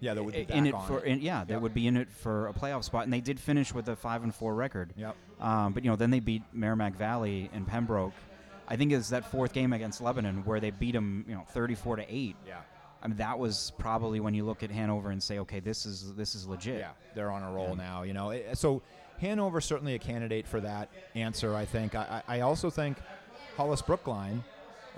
yeah, 0.00 0.12
that 0.12 0.22
would 0.22 0.34
be 0.34 0.46
in 0.50 0.66
it 0.66 0.74
for 0.86 0.98
it. 1.02 1.06
in, 1.06 1.20
yeah, 1.22 1.44
Yep. 1.48 1.60
would 1.62 1.72
be 1.74 1.86
in 1.86 1.96
it 1.96 2.10
for 2.12 2.48
a 2.48 2.52
playoff 2.52 2.84
spot, 2.84 3.04
and 3.04 3.12
they 3.12 3.22
did 3.22 3.40
finish 3.40 3.72
with 3.72 3.88
a 3.88 3.96
five 3.96 4.22
and 4.24 4.34
four 4.34 4.54
record. 4.54 4.92
Yep. 4.96 5.16
Um, 5.40 5.72
but 5.72 5.84
you 5.84 5.90
know, 5.90 5.96
then 5.96 6.10
they 6.10 6.20
beat 6.20 6.42
Merrimack 6.52 6.96
Valley 6.96 7.48
and 7.54 7.66
Pembroke. 7.66 8.12
I 8.68 8.76
think 8.76 8.92
it's 8.92 9.08
that 9.08 9.30
fourth 9.30 9.52
game 9.54 9.72
against 9.72 10.02
Lebanon 10.02 10.44
where 10.44 10.60
they 10.60 10.70
beat 10.70 10.92
them, 10.92 11.24
you 11.26 11.34
know, 11.34 11.44
thirty-four 11.50 11.96
to 11.96 12.04
eight. 12.14 12.36
Yeah. 12.46 12.56
I 13.06 13.08
mean, 13.08 13.18
that 13.18 13.38
was 13.38 13.72
probably 13.78 14.18
when 14.18 14.34
you 14.34 14.44
look 14.44 14.64
at 14.64 14.70
Hanover 14.72 15.10
and 15.12 15.22
say, 15.22 15.38
okay, 15.38 15.60
this 15.60 15.86
is 15.86 16.12
this 16.14 16.34
is 16.34 16.44
legit. 16.48 16.80
Yeah, 16.80 16.90
they're 17.14 17.30
on 17.30 17.44
a 17.44 17.52
roll 17.52 17.68
Yeah. 17.68 17.74
now. 17.74 18.02
You 18.02 18.14
know, 18.14 18.36
so 18.54 18.82
Hanover 19.20 19.60
certainly 19.60 19.94
a 19.94 19.98
candidate 20.00 20.48
for 20.48 20.60
that 20.60 20.88
answer. 21.14 21.54
I 21.54 21.66
think. 21.66 21.94
I, 21.94 22.20
I 22.26 22.38
I 22.38 22.40
also 22.40 22.68
think 22.68 22.96
Hollis 23.56 23.80
Brookline, 23.80 24.42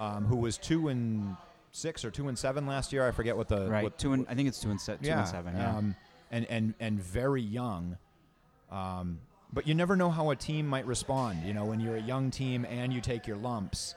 um, 0.01 0.25
who 0.25 0.37
was 0.37 0.57
two 0.57 0.89
and 0.89 1.37
six 1.73 2.03
or 2.03 2.11
two 2.11 2.29
and 2.29 2.39
seven 2.39 2.67
last 2.67 2.95
year. 2.95 3.07
I 3.07 3.11
forget 3.11 3.37
what 3.37 3.49
the 3.49 3.69
Right. 3.69 3.85
what- 3.85 3.99
two 3.99 4.15
and 4.15 4.25
I 4.27 4.35
think 4.35 4.49
it's 4.49 4.59
two 4.59 4.71
and 4.71 4.81
se- 4.81 4.97
two 5.03 5.09
yeah, 5.09 5.19
and 5.19 5.29
seven. 5.29 5.55
Yeah. 5.55 5.77
Um, 5.77 5.95
and 6.31 6.47
and 6.47 6.75
and 6.81 6.99
very 7.03 7.43
young. 7.43 7.99
Um, 8.71 9.19
but 9.53 9.67
you 9.69 9.75
never 9.75 9.97
know 9.97 10.11
how 10.11 10.31
a 10.31 10.37
team 10.37 10.67
might 10.67 10.87
respond. 10.87 11.43
You 11.45 11.53
know, 11.53 11.67
when 11.67 11.79
you're 11.79 11.97
a 11.97 12.03
young 12.03 12.31
team 12.31 12.65
and 12.65 12.91
you 12.91 13.03
take 13.03 13.27
your 13.27 13.37
lumps. 13.37 13.95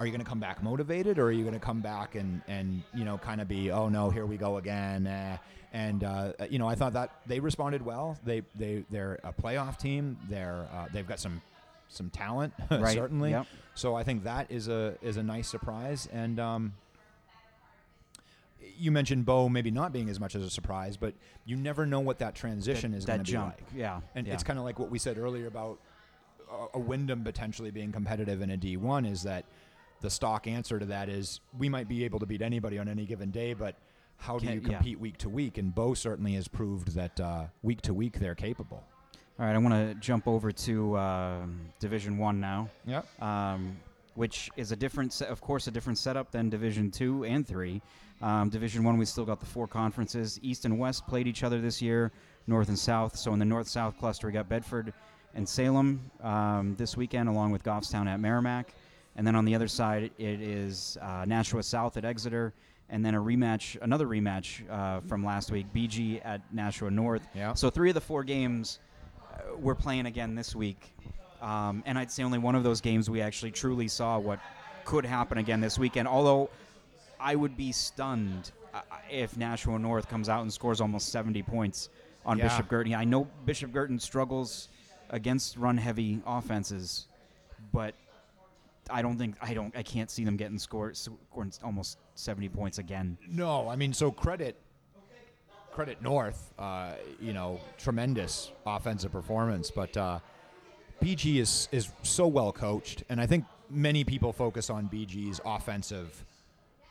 Are 0.00 0.06
you 0.06 0.12
going 0.12 0.24
to 0.24 0.28
come 0.28 0.40
back 0.40 0.62
motivated, 0.62 1.18
or 1.18 1.26
are 1.26 1.32
you 1.32 1.42
going 1.42 1.54
to 1.54 1.60
come 1.60 1.82
back 1.82 2.14
and, 2.14 2.40
and 2.48 2.82
you 2.94 3.04
know 3.04 3.18
kind 3.18 3.40
of 3.40 3.48
be 3.48 3.70
oh 3.70 3.90
no 3.90 4.08
here 4.08 4.24
we 4.24 4.38
go 4.38 4.56
again? 4.56 5.06
Eh. 5.06 5.36
And 5.74 6.02
uh, 6.02 6.32
you 6.48 6.58
know 6.58 6.66
I 6.66 6.74
thought 6.74 6.94
that 6.94 7.10
they 7.26 7.38
responded 7.38 7.84
well. 7.84 8.18
They 8.24 8.42
they 8.54 8.84
they're 8.90 9.20
a 9.22 9.32
playoff 9.32 9.78
team. 9.78 10.16
They're 10.28 10.66
uh, 10.72 10.86
they've 10.90 11.06
got 11.06 11.20
some 11.20 11.42
some 11.90 12.08
talent 12.08 12.54
Right, 12.70 12.94
certainly. 12.94 13.30
yep. 13.30 13.46
So 13.74 13.94
I 13.94 14.02
think 14.02 14.24
that 14.24 14.50
is 14.50 14.68
a 14.68 14.96
is 15.02 15.18
a 15.18 15.22
nice 15.22 15.48
surprise. 15.48 16.08
And 16.10 16.40
um, 16.40 16.72
you 18.78 18.90
mentioned 18.90 19.26
Bow 19.26 19.50
maybe 19.50 19.70
not 19.70 19.92
being 19.92 20.08
as 20.08 20.18
much 20.18 20.34
as 20.34 20.42
a 20.42 20.50
surprise, 20.50 20.96
but 20.96 21.12
you 21.44 21.56
never 21.56 21.84
know 21.84 22.00
what 22.00 22.18
that 22.20 22.34
transition 22.34 22.92
that, 22.92 22.98
is 22.98 23.04
going 23.04 23.22
to 23.22 23.30
be 23.30 23.36
like. 23.36 23.62
Yeah, 23.76 24.00
And 24.14 24.26
yeah. 24.26 24.32
it's 24.32 24.42
kind 24.42 24.58
of 24.58 24.64
like 24.64 24.78
what 24.78 24.90
we 24.90 24.98
said 24.98 25.18
earlier 25.18 25.46
about 25.46 25.78
a, 26.50 26.78
a 26.78 26.80
Windham 26.80 27.22
potentially 27.22 27.70
being 27.70 27.92
competitive 27.92 28.40
in 28.40 28.50
a 28.50 28.56
D1 28.56 29.10
is 29.10 29.22
that 29.24 29.44
the 30.00 30.10
stock 30.10 30.46
answer 30.46 30.78
to 30.78 30.86
that 30.86 31.08
is 31.08 31.40
we 31.58 31.68
might 31.68 31.88
be 31.88 32.04
able 32.04 32.18
to 32.18 32.26
beat 32.26 32.42
anybody 32.42 32.78
on 32.78 32.88
any 32.88 33.06
given 33.06 33.30
day, 33.30 33.54
but 33.54 33.76
how 34.16 34.38
do 34.38 34.46
you 34.46 34.60
yeah. 34.60 34.74
compete 34.74 35.00
week 35.00 35.16
to 35.18 35.28
week? 35.28 35.58
And 35.58 35.74
Bow 35.74 35.94
certainly 35.94 36.34
has 36.34 36.48
proved 36.48 36.94
that 36.94 37.18
uh, 37.20 37.44
week 37.62 37.80
to 37.82 37.94
week 37.94 38.18
they're 38.18 38.34
capable. 38.34 38.84
All 39.38 39.46
right, 39.46 39.54
I 39.54 39.58
want 39.58 39.74
to 39.74 39.94
jump 40.00 40.28
over 40.28 40.52
to 40.52 40.98
um 40.98 41.60
Division 41.78 42.18
One 42.18 42.40
now. 42.40 42.68
Yep. 42.86 43.22
um, 43.22 43.76
which 44.16 44.50
is 44.56 44.72
a 44.72 44.76
different, 44.76 45.12
se- 45.12 45.28
of 45.28 45.40
course, 45.40 45.66
a 45.66 45.70
different 45.70 45.96
setup 45.96 46.30
than 46.30 46.50
Division 46.50 46.90
Two 46.90 47.24
and 47.24 47.46
Three. 47.46 47.80
Um, 48.20 48.50
Division 48.50 48.84
One, 48.84 48.98
we 48.98 49.06
still 49.06 49.24
got 49.24 49.40
the 49.40 49.46
four 49.46 49.66
conferences. 49.66 50.38
East 50.42 50.66
and 50.66 50.78
West 50.78 51.06
played 51.06 51.26
each 51.26 51.42
other 51.42 51.60
this 51.60 51.80
year, 51.80 52.12
North 52.46 52.68
and 52.68 52.78
South. 52.78 53.16
So 53.16 53.32
in 53.32 53.38
the 53.38 53.46
North-South 53.46 53.96
cluster, 53.98 54.26
we 54.26 54.32
got 54.34 54.48
Bedford 54.48 54.92
and 55.34 55.48
Salem 55.48 56.10
um, 56.22 56.74
this 56.76 56.96
weekend, 56.96 57.28
along 57.30 57.52
with 57.52 57.62
Goffstown 57.62 58.06
at 58.06 58.20
Merrimack. 58.20 58.74
And 59.20 59.26
then 59.26 59.36
on 59.36 59.44
the 59.44 59.54
other 59.54 59.68
side, 59.68 60.04
it 60.16 60.40
is 60.40 60.96
uh, 61.02 61.26
Nashua 61.26 61.62
South 61.62 61.98
at 61.98 62.06
Exeter, 62.06 62.54
and 62.88 63.04
then 63.04 63.14
a 63.14 63.20
rematch, 63.20 63.76
another 63.82 64.06
rematch 64.06 64.62
uh, 64.70 65.00
from 65.00 65.22
last 65.22 65.50
week, 65.50 65.66
BG 65.74 66.22
at 66.24 66.40
Nashua 66.54 66.90
North. 66.90 67.28
Yeah. 67.34 67.52
So 67.52 67.68
three 67.68 67.90
of 67.90 67.94
the 67.94 68.00
four 68.00 68.24
games 68.24 68.78
uh, 69.30 69.58
we're 69.58 69.74
playing 69.74 70.06
again 70.06 70.34
this 70.34 70.56
week. 70.56 70.94
Um, 71.42 71.82
and 71.84 71.98
I'd 71.98 72.10
say 72.10 72.22
only 72.22 72.38
one 72.38 72.54
of 72.54 72.62
those 72.64 72.80
games 72.80 73.10
we 73.10 73.20
actually 73.20 73.50
truly 73.50 73.88
saw 73.88 74.18
what 74.18 74.40
could 74.86 75.04
happen 75.04 75.36
again 75.36 75.60
this 75.60 75.78
weekend. 75.78 76.08
Although 76.08 76.48
I 77.20 77.34
would 77.36 77.58
be 77.58 77.72
stunned 77.72 78.52
uh, 78.72 78.80
if 79.10 79.36
Nashua 79.36 79.78
North 79.78 80.08
comes 80.08 80.30
out 80.30 80.40
and 80.40 80.50
scores 80.50 80.80
almost 80.80 81.10
70 81.10 81.42
points 81.42 81.90
on 82.24 82.38
Yeah. 82.38 82.44
Bishop 82.48 82.68
Guertin. 82.70 82.94
I 82.94 83.04
know 83.04 83.28
Bishop 83.44 83.70
Guertin 83.70 83.98
struggles 84.00 84.68
against 85.10 85.58
run-heavy 85.58 86.22
offenses, 86.26 87.04
but 87.70 87.94
I 88.92 89.02
don't 89.02 89.16
think 89.16 89.36
I 89.40 89.54
don't 89.54 89.76
I 89.76 89.82
can't 89.82 90.10
see 90.10 90.24
them 90.24 90.36
getting 90.36 90.58
scored 90.58 90.96
scoring 90.96 91.52
almost 91.62 91.98
70 92.14 92.48
points 92.48 92.78
again. 92.78 93.16
No, 93.28 93.68
I 93.68 93.76
mean, 93.76 93.92
so 93.92 94.10
credit 94.10 94.56
credit 95.72 96.02
North, 96.02 96.52
uh, 96.58 96.92
you 97.20 97.32
know, 97.32 97.60
tremendous 97.78 98.50
offensive 98.66 99.12
performance, 99.12 99.70
but 99.70 99.96
uh, 99.96 100.18
BG 101.02 101.36
is 101.36 101.68
is 101.72 101.90
so 102.02 102.26
well 102.26 102.52
coached, 102.52 103.04
and 103.08 103.20
I 103.20 103.26
think 103.26 103.44
many 103.70 104.04
people 104.04 104.32
focus 104.32 104.68
on 104.68 104.88
BG's 104.88 105.40
offensive 105.44 106.24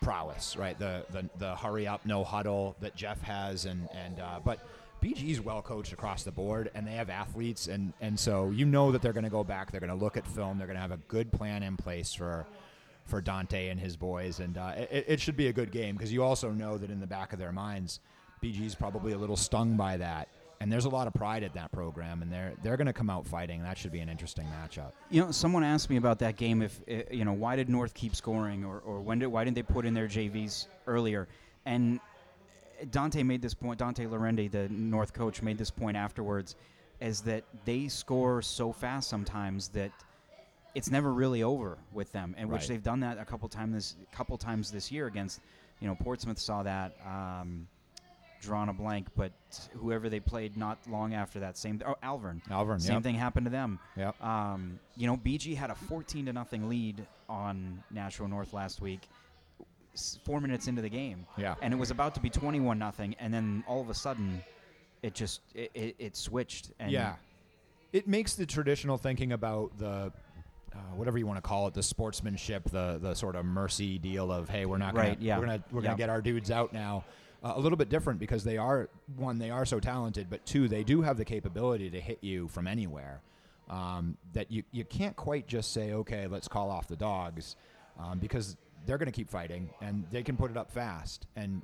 prowess, 0.02 0.56
right? 0.58 0.78
The 0.80 1.06
the, 1.12 1.30
the 1.38 1.56
hurry 1.56 1.88
up, 1.88 2.06
no 2.06 2.24
huddle 2.24 2.76
that 2.80 2.96
Jeff 2.96 3.22
has, 3.22 3.66
and 3.66 3.88
and 3.94 4.20
uh, 4.20 4.40
but. 4.44 4.60
BG's 5.02 5.40
well 5.40 5.62
coached 5.62 5.94
across 5.94 6.24
the 6.24 6.32
board, 6.32 6.72
and 6.74 6.86
they 6.86 6.92
have 6.92 7.10
athletes, 7.10 7.68
and, 7.68 7.94
and 8.02 8.20
so 8.20 8.50
you 8.50 8.66
know 8.66 8.92
that 8.92 9.02
they're 9.02 9.14
going 9.14 9.24
to 9.24 9.30
go 9.30 9.44
back. 9.44 9.72
They're 9.72 9.80
going 9.80 9.90
to 9.90 9.96
look 9.96 10.18
at 10.18 10.28
film. 10.28 10.58
They're 10.58 10.68
going 10.68 10.76
to 10.76 10.82
have 10.82 10.92
a 10.92 10.98
good 11.08 11.32
plan 11.32 11.64
in 11.64 11.78
place 11.78 12.14
for 12.14 12.46
for 13.06 13.22
Dante 13.22 13.70
and 13.70 13.80
his 13.80 13.98
boys, 13.98 14.40
and 14.40 14.58
uh, 14.58 14.74
it, 14.78 15.06
it 15.08 15.20
should 15.20 15.36
be 15.36 15.48
a 15.48 15.54
good 15.54 15.72
game 15.72 15.96
because 15.96 16.14
you 16.14 16.24
also 16.24 16.52
know 16.52 16.78
that 16.78 16.92
in 16.92 17.00
the 17.00 17.08
back 17.08 17.34
of 17.34 17.40
their 17.40 17.52
minds, 17.52 18.02
BG's 18.44 18.76
probably 18.76 19.14
a 19.14 19.18
little 19.18 19.36
stung 19.36 19.76
by 19.76 19.98
that, 19.98 20.28
and 20.62 20.72
there's 20.72 20.86
a 20.86 20.90
lot 20.90 21.08
of 21.08 21.14
pride 21.14 21.44
at 21.44 21.54
that 21.54 21.72
program, 21.72 22.22
and 22.22 22.32
they're 22.32 22.54
they're 22.62 22.78
going 22.78 22.88
to 22.88 22.94
come 22.94 23.10
out 23.10 23.26
fighting. 23.26 23.64
That 23.64 23.78
should 23.78 23.92
be 23.92 24.00
an 24.00 24.10
interesting 24.10 24.46
matchup. 24.62 24.92
You 25.10 25.26
know, 25.26 25.32
someone 25.32 25.64
asked 25.64 25.90
me 25.90 25.98
about 25.98 26.20
that 26.20 26.36
game. 26.36 26.62
If 26.62 26.82
uh, 26.90 27.02
you 27.10 27.26
know, 27.26 27.34
why 27.34 27.56
did 27.56 27.70
North 27.70 27.94
keep 27.94 28.16
scoring, 28.16 28.66
or, 28.66 28.80
or 28.80 29.00
when 29.00 29.20
did 29.20 29.28
why 29.28 29.44
didn't 29.44 29.56
they 29.56 29.64
put 29.64 29.86
in 29.86 29.94
their 29.94 30.08
JVs 30.08 30.68
earlier? 30.86 31.28
And 31.66 32.00
Dante 32.92 33.24
made 33.24 33.42
this 33.42 33.54
point. 33.54 33.80
Dante 33.80 34.06
Lorendi, 34.06 34.50
the 34.50 34.70
North 34.70 35.14
coach, 35.14 35.42
made 35.42 35.58
this 35.58 35.72
point 35.72 35.98
afterwards, 35.98 36.56
is 37.02 37.22
that 37.22 37.44
they 37.66 37.88
score 37.88 38.42
so 38.42 38.72
fast 38.72 39.10
sometimes 39.10 39.70
that 39.70 39.92
it's 40.76 40.92
never 40.92 41.14
really 41.14 41.44
over 41.44 41.78
with 41.94 42.12
them, 42.12 42.36
and 42.38 42.50
which 42.50 42.68
they've 42.68 42.84
done 42.84 43.00
that 43.00 43.18
a 43.18 43.26
couple 43.26 43.50
times 43.50 43.74
this 43.74 43.96
couple 44.12 44.38
times 44.38 44.72
this 44.72 44.92
year 44.92 45.08
against, 45.08 45.42
you 45.80 45.88
know, 45.88 45.96
Portsmouth 45.96 46.40
saw 46.40 46.64
that. 46.64 46.96
Um, 47.06 47.68
drawn 48.42 48.70
a 48.70 48.74
blank, 48.74 49.08
but 49.16 49.32
whoever 49.74 50.10
they 50.10 50.20
played 50.20 50.58
not 50.58 50.78
long 50.90 51.14
after 51.14 51.40
that, 51.40 51.58
same 51.58 51.82
oh 51.86 51.96
Alvirne, 52.04 52.42
Alvirne, 52.50 52.82
same 52.82 52.96
yep. 52.96 53.04
thing 53.04 53.16
happened 53.16 53.46
to 53.46 53.50
them. 53.50 53.80
Yep. 53.98 54.24
Um, 54.24 54.80
you 54.96 55.08
know, 55.08 55.18
BG 55.18 55.56
had 55.56 55.70
a 55.70 55.76
14 55.76 56.26
to 56.28 56.34
nothing 56.34 56.70
lead 56.70 57.06
on 57.28 57.84
Nashua 57.92 58.28
North 58.28 58.54
last 58.54 58.82
week, 58.82 59.02
four 60.24 60.40
minutes 60.42 60.68
into 60.68 60.82
the 60.82 60.90
game. 60.90 61.26
Yeah. 61.38 61.56
And 61.62 61.74
it 61.74 61.78
was 61.78 61.92
about 61.92 62.16
to 62.16 62.20
be 62.22 62.30
21 62.30 62.78
nothing, 62.80 63.16
and 63.20 63.34
then 63.34 63.64
all 63.68 63.82
of 63.82 63.90
a 63.90 63.94
sudden, 63.94 64.42
it 65.02 65.14
just 65.14 65.42
it, 65.56 65.72
it, 65.74 65.96
it 66.00 66.16
switched. 66.18 66.72
And 66.80 66.92
yeah, 66.92 67.16
it 67.94 68.08
makes 68.08 68.36
the 68.36 68.46
traditional 68.46 68.98
thinking 68.98 69.32
about 69.32 69.78
the 69.78 70.12
uh, 70.74 70.78
whatever 70.96 71.18
you 71.18 71.26
want 71.26 71.38
to 71.38 71.42
call 71.42 71.68
it, 71.68 71.74
the 71.74 71.84
sportsmanship, 71.84 72.70
the 72.70 73.00
the 73.02 73.14
sort 73.16 73.36
of 73.36 73.46
mercy 73.46 73.98
deal 73.98 74.32
of 74.32 74.50
hey, 74.50 74.66
we're 74.66 74.78
not 74.78 74.94
gonna, 74.94 75.10
Right, 75.10 75.22
yeah. 75.22 75.38
we're 75.40 75.46
gonna 75.46 75.64
we're 75.72 75.82
Yeah. 75.82 75.88
gonna 75.88 75.98
get 75.98 76.10
our 76.10 76.22
dudes 76.22 76.52
out 76.52 76.74
now. 76.74 77.04
Uh, 77.42 77.54
a 77.56 77.60
little 77.60 77.78
bit 77.78 77.88
different 77.88 78.20
because 78.20 78.44
they 78.44 78.58
are 78.58 78.90
one, 79.16 79.40
they 79.40 79.50
are 79.50 79.66
so 79.66 79.80
talented, 79.80 80.28
but 80.30 80.46
two, 80.46 80.68
they 80.68 80.84
do 80.84 81.02
have 81.02 81.16
the 81.18 81.24
capability 81.24 81.90
to 81.90 82.00
hit 82.02 82.18
you 82.22 82.50
from 82.50 82.68
anywhere. 82.68 83.22
Um, 83.70 84.18
that 84.34 84.52
you 84.52 84.64
you 84.72 84.84
can't 84.84 85.16
quite 85.16 85.48
just 85.48 85.72
say 85.72 85.94
okay, 85.94 86.28
let's 86.28 86.48
call 86.48 86.70
off 86.70 86.88
the 86.88 86.96
dogs, 86.98 87.56
um, 88.00 88.20
because 88.20 88.58
they're 88.86 88.98
going 88.98 89.08
to 89.08 89.12
keep 89.16 89.30
fighting 89.30 89.70
and 89.82 90.06
they 90.12 90.24
can 90.24 90.36
put 90.38 90.52
it 90.52 90.58
up 90.58 90.72
fast 90.72 91.28
and. 91.36 91.62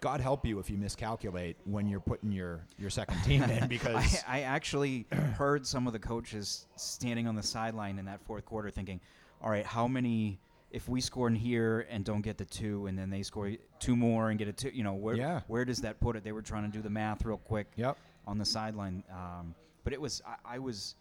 God 0.00 0.20
help 0.20 0.44
you 0.44 0.58
if 0.58 0.68
you 0.68 0.76
miscalculate 0.76 1.56
when 1.64 1.88
you're 1.88 2.00
putting 2.00 2.30
your, 2.30 2.66
your 2.78 2.90
second 2.90 3.22
team 3.22 3.42
in 3.44 3.68
because 3.68 4.22
I, 4.28 4.40
I 4.40 4.42
actually 4.42 5.06
heard 5.38 5.66
some 5.66 5.86
of 5.86 5.94
the 5.94 5.98
coaches 5.98 6.66
standing 6.76 7.26
on 7.26 7.34
the 7.36 7.42
sideline 7.42 7.98
in 7.98 8.04
that 8.04 8.20
fourth 8.26 8.44
quarter 8.44 8.68
thinking, 8.68 9.00
all 9.40 9.48
right, 9.48 9.64
how 9.64 9.88
many, 9.88 10.40
if 10.72 10.90
we 10.90 11.00
score 11.00 11.26
in 11.28 11.34
here 11.34 11.86
and 11.88 12.04
don't 12.04 12.20
get 12.20 12.36
the 12.36 12.44
two, 12.44 12.84
and 12.86 12.98
then 12.98 13.08
they 13.08 13.22
score 13.22 13.52
two 13.78 13.96
more 13.96 14.28
and 14.28 14.38
get 14.38 14.46
a 14.46 14.52
two, 14.52 14.70
you 14.74 14.82
know, 14.84 14.92
where, 14.92 15.14
Yeah. 15.14 15.40
where 15.46 15.64
does 15.64 15.78
that 15.82 16.00
put 16.00 16.16
it? 16.16 16.24
They 16.24 16.32
were 16.32 16.42
trying 16.42 16.70
to 16.70 16.76
do 16.76 16.82
the 16.82 16.90
math 16.90 17.24
real 17.24 17.38
quick 17.38 17.68
Yep. 17.76 17.96
on 18.26 18.36
the 18.36 18.44
sideline. 18.44 19.04
Um, 19.10 19.54
but 19.84 19.94
it 19.94 20.00
was, 20.00 20.20
I, 20.26 20.56
I 20.56 20.58
was, 20.58 20.96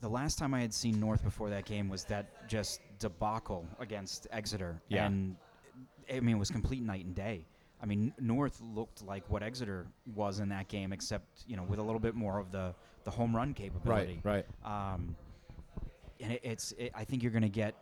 the 0.00 0.08
last 0.08 0.38
time 0.38 0.54
I 0.54 0.60
had 0.60 0.72
seen 0.72 0.98
North 0.98 1.22
before 1.22 1.50
that 1.50 1.64
game 1.66 1.88
was 1.88 2.04
that 2.04 2.48
just 2.48 2.80
debacle 2.98 3.66
against 3.78 4.26
Exeter. 4.32 4.80
Yeah. 4.88 5.06
And 5.06 5.36
I 6.12 6.20
mean, 6.20 6.36
it 6.36 6.38
was 6.38 6.50
complete 6.50 6.82
night 6.82 7.04
and 7.04 7.14
day. 7.14 7.44
I 7.82 7.86
mean, 7.86 8.12
North 8.20 8.60
looked 8.60 9.02
like 9.04 9.28
what 9.30 9.42
Exeter 9.42 9.86
was 10.14 10.40
in 10.40 10.48
that 10.50 10.68
game, 10.68 10.92
except 10.92 11.44
you 11.46 11.56
know 11.56 11.62
with 11.62 11.78
a 11.78 11.82
little 11.82 12.00
bit 12.00 12.14
more 12.14 12.38
of 12.38 12.50
the 12.52 12.74
the 13.04 13.10
home 13.10 13.34
run 13.34 13.54
capability. 13.54 14.20
right. 14.22 14.44
Um, 14.64 15.16
and 16.20 16.32
it, 16.32 16.40
it's, 16.42 16.72
it, 16.72 16.92
I 16.94 17.04
think 17.04 17.22
you're 17.22 17.32
going 17.32 17.42
to 17.42 17.48
get. 17.48 17.74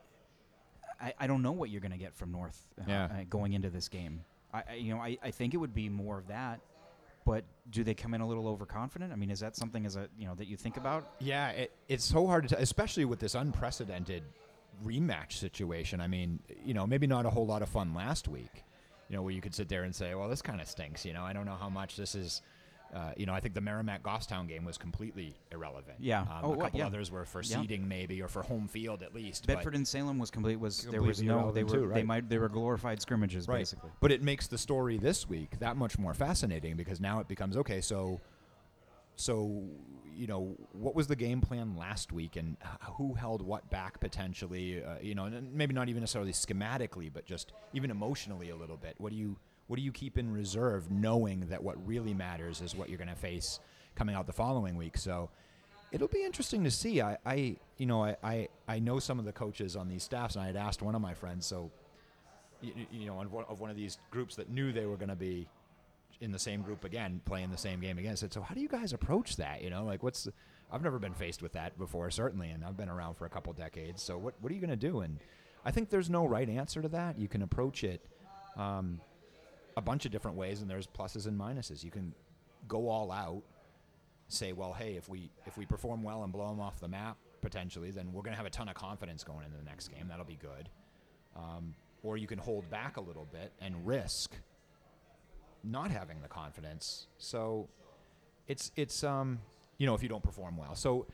I, 1.01 1.13
I 1.19 1.27
don't 1.27 1.43
know 1.43 1.51
what 1.53 1.71
you're 1.71 1.81
going 1.81 1.93
to 1.93 1.99
get 1.99 2.15
from 2.15 2.31
North 2.33 2.61
uh, 2.81 2.85
Yeah. 2.87 3.05
uh, 3.05 3.09
going 3.29 3.53
into 3.53 3.71
this 3.71 3.89
game. 3.89 4.25
I, 4.55 4.63
I 4.71 4.75
you 4.75 4.95
know 4.95 5.01
I, 5.01 5.19
I 5.23 5.31
think 5.33 5.55
it 5.55 5.57
would 5.59 5.75
be 5.75 5.89
more 5.89 6.19
of 6.19 6.29
that, 6.29 6.61
but 7.29 7.45
do 7.71 7.85
they 7.85 7.93
come 7.93 8.15
in 8.15 8.23
a 8.23 8.27
little 8.27 8.49
overconfident? 8.49 9.13
I 9.13 9.17
mean, 9.17 9.31
is 9.31 9.41
that 9.41 9.55
something 9.55 9.85
as 9.85 9.97
a 9.97 10.09
you 10.19 10.27
know 10.27 10.35
that 10.37 10.49
you 10.49 10.57
think 10.57 10.79
about? 10.79 11.13
Yeah, 11.21 11.51
it, 11.51 11.73
it's 11.87 12.03
so 12.05 12.27
hard 12.27 12.45
to 12.45 12.55
tell, 12.55 12.63
especially 12.63 13.05
with 13.05 13.19
this 13.19 13.35
unprecedented 13.35 14.23
rematch 14.83 15.33
situation. 15.33 16.01
I 16.01 16.07
mean, 16.07 16.41
you 16.65 16.73
know, 16.73 16.87
maybe 16.87 17.07
not 17.07 17.27
a 17.27 17.31
whole 17.31 17.47
lot 17.47 17.61
of 17.61 17.69
fun 17.69 17.93
last 17.93 18.29
week, 18.29 18.65
you 19.11 19.17
know, 19.17 19.21
where 19.21 19.35
you 19.35 19.43
could 19.43 19.55
sit 19.55 19.69
there 19.69 19.83
and 19.83 19.95
say, 19.95 20.15
well, 20.15 20.27
this 20.27 20.41
kind 20.41 20.59
of 20.59 20.69
stinks. 20.69 21.05
You 21.05 21.13
know, 21.13 21.23
I 21.23 21.35
don't 21.35 21.45
know 21.45 21.59
how 21.61 21.69
much 21.69 21.97
this 21.97 22.15
is. 22.15 22.41
Uh, 22.95 23.13
you 23.19 23.27
know, 23.27 23.35
I 23.35 23.41
think 23.41 23.55
the 23.55 23.61
Merrimack 23.61 24.03
Goffstown 24.03 24.49
game 24.49 24.65
was 24.65 24.79
completely 24.79 25.35
irrelevant. 25.53 25.99
Yeah. 26.01 26.23
Um, 26.23 26.29
Oh, 26.43 26.47
a 26.47 26.49
what- 26.57 26.61
couple 26.67 26.81
yeah. 26.81 26.87
others 26.87 27.11
were 27.11 27.27
for 27.27 27.43
Yeah. 27.43 27.61
seeding, 27.61 27.87
maybe, 27.87 28.23
or 28.23 28.29
for 28.29 28.43
home 28.43 28.67
field 28.67 29.03
at 29.03 29.15
least. 29.15 29.47
but- 29.47 29.57
Bedford 29.57 29.75
and 29.75 29.87
Salem 29.87 30.19
was 30.19 30.31
complete. 30.31 30.57
Was 30.57 30.85
there 30.85 31.03
was 31.03 31.23
no 31.23 31.53
they 31.53 31.65
were 31.65 31.71
too, 31.71 31.91
they 31.93 32.03
might 32.03 32.29
they 32.31 32.39
were 32.39 32.49
glorified 32.49 33.03
scrimmages 33.03 33.47
right. 33.47 33.59
basically. 33.59 33.91
But 34.01 34.11
it 34.11 34.23
makes 34.23 34.47
the 34.47 34.57
story 34.57 34.97
this 34.97 35.29
week 35.29 35.59
that 35.59 35.77
much 35.77 35.99
more 35.99 36.15
fascinating 36.15 36.77
because 36.77 36.99
now 36.99 37.21
it 37.21 37.29
becomes 37.29 37.57
okay. 37.59 37.83
So, 37.83 38.21
so 39.17 39.65
you 40.17 40.27
know, 40.27 40.57
what 40.73 40.95
was 40.97 41.07
the 41.07 41.15
game 41.15 41.41
plan 41.41 41.77
last 41.77 42.13
week, 42.13 42.35
and 42.37 42.57
who 42.97 43.15
held 43.15 43.41
what 43.43 43.69
back 43.71 44.01
potentially? 44.01 44.83
Uh, 44.83 44.97
you 45.01 45.15
know, 45.15 45.27
and 45.27 45.53
maybe 45.53 45.73
not 45.75 45.89
even 45.89 46.01
necessarily 46.01 46.33
schematically, 46.33 47.13
but 47.13 47.25
just 47.25 47.53
even 47.73 47.91
emotionally 47.91 48.51
a 48.51 48.57
little 48.57 48.77
bit. 48.77 48.95
What 48.99 49.13
do 49.13 49.17
you 49.19 49.37
what 49.69 49.77
do 49.77 49.83
you 49.83 49.93
keep 49.93 50.19
in 50.19 50.33
reserve, 50.33 50.91
knowing 50.91 51.47
that 51.49 51.63
what 51.63 51.77
really 51.87 52.13
matters 52.15 52.61
is 52.61 52.75
what 52.75 52.89
you're 52.89 52.99
going 52.99 53.09
to 53.09 53.15
face 53.15 53.61
coming 53.95 54.15
out 54.15 54.27
the 54.27 54.33
following 54.33 54.77
week? 54.77 54.99
So. 54.99 55.31
It'll 55.91 56.07
be 56.07 56.23
interesting 56.23 56.65
to 56.65 56.71
see. 56.71 57.01
I, 57.01 57.17
I 57.25 57.57
you 57.79 57.87
know, 57.87 58.05
I, 58.05 58.15
I, 58.23 58.49
I 58.69 58.79
know 58.79 58.99
some 58.99 59.19
of 59.19 59.25
the 59.25 59.33
coaches 59.33 59.75
on 59.75 59.89
these 59.89 60.03
staffs, 60.03 60.35
and 60.35 60.45
I 60.45 60.47
had 60.47 60.57
asked 60.57 60.83
one 60.83 60.95
of 60.95 61.01
my 61.01 61.15
friends, 61.15 61.47
so 61.47 61.71
you, 62.61 62.73
you 62.91 63.07
know, 63.07 63.19
of 63.21 63.61
one- 63.61 63.71
of 63.71 63.77
these 63.77 63.99
groups 64.11 64.37
that 64.37 64.51
knew 64.51 64.71
they 64.71 64.87
were 64.87 64.99
going 64.99 65.09
to 65.09 65.17
be 65.17 65.49
in 66.21 66.33
the 66.33 66.39
same 66.39 66.63
group 66.63 66.85
again, 66.85 67.21
playing 67.25 67.51
the 67.51 67.57
same 67.57 67.81
game 67.81 67.97
again. 67.99 68.13
I 68.13 68.17
said, 68.17 68.33
so 68.33 68.43
how 68.43 68.55
do 68.55 68.61
you 68.61 68.69
guys 68.69 68.93
approach 68.93 69.37
that? 69.37 69.63
You 69.63 69.71
know, 69.71 69.85
like 69.85 70.03
what's 70.03 70.29
I've 70.71 70.83
never 70.83 70.99
been 70.99 71.15
faced 71.15 71.43
with 71.43 71.53
that 71.53 71.79
before, 71.79 72.11
certainly, 72.11 72.51
and 72.51 72.65
I've 72.65 72.77
been 72.77 72.91
around 72.91 73.15
for 73.15 73.25
a 73.25 73.31
couple 73.31 73.53
decades. 73.53 74.03
So 74.03 74.19
what 74.19 74.35
what 74.41 74.51
are 74.53 74.55
you 74.55 74.61
going 74.61 74.71
to 74.71 74.77
do? 74.77 75.01
And 75.01 75.19
I 75.65 75.71
think 75.71 75.89
there's 75.89 76.11
no 76.11 76.27
right 76.27 76.49
answer 76.49 76.83
to 76.83 76.89
that. 76.89 77.19
You 77.19 77.29
can 77.29 77.43
approach 77.43 77.85
it. 77.85 78.05
Um, 78.57 79.01
a 79.79 79.81
bunch 79.81 80.05
of 80.05 80.11
different 80.13 80.37
ways, 80.37 80.61
and 80.61 80.69
there's 80.71 80.87
pluses 80.87 81.27
and 81.27 81.39
minuses. 81.39 81.83
You 81.85 81.91
can 81.91 82.13
go 82.67 82.89
all 82.89 83.11
out, 83.11 83.43
say, 84.29 84.53
well, 84.53 84.73
hey, 84.73 84.97
if 84.97 85.09
we 85.09 85.31
if 85.47 85.57
we 85.57 85.65
perform 85.65 86.03
well 86.03 86.23
and 86.25 86.33
blow 86.33 86.49
them 86.49 86.61
off 86.61 86.81
the 86.81 86.89
map 86.89 87.17
potentially, 87.41 87.91
then 87.91 88.13
we're 88.13 88.23
going 88.23 88.33
to 88.33 88.37
have 88.37 88.47
a 88.47 88.51
ton 88.51 88.69
of 88.69 88.75
confidence 88.75 89.23
going 89.25 89.45
into 89.45 89.57
the 89.57 89.65
next 89.65 89.89
game. 89.89 90.09
That'll 90.09 90.25
be 90.25 90.39
good. 90.41 90.69
Um, 91.37 91.75
or 92.03 92.17
you 92.17 92.27
can 92.27 92.39
hold 92.39 92.69
back 92.71 92.97
a 92.97 93.01
little 93.01 93.27
bit 93.33 93.53
and 93.61 93.87
risk 93.87 94.35
not 95.65 95.91
having 95.91 96.21
the 96.23 96.29
confidence. 96.29 97.07
So 97.19 97.69
it's 98.47 98.71
it's 98.77 99.03
um 99.05 99.41
you 99.79 99.87
know 99.87 99.95
if 99.95 100.03
you 100.03 100.09
don't 100.09 100.23
perform 100.23 100.57
well. 100.57 100.75
So 100.75 101.07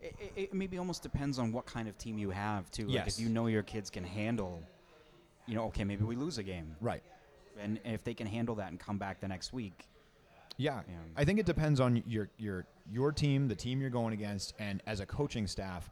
It, 0.00 0.14
it, 0.20 0.32
it 0.36 0.54
maybe 0.54 0.78
almost 0.78 1.02
depends 1.02 1.38
on 1.38 1.52
what 1.52 1.64
kind 1.66 1.88
of 1.88 1.96
team 1.98 2.18
you 2.18 2.30
have 2.30 2.68
too. 2.70 2.86
Like 2.86 2.94
Yes. 2.94 3.18
if 3.18 3.20
you 3.22 3.28
know 3.28 3.46
your 3.46 3.62
kids 3.62 3.88
can 3.90 4.02
handle, 4.04 4.62
you 5.46 5.54
know, 5.54 5.64
okay, 5.66 5.84
maybe 5.84 6.02
we 6.04 6.16
lose 6.16 6.38
a 6.38 6.42
game, 6.42 6.74
right. 6.80 7.02
And 7.60 7.78
if 7.84 8.04
they 8.04 8.14
can 8.14 8.26
handle 8.26 8.54
that 8.56 8.70
and 8.70 8.78
come 8.80 8.98
back 8.98 9.20
the 9.20 9.28
next 9.28 9.52
week, 9.52 9.86
Yeah. 10.58 10.80
Yeah. 10.88 10.94
I 11.16 11.24
think 11.24 11.38
it 11.38 11.46
depends 11.46 11.80
on 11.80 12.02
your 12.06 12.28
your 12.38 12.66
your 12.90 13.12
team, 13.12 13.48
the 13.48 13.54
team 13.54 13.80
you're 13.80 13.90
going 13.90 14.12
against, 14.12 14.54
and 14.58 14.82
as 14.86 15.00
a 15.00 15.06
coaching 15.06 15.46
staff, 15.46 15.90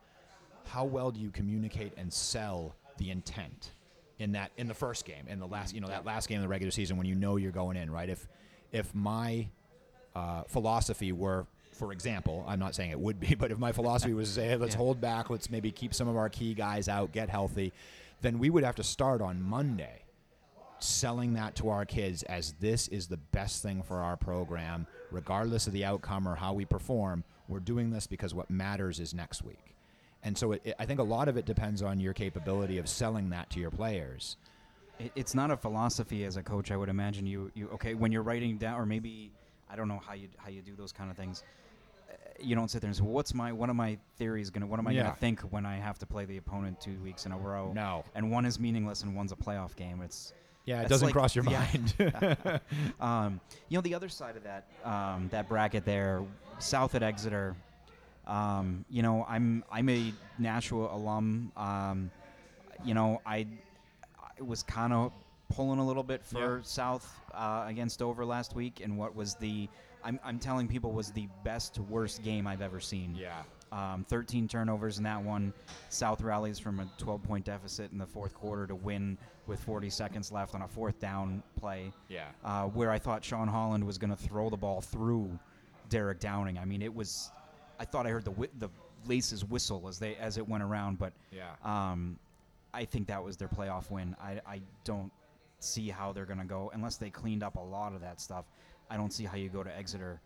how 0.67 0.85
well 0.85 1.11
do 1.11 1.21
you 1.21 1.31
communicate 1.31 1.93
and 1.97 2.13
sell 2.13 2.75
the 2.99 3.11
intent 3.11 3.73
in 4.19 4.33
that 4.33 4.51
in 4.59 4.69
the 4.69 4.75
first 4.75 5.05
game, 5.07 5.27
in 5.29 5.39
the 5.39 5.47
last 5.47 5.75
you 5.75 5.81
know 5.81 5.89
that 5.89 6.05
last 6.05 6.29
game 6.29 6.39
of 6.39 6.43
the 6.43 6.49
regular 6.49 6.71
season 6.71 6.97
when 6.99 7.07
you 7.07 7.15
know 7.15 7.37
you're 7.37 7.53
going 7.53 7.77
in, 7.77 7.91
right? 7.91 8.09
If 8.11 8.29
if 8.73 8.95
my 8.95 9.49
uh, 10.15 10.43
philosophy 10.49 11.13
were, 11.13 11.47
for 11.73 11.93
example, 11.93 12.45
I'm 12.47 12.59
not 12.59 12.75
saying 12.75 12.91
it 12.91 13.01
would 13.01 13.19
be, 13.19 13.35
but 13.39 13.51
if 13.51 13.59
my 13.59 13.73
philosophy 13.73 14.13
was 14.13 14.29
to 14.29 14.35
say, 14.35 14.49
hey, 14.49 14.57
let's 14.57 14.75
Yeah. 14.75 14.79
hold 14.79 15.01
back, 15.01 15.31
let's 15.31 15.49
maybe 15.51 15.71
keep 15.73 15.95
some 15.95 16.07
of 16.09 16.17
our 16.17 16.29
key 16.29 16.53
guys 16.55 16.89
out, 16.89 17.13
get 17.13 17.29
healthy, 17.31 17.73
then 18.21 18.39
we 18.39 18.51
would 18.51 18.63
have 18.65 18.75
to 18.77 18.83
start 18.85 19.23
on 19.23 19.41
Monday 19.43 20.03
selling 20.83 21.35
that 21.35 21.55
to 21.57 21.69
our 21.69 21.85
kids 21.85 22.23
as 22.25 22.53
this 22.61 22.89
is 22.89 23.07
the 23.09 23.17
best 23.17 23.63
thing 23.63 23.83
for 23.83 24.01
our 24.01 24.17
program, 24.17 24.87
regardless 25.11 25.67
of 25.67 25.73
the 25.73 25.85
outcome 25.85 26.27
or 26.29 26.35
how 26.35 26.53
we 26.53 26.65
perform. 26.65 27.25
We're 27.49 27.61
doing 27.61 27.91
this 27.91 28.07
because 28.07 28.35
what 28.35 28.49
matters 28.51 29.01
is 29.01 29.13
next 29.15 29.43
week. 29.43 29.75
And 30.23 30.37
so 30.37 30.53
it, 30.53 30.61
it- 30.65 30.77
I 30.79 30.87
think 30.87 31.01
a 31.01 31.05
lot 31.05 31.29
of 31.29 31.37
it 31.37 31.47
depends 31.47 31.83
on 31.83 31.99
your 32.01 32.13
capability 32.13 32.79
of 32.79 32.89
selling 32.89 33.31
that 33.31 33.51
to 33.51 33.61
your 33.61 33.71
players. 33.71 34.37
it, 34.99 35.11
it's 35.17 35.35
not 35.35 35.51
a 35.51 35.57
philosophy 35.57 36.25
as 36.25 36.37
a 36.37 36.43
coach. 36.43 36.71
I 36.71 36.77
would 36.77 36.89
imagine 36.91 37.27
you 37.27 37.51
you 37.55 37.69
okay 37.71 37.95
when 37.95 38.13
you're 38.13 38.23
writing 38.23 38.59
down, 38.59 38.79
or 38.81 38.85
maybe 38.87 39.33
I 39.71 39.77
don't 39.77 39.89
know 39.89 40.01
how 40.07 40.13
you 40.15 40.29
how 40.37 40.51
you 40.51 40.61
do 40.63 40.75
those 40.77 40.93
kind 40.93 41.11
of 41.11 41.17
things. 41.17 41.43
Uh, 42.11 42.15
You 42.43 42.55
don't 42.55 42.71
sit 42.71 42.81
there 42.83 42.89
and 42.89 42.97
say, 42.97 43.03
well, 43.03 43.13
"What's 43.13 43.33
my 43.35 43.51
one 43.53 43.71
of 43.71 43.77
my 43.77 43.99
theories 44.19 44.51
gonna? 44.51 44.67
What 44.67 44.79
am 44.79 44.87
I 44.87 44.93
Yeah. 44.93 45.05
gonna 45.05 45.17
think 45.17 45.41
when 45.53 45.65
I 45.67 45.77
have 45.77 45.99
to 46.01 46.07
play 46.07 46.25
the 46.27 46.37
opponent 46.37 46.81
two 46.81 46.99
weeks 47.03 47.25
in 47.27 47.33
a 47.33 47.39
row?" 47.39 47.73
No. 47.73 48.05
and 48.15 48.31
one 48.31 48.45
is 48.45 48.61
meaningless 48.61 49.03
and 49.03 49.17
one's 49.17 49.33
a 49.33 49.37
playoff 49.37 49.75
game. 49.75 50.03
It's 50.03 50.35
Yeah, 50.67 50.83
it 50.83 50.89
doesn't 50.89 51.07
like- 51.07 51.13
cross 51.15 51.35
your 51.35 51.45
yeah. 51.47 51.67
mind. 51.73 52.61
um, 53.01 53.41
you 53.69 53.77
know 53.79 53.83
the 53.83 53.95
other 53.95 54.09
side 54.09 54.37
of 54.37 54.45
that 54.45 54.67
um, 54.85 55.29
that 55.31 55.49
bracket 55.49 55.85
there, 55.85 56.23
south 56.59 56.95
at 56.95 57.03
Exeter. 57.03 57.57
Um, 58.27 58.85
you 58.91 59.03
know, 59.03 59.25
I'm 59.29 59.65
I'm 59.71 59.89
a 59.89 60.13
Nashua 60.39 60.95
alum. 60.95 61.51
Um, 61.57 62.11
you 62.85 62.95
know, 62.95 63.21
I 63.27 63.47
I 64.39 64.43
was 64.43 64.63
kind 64.63 64.93
of 64.93 65.13
pulling 65.49 65.81
a 65.81 65.87
little 65.87 66.05
bit 66.05 66.25
for 66.25 66.59
Yeah. 66.59 66.63
South 66.63 67.13
uh, 67.35 67.65
against 67.67 67.99
Dover 67.99 68.25
last 68.25 68.55
week, 68.55 68.81
and 68.83 68.97
what 68.97 69.17
was 69.17 69.35
the 69.37 69.69
I'm 70.05 70.21
I'm 70.23 70.39
telling 70.39 70.69
people 70.69 70.93
was 70.93 71.11
the 71.11 71.29
best 71.45 71.79
worst 71.79 72.23
game 72.23 72.47
I've 72.47 72.63
ever 72.63 72.81
seen. 72.81 73.15
yeah. 73.17 73.43
Um, 73.73 74.05
13 74.09 74.49
turnovers 74.49 74.99
in 74.99 75.05
that 75.05 75.23
one. 75.23 75.53
South 75.91 76.21
rallies 76.23 76.59
from 76.59 76.81
a 76.81 76.89
12 76.99 77.23
point 77.23 77.45
deficit 77.45 77.93
in 77.93 77.99
the 77.99 78.07
fourth 78.07 78.35
quarter 78.35 78.67
to 78.67 78.75
win 78.75 79.17
with 79.47 79.61
40 79.61 79.89
seconds 79.91 80.33
left 80.33 80.55
on 80.55 80.63
a 80.63 80.69
fourth 80.69 80.99
down 80.99 81.43
play. 81.59 81.93
Yeah. 82.09 82.27
Uh, 82.45 82.65
where 82.65 82.91
I 82.91 82.99
thought 82.99 83.25
Sean 83.25 83.47
Holland 83.49 83.85
was 83.85 83.97
going 83.99 84.11
to 84.11 84.17
throw 84.17 84.51
the 84.51 84.57
ball 84.57 84.81
through 84.81 85.39
Derek 85.89 86.19
Downing. 86.21 86.59
I 86.59 86.65
mean, 86.65 86.83
it 86.83 86.93
was. 86.95 87.31
I 87.79 87.85
thought 87.85 88.07
I 88.07 88.11
heard 88.11 88.25
the 88.25 88.33
whi- 88.33 88.51
the 88.59 88.69
laces 89.07 89.45
whistle 89.45 89.87
as 89.89 89.99
they 89.99 90.17
as 90.17 90.37
it 90.37 90.47
went 90.49 90.63
around, 90.63 90.99
but 90.99 91.13
Yeah. 91.31 91.51
um, 91.65 92.19
I 92.75 92.85
think 92.85 93.07
that 93.09 93.23
was 93.23 93.37
their 93.37 93.49
playoff 93.49 93.91
win. 93.91 94.15
I, 94.21 94.41
I 94.47 94.61
don't 94.85 95.11
see 95.61 95.89
how 95.91 96.13
they're 96.13 96.27
going 96.27 96.39
to 96.39 96.45
go 96.45 96.71
unless 96.75 96.97
they 96.97 97.11
cleaned 97.11 97.43
up 97.43 97.57
a 97.57 97.61
lot 97.61 97.95
of 97.95 98.01
that 98.03 98.21
stuff. 98.21 98.45
I 98.91 98.97
don't 98.97 99.13
see 99.13 99.25
how 99.25 99.37
you 99.37 99.49
go 99.49 99.63
to 99.63 99.77
Exeter 99.77 100.21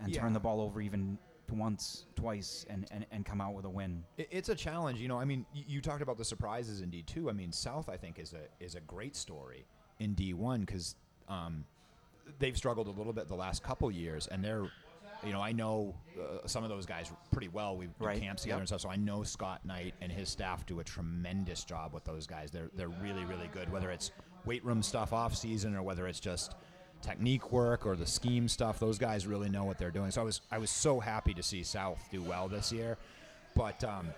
and 0.00 0.12
turn 0.14 0.32
the 0.32 0.40
ball 0.40 0.60
over 0.60 0.80
even 0.80 1.18
once, 1.52 2.06
twice, 2.14 2.64
and, 2.68 2.86
and, 2.90 3.06
and 3.10 3.24
come 3.24 3.40
out 3.40 3.54
with 3.54 3.64
a 3.64 3.70
win. 3.70 4.04
It's 4.18 4.48
a 4.48 4.54
challenge, 4.54 5.00
you 5.00 5.08
know. 5.08 5.18
I 5.18 5.24
mean, 5.24 5.46
you 5.52 5.80
talked 5.80 6.02
about 6.02 6.18
the 6.18 6.24
surprises 6.24 6.80
in 6.80 6.90
D 6.90 7.02
two. 7.02 7.28
I 7.30 7.32
mean, 7.32 7.52
South 7.52 7.88
I 7.88 7.96
think 7.96 8.18
is 8.18 8.32
a 8.34 8.64
is 8.64 8.74
a 8.74 8.80
great 8.80 9.16
story 9.16 9.64
in 9.98 10.14
D 10.14 10.34
one 10.34 10.60
because 10.60 10.96
um, 11.28 11.64
they've 12.38 12.56
struggled 12.56 12.86
a 12.86 12.90
little 12.90 13.12
bit 13.12 13.28
the 13.28 13.34
last 13.34 13.62
couple 13.62 13.90
years, 13.90 14.26
and 14.28 14.42
they're, 14.44 14.64
you 15.24 15.32
know, 15.32 15.40
I 15.40 15.52
know 15.52 15.94
uh, 16.18 16.46
some 16.46 16.64
of 16.64 16.70
those 16.70 16.86
guys 16.86 17.10
pretty 17.30 17.48
well. 17.48 17.76
We 17.76 17.86
do 17.86 17.92
Right. 18.00 18.20
camps 18.20 18.42
together 18.42 18.56
Yep. 18.56 18.60
and 18.60 18.68
stuff, 18.68 18.80
so 18.82 18.88
I 18.90 18.96
know 18.96 19.22
Scott 19.22 19.64
Knight 19.64 19.94
and 20.00 20.10
his 20.10 20.28
staff 20.28 20.64
do 20.66 20.80
a 20.80 20.84
tremendous 20.84 21.64
job 21.64 21.92
with 21.92 22.04
those 22.04 22.26
guys. 22.26 22.50
They're 22.50 22.70
they're 22.76 22.88
really 22.88 23.24
really 23.24 23.48
good, 23.52 23.70
whether 23.70 23.90
it's 23.90 24.10
weight 24.46 24.64
room 24.64 24.82
stuff 24.82 25.12
off 25.12 25.36
season 25.36 25.74
or 25.76 25.82
whether 25.82 26.06
it's 26.06 26.20
just 26.20 26.54
technique 27.02 27.52
work 27.52 27.86
or 27.86 27.96
the 27.96 28.06
scheme 28.06 28.48
stuff. 28.48 28.78
Those 28.78 28.98
guys 28.98 29.26
really 29.26 29.48
know 29.48 29.64
what 29.64 29.78
they're 29.78 29.90
doing. 29.90 30.10
So 30.10 30.20
I 30.20 30.24
was 30.24 30.40
I 30.50 30.58
was 30.58 30.70
so 30.70 31.00
happy 31.00 31.34
to 31.34 31.42
see 31.42 31.62
South 31.62 32.02
do 32.10 32.22
well 32.22 32.48
this 32.48 32.72
year, 32.72 32.96
but. 33.54 33.82
Um, 33.84 34.08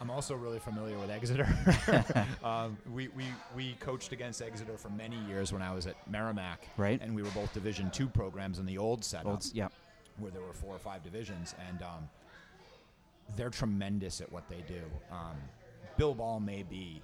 I'm 0.00 0.10
also 0.10 0.34
really 0.34 0.58
familiar 0.58 0.98
with 0.98 1.08
Exeter. 1.08 1.48
um, 2.44 2.76
we, 2.92 3.08
we, 3.08 3.24
we 3.56 3.74
coached 3.80 4.12
against 4.12 4.42
Exeter 4.42 4.76
for 4.76 4.90
many 4.90 5.16
years 5.28 5.52
when 5.52 5.62
I 5.62 5.72
was 5.72 5.86
at 5.86 5.94
Merrimack. 6.10 6.68
Right. 6.76 7.00
And 7.00 7.14
we 7.14 7.22
were 7.22 7.30
both 7.30 7.54
Division 7.54 7.90
two 7.90 8.08
programs 8.08 8.58
in 8.58 8.66
the 8.66 8.76
old 8.76 9.04
setup 9.04 9.26
Old, 9.26 9.46
yeah. 9.54 9.68
where 10.18 10.30
there 10.30 10.42
were 10.42 10.52
four 10.52 10.74
or 10.74 10.78
five 10.78 11.02
divisions. 11.02 11.54
And 11.70 11.82
um, 11.82 12.08
they're 13.36 13.50
tremendous 13.50 14.20
at 14.20 14.30
what 14.30 14.48
they 14.48 14.62
do. 14.68 14.82
Um, 15.10 15.36
Bill 15.96 16.14
Ball 16.14 16.40
may 16.40 16.64
be, 16.64 17.00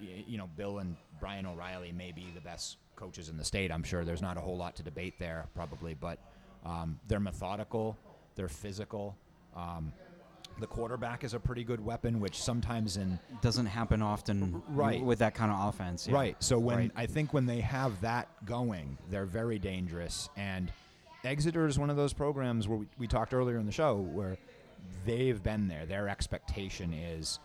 you 0.00 0.38
know, 0.38 0.48
Bill 0.56 0.78
and 0.78 0.96
Brian 1.20 1.46
O'Reilly 1.46 1.92
may 1.92 2.12
be 2.12 2.28
the 2.34 2.40
best 2.40 2.76
coaches 2.96 3.28
in 3.28 3.36
the 3.36 3.44
state. 3.44 3.70
I'm 3.72 3.82
sure 3.82 4.04
there's 4.04 4.22
not 4.22 4.36
a 4.36 4.40
whole 4.40 4.56
lot 4.56 4.76
to 4.76 4.82
debate 4.82 5.18
there, 5.18 5.46
probably, 5.54 5.94
but 5.94 6.18
um, 6.64 6.98
they're 7.08 7.20
methodical, 7.20 7.96
they're 8.34 8.48
physical. 8.48 9.16
Um, 9.56 9.92
the 10.58 10.66
quarterback 10.66 11.24
is 11.24 11.32
a 11.32 11.40
pretty 11.40 11.64
good 11.64 11.82
weapon, 11.82 12.20
which 12.20 12.42
sometimes 12.42 12.96
in 12.98 13.18
Doesn't 13.40 13.66
happen 13.66 14.02
often 14.02 14.62
Right. 14.68 15.02
with 15.02 15.20
that 15.20 15.34
kind 15.34 15.50
of 15.50 15.68
offense. 15.68 16.06
yeah. 16.06 16.14
Right. 16.14 16.36
So 16.42 16.58
when 16.58 16.76
Right. 16.76 16.90
I 16.96 17.06
think 17.06 17.32
when 17.32 17.46
they 17.46 17.60
have 17.60 17.98
that 18.02 18.28
going, 18.44 18.98
they're 19.08 19.24
very 19.26 19.58
dangerous. 19.58 20.28
And 20.36 20.70
Exeter 21.24 21.66
is 21.66 21.78
one 21.78 21.88
of 21.90 21.96
those 21.96 22.12
programs 22.12 22.68
where 22.68 22.78
we, 22.78 22.86
we 22.98 23.06
talked 23.06 23.32
earlier 23.32 23.58
in 23.58 23.64
the 23.66 23.72
show 23.72 23.96
where 23.96 24.36
they've 25.06 25.42
been 25.42 25.68
there. 25.68 25.86
Their 25.86 26.08
expectation 26.08 26.92
is, 26.92 27.38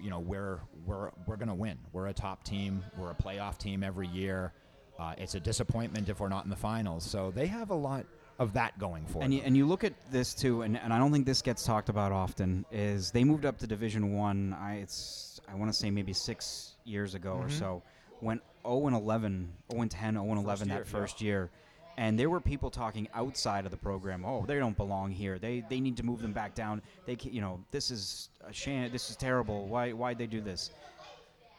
you 0.00 0.10
know, 0.10 0.20
we're 0.20 0.60
we're 0.86 1.10
we're 1.26 1.36
going 1.36 1.48
to 1.48 1.54
win. 1.54 1.78
We're 1.92 2.08
a 2.08 2.12
top 2.12 2.44
team. 2.44 2.82
We're 2.96 3.10
a 3.10 3.14
playoff 3.14 3.58
team 3.58 3.82
every 3.82 4.08
year. 4.08 4.52
Uh, 4.98 5.14
it's 5.18 5.34
a 5.34 5.40
disappointment 5.40 6.08
if 6.08 6.20
we're 6.20 6.28
not 6.28 6.44
in 6.44 6.50
the 6.50 6.56
finals. 6.56 7.04
So 7.04 7.30
they 7.34 7.46
have 7.46 7.70
a 7.70 7.74
lot 7.74 8.04
of 8.38 8.52
that 8.54 8.78
going 8.78 9.06
for 9.06 9.22
And 9.22 9.24
them. 9.24 9.32
you, 9.32 9.42
and 9.44 9.56
you 9.56 9.66
look 9.66 9.82
at 9.84 9.92
this 10.10 10.34
too, 10.34 10.62
and, 10.62 10.76
and 10.78 10.92
I 10.92 10.98
don't 10.98 11.10
think 11.12 11.26
this 11.26 11.42
gets 11.42 11.64
talked 11.64 11.88
about 11.88 12.12
often. 12.12 12.64
Is 12.70 13.10
they 13.10 13.24
moved 13.24 13.44
up 13.46 13.58
to 13.58 13.66
Division 13.66 14.12
One? 14.14 14.54
I 14.60 14.76
it's 14.76 15.40
I 15.50 15.54
want 15.54 15.70
to 15.72 15.76
say 15.76 15.90
maybe 15.90 16.12
six 16.12 16.74
years 16.84 17.14
ago 17.14 17.32
or 17.32 17.46
Mhm. 17.46 17.58
so. 17.58 17.82
Went 18.20 18.42
0 18.66 18.86
and 18.88 18.94
11, 18.96 19.50
0 19.70 19.82
and 19.82 19.90
10, 19.90 20.14
0 20.14 20.24
and 20.30 20.38
11 20.44 20.68
year, 20.68 20.78
that 20.78 20.86
yeah. 20.86 20.90
first 20.92 21.20
year, 21.22 21.50
and 21.96 22.18
there 22.18 22.30
were 22.30 22.40
people 22.40 22.70
talking 22.70 23.08
outside 23.14 23.64
of 23.64 23.70
the 23.70 23.76
program. 23.76 24.24
Oh, 24.24 24.44
they 24.46 24.58
don't 24.58 24.76
belong 24.76 25.10
here. 25.10 25.38
They 25.38 25.62
they 25.68 25.80
need 25.80 25.96
to 25.98 26.02
move 26.04 26.22
them 26.22 26.32
back 26.32 26.54
down. 26.54 26.82
They 27.06 27.16
you 27.22 27.40
know 27.40 27.60
this 27.70 27.90
is 27.90 28.30
a 28.46 28.52
sham. 28.52 28.90
This 28.92 29.10
is 29.10 29.16
terrible. 29.16 29.66
Why 29.66 29.92
why'd 29.92 30.18
they 30.18 30.26
do 30.26 30.40
this? 30.40 30.70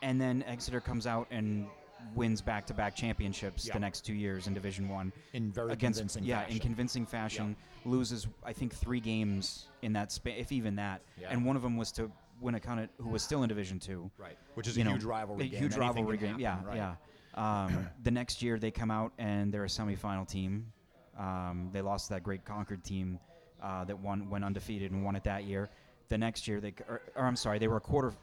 And 0.01 0.19
then 0.19 0.43
Exeter 0.47 0.79
comes 0.81 1.05
out 1.05 1.27
and 1.31 1.67
wins 2.15 2.41
back-to-back 2.41 2.95
championships 2.95 3.67
Yeah. 3.67 3.73
the 3.73 3.79
next 3.79 4.01
two 4.01 4.15
years 4.15 4.47
in 4.47 4.55
Division 4.55 4.89
One 4.89 5.13
in 5.33 5.51
very 5.51 5.71
against 5.71 5.99
convincing 5.99 6.23
yeah 6.23 6.39
fashion. 6.41 6.53
in 6.55 6.59
convincing 6.59 7.05
fashion 7.05 7.55
loses 7.85 8.27
I 8.43 8.53
think 8.53 8.73
three 8.73 8.99
games 8.99 9.67
in 9.83 9.93
that 9.93 10.11
span 10.11 10.35
if 10.37 10.51
even 10.51 10.75
that 10.77 11.01
Yeah. 11.19 11.27
and 11.29 11.45
one 11.45 11.55
of 11.55 11.61
them 11.61 11.77
was 11.77 11.91
to 11.93 12.11
Winnacunnet 12.43 12.89
who 12.99 13.09
was 13.09 13.21
still 13.21 13.43
in 13.43 13.49
Division 13.49 13.77
Two 13.79 14.09
right. 14.17 14.35
Which 14.55 14.67
is 14.67 14.75
a 14.77 14.83
know, 14.83 14.91
huge 14.93 15.03
rivalry 15.03 15.45
a 15.45 15.49
game. 15.49 15.59
huge 15.59 15.73
Anything 15.73 15.79
rivalry 15.81 16.17
game 16.17 16.39
yeah 16.39 16.57
right. 16.65 16.75
yeah 16.77 16.95
um, 17.35 17.87
the 18.03 18.11
next 18.11 18.41
year 18.41 18.59
they 18.59 18.71
come 18.71 18.91
out 18.91 19.11
and 19.17 19.53
they're 19.53 19.63
a 19.65 19.67
semifinal 19.67 20.27
team 20.27 20.71
um, 21.17 21.69
they 21.73 21.81
lost 21.81 22.09
that 22.09 22.23
great 22.23 22.43
Concord 22.45 22.83
team 22.83 23.19
uh, 23.61 23.83
that 23.85 23.97
won 23.97 24.29
went 24.29 24.43
undefeated 24.43 24.91
and 24.91 25.03
won 25.03 25.15
it 25.15 25.23
that 25.23 25.43
year 25.45 25.69
the 26.09 26.17
next 26.17 26.47
year 26.47 26.59
they 26.59 26.73
or, 26.89 27.01
or 27.15 27.25
I'm 27.25 27.35
sorry 27.35 27.59
they 27.59 27.67
were 27.67 27.77
a 27.77 27.81
quarter 27.81 28.13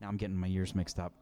now 0.00 0.08
I'm 0.08 0.16
getting 0.16 0.36
my 0.36 0.46
years 0.46 0.74
mixed 0.74 0.98
up 1.00 1.12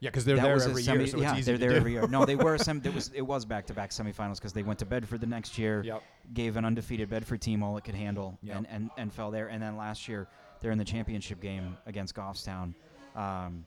Yeah, 0.00 0.10
because 0.10 0.24
they're 0.24 0.36
that 0.36 0.42
there 0.42 0.54
every 0.62 0.82
semi- 0.82 0.98
year, 0.98 1.06
so 1.08 1.18
yeah, 1.18 1.40
they're 1.40 1.58
there 1.58 1.70
do. 1.70 1.76
every 1.76 1.92
year. 1.92 2.06
No, 2.06 2.24
they 2.24 2.36
were 2.36 2.54
it 2.84 2.94
was 2.94 3.10
it 3.14 3.22
was 3.22 3.44
back 3.44 3.66
to 3.66 3.74
back 3.74 3.90
semifinals 3.90 4.36
because 4.36 4.52
they 4.52 4.62
went 4.62 4.78
to 4.78 4.86
Bedford 4.86 5.20
the 5.20 5.26
next 5.26 5.58
year, 5.58 5.82
Yep. 5.84 6.02
gave 6.34 6.56
an 6.56 6.64
undefeated 6.64 7.08
Bedford 7.10 7.40
team 7.40 7.64
all 7.64 7.76
it 7.78 7.82
could 7.84 7.96
handle, 7.96 8.38
Yep. 8.44 8.56
and, 8.58 8.66
and 8.70 8.90
and 8.96 9.12
fell 9.12 9.32
there. 9.32 9.48
And 9.48 9.60
then 9.60 9.76
last 9.76 10.06
year 10.06 10.28
they're 10.60 10.70
in 10.70 10.78
the 10.78 10.84
championship 10.84 11.40
game 11.40 11.76
against 11.86 12.14
Goffstown. 12.14 12.74
Um, 13.16 13.64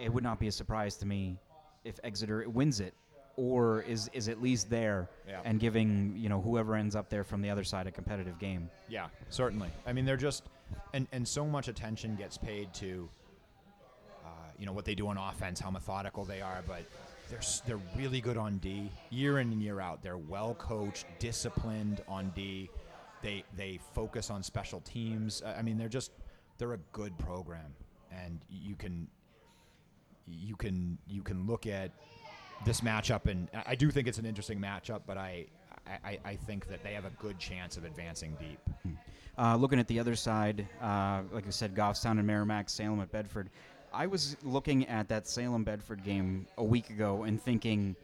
it 0.00 0.12
would 0.12 0.24
not 0.24 0.38
be 0.38 0.48
a 0.48 0.52
surprise 0.52 0.96
to 0.98 1.06
me 1.06 1.38
if 1.84 1.98
Exeter 2.04 2.48
wins 2.48 2.80
it, 2.80 2.94
or 3.36 3.82
is 3.82 4.08
is 4.12 4.28
at 4.28 4.40
least 4.40 4.70
there 4.70 5.08
Yeah. 5.28 5.40
and 5.44 5.58
giving 5.60 6.14
you 6.16 6.28
know 6.28 6.40
whoever 6.40 6.74
ends 6.76 6.94
up 6.96 7.08
there 7.10 7.24
from 7.24 7.42
the 7.42 7.50
other 7.50 7.64
side 7.64 7.86
a 7.86 7.90
competitive 7.92 8.38
game. 8.38 8.70
Yeah, 8.88 9.08
certainly. 9.28 9.70
I 9.86 9.92
mean, 9.92 10.04
they're 10.04 10.16
just, 10.16 10.44
and 10.92 11.06
and 11.12 11.26
so 11.26 11.46
much 11.46 11.68
attention 11.68 12.16
gets 12.16 12.38
paid 12.38 12.72
to, 12.74 13.08
uh, 14.24 14.28
you 14.58 14.66
know, 14.66 14.72
what 14.72 14.84
they 14.84 14.94
do 14.94 15.08
on 15.08 15.16
offense, 15.18 15.60
how 15.60 15.70
methodical 15.70 16.24
they 16.24 16.40
are, 16.40 16.62
but 16.66 16.82
they're 17.30 17.40
they're 17.66 17.80
really 17.96 18.20
good 18.20 18.36
on 18.36 18.58
D, 18.58 18.90
year 19.10 19.38
in 19.40 19.52
and 19.52 19.62
year 19.62 19.80
out. 19.80 20.02
They're 20.02 20.18
well 20.18 20.54
coached, 20.54 21.06
disciplined 21.18 22.02
on 22.08 22.30
D. 22.34 22.70
They 23.22 23.44
they 23.56 23.78
focus 23.94 24.30
on 24.30 24.42
special 24.42 24.80
teams. 24.80 25.42
I 25.44 25.56
I 25.56 25.62
mean, 25.62 25.76
they're 25.78 25.88
just 25.88 26.12
they're 26.58 26.74
a 26.74 26.80
good 26.92 27.16
program, 27.18 27.74
and 28.12 28.40
you 28.48 28.76
can 28.76 29.08
you 30.26 30.56
can 30.56 30.98
you 31.06 31.22
can 31.22 31.46
look 31.46 31.66
at 31.66 31.90
this 32.64 32.80
matchup, 32.80 33.26
and 33.26 33.48
I- 33.66 33.74
do 33.74 33.90
think 33.90 34.08
it's 34.08 34.18
an 34.18 34.26
interesting 34.26 34.58
matchup, 34.60 35.02
but 35.06 35.18
I. 35.18 35.46
I, 36.02 36.18
I 36.24 36.36
think 36.36 36.66
that 36.68 36.82
they 36.82 36.94
have 36.94 37.04
a 37.04 37.10
good 37.20 37.38
chance 37.38 37.76
of 37.76 37.84
advancing 37.84 38.38
deep. 38.40 38.58
Uh, 39.36 39.54
looking 39.54 39.78
at 39.78 39.86
the 39.86 40.00
other 40.00 40.16
side, 40.16 40.66
uh, 40.80 41.20
like 41.30 41.46
I 41.46 41.50
said, 41.50 41.74
Goffstown 41.74 42.12
and 42.12 42.26
Merrimack, 42.26 42.70
Salem 42.70 43.00
at 43.00 43.12
Bedford. 43.12 43.50
I 43.92 44.06
was 44.06 44.38
looking 44.42 44.86
at 44.88 45.08
that 45.08 45.26
Salem 45.28 45.62
Bedford 45.62 46.02
game 46.02 46.46
a 46.56 46.64
week 46.64 46.88
ago 46.88 47.24
and 47.24 47.38
thinking, 47.38 47.96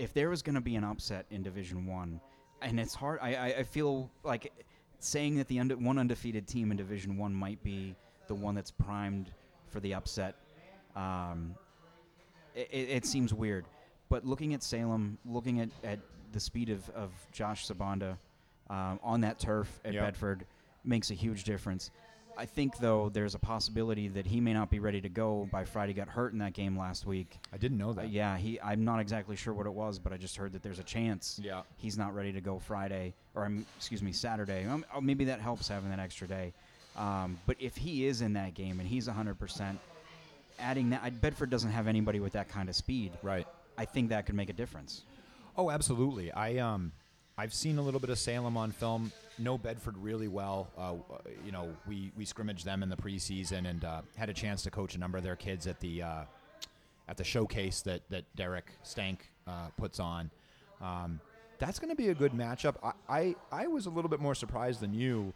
if 0.00 0.12
there 0.12 0.28
was 0.28 0.42
going 0.42 0.56
to 0.56 0.60
be 0.60 0.74
an 0.74 0.82
upset 0.82 1.26
in 1.30 1.44
Division 1.44 1.86
One, 1.86 2.20
and 2.62 2.80
it's 2.80 2.94
hard. 2.94 3.20
I, 3.22 3.34
I, 3.34 3.46
I 3.58 3.62
feel 3.62 4.10
like 4.24 4.52
saying 4.98 5.36
that 5.36 5.46
the 5.46 5.60
one 5.60 5.98
undefeated 5.98 6.48
team 6.48 6.72
in 6.72 6.76
Division 6.76 7.16
One 7.16 7.32
might 7.32 7.62
be 7.62 7.94
the 8.26 8.34
one 8.34 8.56
that's 8.56 8.72
primed 8.72 9.30
for 9.68 9.78
the 9.78 9.94
upset. 9.94 10.34
Um, 10.96 11.54
it, 12.54 12.68
it, 12.72 13.06
seems 13.06 13.34
weird, 13.34 13.64
but 14.08 14.24
looking 14.24 14.54
at 14.54 14.62
Salem, 14.62 15.18
looking 15.24 15.60
at, 15.60 15.70
at 15.82 15.98
the 16.32 16.40
speed 16.40 16.68
of, 16.70 16.88
of 16.90 17.10
Josh 17.32 17.66
Sabanda 17.66 18.16
um, 18.70 19.00
on 19.02 19.20
that 19.22 19.38
turf 19.38 19.80
at 19.84 19.92
Yep. 19.92 20.02
Bedford 20.04 20.46
makes 20.84 21.10
a 21.10 21.14
huge 21.14 21.44
difference. 21.44 21.90
I 22.36 22.46
think 22.46 22.78
though 22.78 23.10
there's 23.10 23.34
a 23.36 23.38
possibility 23.38 24.08
that 24.08 24.26
he 24.26 24.40
may 24.40 24.52
not 24.52 24.68
be 24.68 24.80
ready 24.80 25.00
to 25.00 25.08
go 25.08 25.48
by 25.52 25.64
Friday. 25.64 25.92
Got 25.92 26.08
hurt 26.08 26.32
in 26.32 26.38
that 26.40 26.52
game 26.52 26.76
last 26.76 27.06
week. 27.06 27.38
I 27.52 27.56
didn't 27.58 27.78
know 27.78 27.90
Uh, 27.90 27.94
that. 27.94 28.10
yeah, 28.10 28.36
he. 28.36 28.60
I'm 28.60 28.84
not 28.84 28.98
exactly 28.98 29.36
sure 29.36 29.54
what 29.54 29.66
it 29.66 29.72
was, 29.72 30.00
but 30.00 30.12
I 30.12 30.16
just 30.16 30.36
heard 30.36 30.52
that 30.52 30.62
there's 30.62 30.80
a 30.80 30.84
chance 30.84 31.40
Yeah. 31.42 31.62
he's 31.76 31.96
not 31.96 32.12
ready 32.12 32.32
to 32.32 32.40
go 32.40 32.58
Friday, 32.58 33.14
or 33.36 33.44
um, 33.46 33.64
excuse 33.76 34.02
me, 34.02 34.10
Saturday. 34.12 34.64
Um, 34.66 34.84
oh, 34.92 35.00
maybe 35.00 35.24
that 35.26 35.40
helps 35.40 35.68
having 35.68 35.90
that 35.90 36.00
extra 36.00 36.26
day. 36.26 36.52
Um, 36.96 37.38
but 37.46 37.56
if 37.60 37.76
he 37.76 38.06
is 38.06 38.20
in 38.20 38.32
that 38.32 38.54
game 38.54 38.78
and 38.80 38.88
he's 38.88 39.06
100%, 39.08 39.76
adding 40.58 40.90
that, 40.90 41.00
I- 41.02 41.10
Bedford 41.10 41.50
doesn't 41.50 41.70
have 41.70 41.86
anybody 41.86 42.20
with 42.20 42.32
that 42.34 42.48
kind 42.48 42.68
of 42.68 42.76
speed. 42.76 43.12
Right. 43.22 43.46
I 43.76 43.84
think 43.84 44.10
that 44.10 44.26
could 44.26 44.34
make 44.34 44.50
a 44.50 44.52
difference. 44.52 45.02
Oh, 45.56 45.70
absolutely. 45.70 46.32
I 46.32 46.58
um, 46.58 46.92
I've 47.36 47.52
seen 47.54 47.78
a 47.78 47.82
little 47.82 48.00
bit 48.00 48.10
of 48.10 48.18
Salem 48.18 48.56
on 48.56 48.70
film. 48.70 49.12
Know 49.38 49.58
Bedford 49.58 49.96
really 49.98 50.28
well. 50.28 50.68
Uh, 50.78 50.94
you 51.44 51.50
know, 51.52 51.68
we 51.88 52.12
we 52.16 52.24
scrimmaged 52.24 52.64
them 52.64 52.82
in 52.82 52.88
the 52.88 52.96
preseason 52.96 53.68
and 53.68 53.84
uh, 53.84 54.02
had 54.16 54.28
a 54.28 54.32
chance 54.32 54.62
to 54.62 54.70
coach 54.70 54.94
a 54.94 54.98
number 54.98 55.18
of 55.18 55.24
their 55.24 55.36
kids 55.36 55.66
at 55.66 55.80
the 55.80 56.02
uh, 56.02 56.22
at 57.08 57.16
the 57.16 57.24
showcase 57.24 57.82
that 57.82 58.02
that 58.10 58.24
Derek 58.36 58.66
Stank 58.82 59.28
uh, 59.46 59.68
puts 59.76 59.98
on. 59.98 60.30
Um, 60.80 61.20
that's 61.58 61.78
going 61.78 61.90
to 61.90 61.96
be 61.96 62.08
a 62.08 62.14
good 62.14 62.32
matchup. 62.32 62.76
I, 62.82 62.92
I 63.08 63.34
I 63.50 63.66
was 63.66 63.86
a 63.86 63.90
little 63.90 64.08
bit 64.08 64.20
more 64.20 64.34
surprised 64.34 64.80
than 64.80 64.94
you 64.94 65.32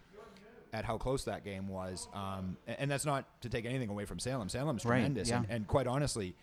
at 0.73 0.85
how 0.85 0.99
close 0.99 1.25
that 1.25 1.45
game 1.45 1.69
was. 1.69 2.09
Um, 2.13 2.57
a- 2.67 2.81
and, 2.81 2.91
that's 2.91 3.05
not 3.07 3.25
to 3.43 3.49
take 3.49 3.65
anything 3.65 3.89
away 3.89 4.05
from 4.05 4.19
Salem. 4.19 4.49
Salem's 4.49 4.85
Right, 4.85 4.97
tremendous, 4.97 5.31
and, 5.31 5.47
yeah. 5.49 5.55
and 5.55 5.67
quite 5.67 5.87
honestly, 5.87 6.35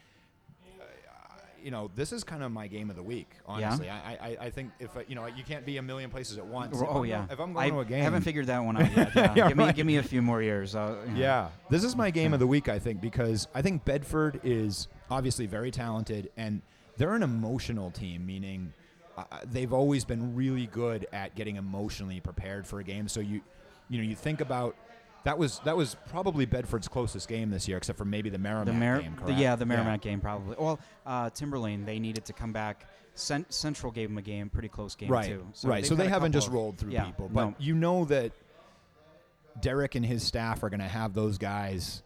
you 1.65 1.71
know, 1.71 1.89
this 1.95 2.13
is 2.13 2.23
kind 2.23 2.43
of 2.43 2.51
my 2.51 2.67
game 2.67 2.91
of 2.91 2.95
the 2.95 3.01
week. 3.01 3.27
Honestly, 3.47 3.89
I, 3.89 4.13
I, 4.13 4.37
I 4.39 4.49
think 4.51 4.69
if 4.79 4.95
uh, 4.95 4.99
you 5.07 5.15
know, 5.15 5.25
you 5.25 5.43
can't 5.43 5.65
be 5.65 5.77
a 5.77 5.81
million 5.81 6.11
places 6.11 6.37
at 6.37 6.45
once. 6.45 6.77
Oh 6.79 6.99
I'm 6.99 7.05
yeah. 7.05 7.25
if 7.27 7.39
I'm 7.39 7.53
going 7.53 7.65
I 7.65 7.69
to 7.71 7.79
a 7.79 7.85
game, 7.85 8.01
I 8.01 8.03
haven't 8.03 8.21
figured 8.21 8.45
that 8.47 8.63
one 8.63 8.77
out 8.81 8.95
yet. 8.95 9.15
Yeah. 9.15 9.33
Yeah, 9.35 9.47
give 9.47 9.57
me 9.57 9.63
right. 9.63 9.75
give 9.75 9.87
me 9.87 9.97
a 9.97 10.03
few 10.03 10.21
more 10.21 10.43
years. 10.43 10.75
Uh, 10.75 10.95
you 11.07 11.13
know. 11.13 11.19
Yeah, 11.19 11.49
this 11.71 11.83
is 11.83 11.95
my 11.95 12.11
game 12.11 12.35
of 12.35 12.39
the 12.39 12.45
week. 12.45 12.69
I 12.69 12.77
think 12.77 13.01
because 13.01 13.47
I 13.55 13.63
think 13.63 13.83
Bedford 13.83 14.41
is 14.43 14.87
obviously 15.09 15.47
very 15.47 15.71
talented, 15.71 16.29
and 16.37 16.61
they're 16.97 17.15
an 17.15 17.23
emotional 17.23 17.89
team. 17.89 18.27
Meaning, 18.27 18.71
uh, 19.17 19.23
they've 19.45 19.73
always 19.73 20.05
been 20.05 20.35
really 20.35 20.67
good 20.67 21.07
at 21.13 21.33
getting 21.33 21.55
emotionally 21.55 22.19
prepared 22.19 22.67
for 22.67 22.79
a 22.79 22.83
game. 22.83 23.07
So 23.07 23.21
you, 23.21 23.41
you 23.89 23.97
know, 23.97 24.03
you 24.07 24.15
think 24.15 24.41
about. 24.41 24.75
That 25.23 25.39
was 25.39 25.59
that 25.65 25.75
was 25.75 25.95
probably 26.09 26.45
Bedford's 26.45 26.87
closest 26.87 27.27
game 27.27 27.49
this 27.49 27.67
year, 27.67 27.77
except 27.77 27.97
for 27.97 28.05
maybe 28.05 28.29
the 28.29 28.37
Merrimack 28.37 28.67
The 28.67 28.73
Mer- 28.79 29.01
game. 29.01 29.17
the- 29.25 29.33
yeah, 29.33 29.55
the 29.55 29.65
Merrimack 29.65 30.01
game 30.01 30.21
probably. 30.21 30.55
Well, 30.59 30.79
uh, 31.03 31.31
Timberlane 31.31 31.83
they 31.83 31.97
needed 31.97 32.25
to 32.25 32.33
come 32.33 32.53
back. 32.53 32.85
Cent- 33.15 33.51
Central 33.51 33.91
gave 33.91 34.09
them 34.09 34.19
a 34.19 34.21
game, 34.21 34.49
pretty 34.49 34.67
close 34.67 34.93
game 34.93 35.09
right, 35.09 35.25
too. 35.25 35.47
right. 35.63 35.83
So 35.85 35.95
they 35.95 36.07
haven't 36.09 36.33
just 36.33 36.47
of- 36.49 36.53
rolled 36.53 36.77
through 36.77 36.91
yeah, 36.91 37.05
people, 37.05 37.27
but 37.33 37.45
no. 37.45 37.55
you 37.57 37.73
know 37.73 38.05
that 38.05 38.33
Derek 39.61 39.95
and 39.95 40.05
his 40.05 40.21
staff 40.21 40.61
are 40.63 40.69
going 40.69 40.79
to 40.81 40.87
have 40.87 41.13
those 41.13 41.37
guys 41.37 42.03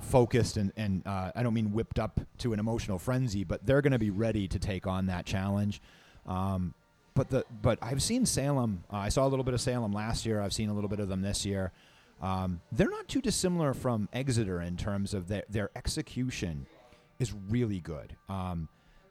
focused 0.00 0.56
and, 0.56 0.72
and 0.76 1.04
uh, 1.06 1.32
I 1.34 1.42
don't 1.42 1.54
mean 1.54 1.72
whipped 1.72 1.98
up 1.98 2.20
to 2.38 2.52
an 2.52 2.60
emotional 2.60 2.98
frenzy, 2.98 3.42
but 3.42 3.64
they're 3.66 3.80
going 3.82 3.92
to 3.94 3.98
be 3.98 4.10
ready 4.10 4.46
to 4.48 4.58
take 4.58 4.86
on 4.86 5.06
that 5.06 5.24
challenge. 5.24 5.80
Um, 6.26 6.74
but 7.14 7.30
the 7.30 7.44
but 7.62 7.78
I've 7.80 8.02
seen 8.02 8.26
Salem. 8.26 8.84
Uh, 8.92 8.96
I 8.96 9.08
saw 9.08 9.26
a 9.26 9.28
little 9.28 9.44
bit 9.44 9.54
of 9.54 9.60
Salem 9.60 9.92
last 9.92 10.26
year. 10.26 10.40
I've 10.40 10.52
seen 10.52 10.68
a 10.68 10.74
little 10.74 10.88
bit 10.88 11.00
of 11.00 11.08
them 11.08 11.22
this 11.22 11.46
year. 11.46 11.72
Um, 12.20 12.60
they're 12.72 12.90
not 12.90 13.08
too 13.08 13.20
dissimilar 13.20 13.74
from 13.74 14.08
Exeter 14.12 14.60
in 14.60 14.76
terms 14.76 15.14
of 15.14 15.28
their 15.28 15.44
their 15.48 15.70
execution 15.76 16.66
is 17.18 17.32
really 17.48 17.80
good. 17.80 18.16
Um, 18.28 18.68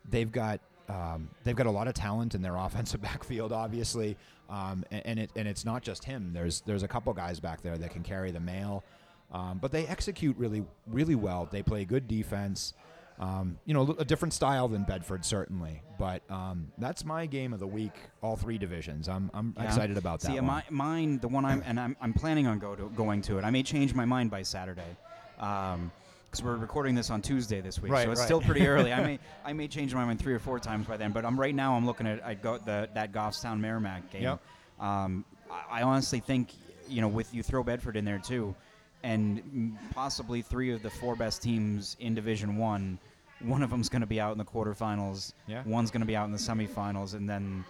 they've 0.10 0.32
got 0.32 0.60
um, 0.90 1.30
they've 1.44 1.56
got 1.56 1.68
a 1.68 1.72
lot 1.72 1.88
of 1.88 1.94
talent 1.94 2.36
in 2.36 2.42
their 2.42 2.56
offensive 2.58 3.02
backfield, 3.02 3.54
obviously, 3.54 4.18
um, 4.50 4.84
and, 4.92 5.02
and 5.06 5.20
it 5.20 5.32
and 5.36 5.48
it's 5.48 5.66
not 5.66 5.82
just 5.82 6.04
him. 6.04 6.32
There's 6.34 6.62
there's 6.62 6.84
a 6.84 6.88
couple 6.88 7.14
guys 7.14 7.40
back 7.40 7.62
there 7.62 7.78
that 7.78 7.92
can 7.92 8.04
carry 8.04 8.32
the 8.32 8.40
mail, 8.40 8.84
um, 9.32 9.60
but 9.62 9.72
they 9.72 9.88
execute 9.88 10.38
really 10.38 10.66
really 10.88 11.16
well. 11.16 11.48
They 11.50 11.64
play 11.64 11.86
good 11.86 12.08
defense. 12.08 12.74
Um, 13.20 13.60
you 13.66 13.74
know, 13.76 13.96
a 14.00 14.04
different 14.06 14.34
style 14.34 14.68
than 14.68 14.84
Bedford 14.84 15.24
certainly, 15.24 15.82
but 16.00 16.24
um, 16.32 16.72
that's 16.80 17.06
my 17.06 17.26
game 17.28 17.54
of 17.54 17.60
the 17.60 17.68
week. 17.68 17.94
All 18.22 18.36
three 18.36 18.58
divisions. 18.58 19.08
I'm 19.08 19.30
I'm 19.34 19.54
Yeah. 19.56 19.66
excited 19.66 19.98
about 19.98 20.20
that. 20.22 20.32
See, 20.32 20.40
my, 20.40 20.64
mine, 20.72 21.20
the 21.20 21.28
one 21.28 21.46
I'm 21.46 21.62
and 21.66 21.80
I'm, 21.80 21.96
I'm 22.02 22.14
planning 22.14 22.48
on 22.48 22.58
go 22.60 22.76
to, 22.76 22.90
going 22.96 23.22
to 23.24 23.38
it. 23.38 23.44
I 23.44 23.52
may 23.52 23.62
change 23.64 23.94
my 23.94 24.04
mind 24.06 24.32
by 24.32 24.42
Saturday, 24.42 24.98
because 25.38 26.44
we're 26.44 26.56
recording 26.58 26.96
this 26.96 27.10
on 27.12 27.22
Tuesday 27.22 27.62
this 27.62 27.80
week, 27.80 27.92
Right, 27.92 28.06
so 28.06 28.12
it's 28.12 28.20
right. 28.22 28.26
still 28.26 28.42
pretty 28.42 28.66
early. 28.74 28.92
I 28.92 29.04
may 29.04 29.20
I 29.46 29.54
may 29.54 29.68
change 29.68 29.94
my 29.94 30.04
mind 30.06 30.20
three 30.20 30.34
or 30.34 30.40
four 30.40 30.60
times 30.60 30.88
by 30.88 30.98
then. 30.98 31.12
But 31.12 31.24
I'm 31.26 31.40
right 31.40 31.54
now 31.56 31.76
I'm 31.76 31.86
looking 31.86 32.08
at 32.08 32.26
I 32.26 32.34
go 32.34 32.58
the 32.58 32.90
that 32.96 33.12
Goffstown 33.12 33.60
Merrimack 33.60 34.12
game. 34.12 34.24
Yep. 34.24 34.40
Um, 34.80 35.24
I, 35.52 35.80
I 35.80 35.84
honestly 35.84 36.20
think 36.20 36.50
you 36.88 37.02
know 37.02 37.08
with 37.08 37.34
you 37.34 37.44
throw 37.44 37.64
Bedford 37.64 37.96
in 37.96 38.06
there 38.06 38.20
too, 38.20 38.56
and 39.04 39.78
possibly 39.94 40.42
three 40.42 40.72
of 40.72 40.82
the 40.82 40.90
four 40.90 41.16
best 41.16 41.42
teams 41.42 41.98
in 42.00 42.14
Division 42.16 42.58
One. 42.58 42.98
One 43.42 43.62
of 43.62 43.70
them's 43.70 43.90
going 43.90 44.02
to 44.02 44.08
be 44.08 44.22
out 44.22 44.32
in 44.32 44.38
the 44.38 44.46
quarterfinals. 44.46 45.34
Yeah. 45.48 45.64
One's 45.66 45.92
going 45.92 46.02
to 46.02 46.08
be 46.08 46.16
out 46.16 46.26
in 46.26 46.32
the 46.32 46.38
semifinals, 46.38 47.14
and 47.14 47.30
then, 47.30 47.66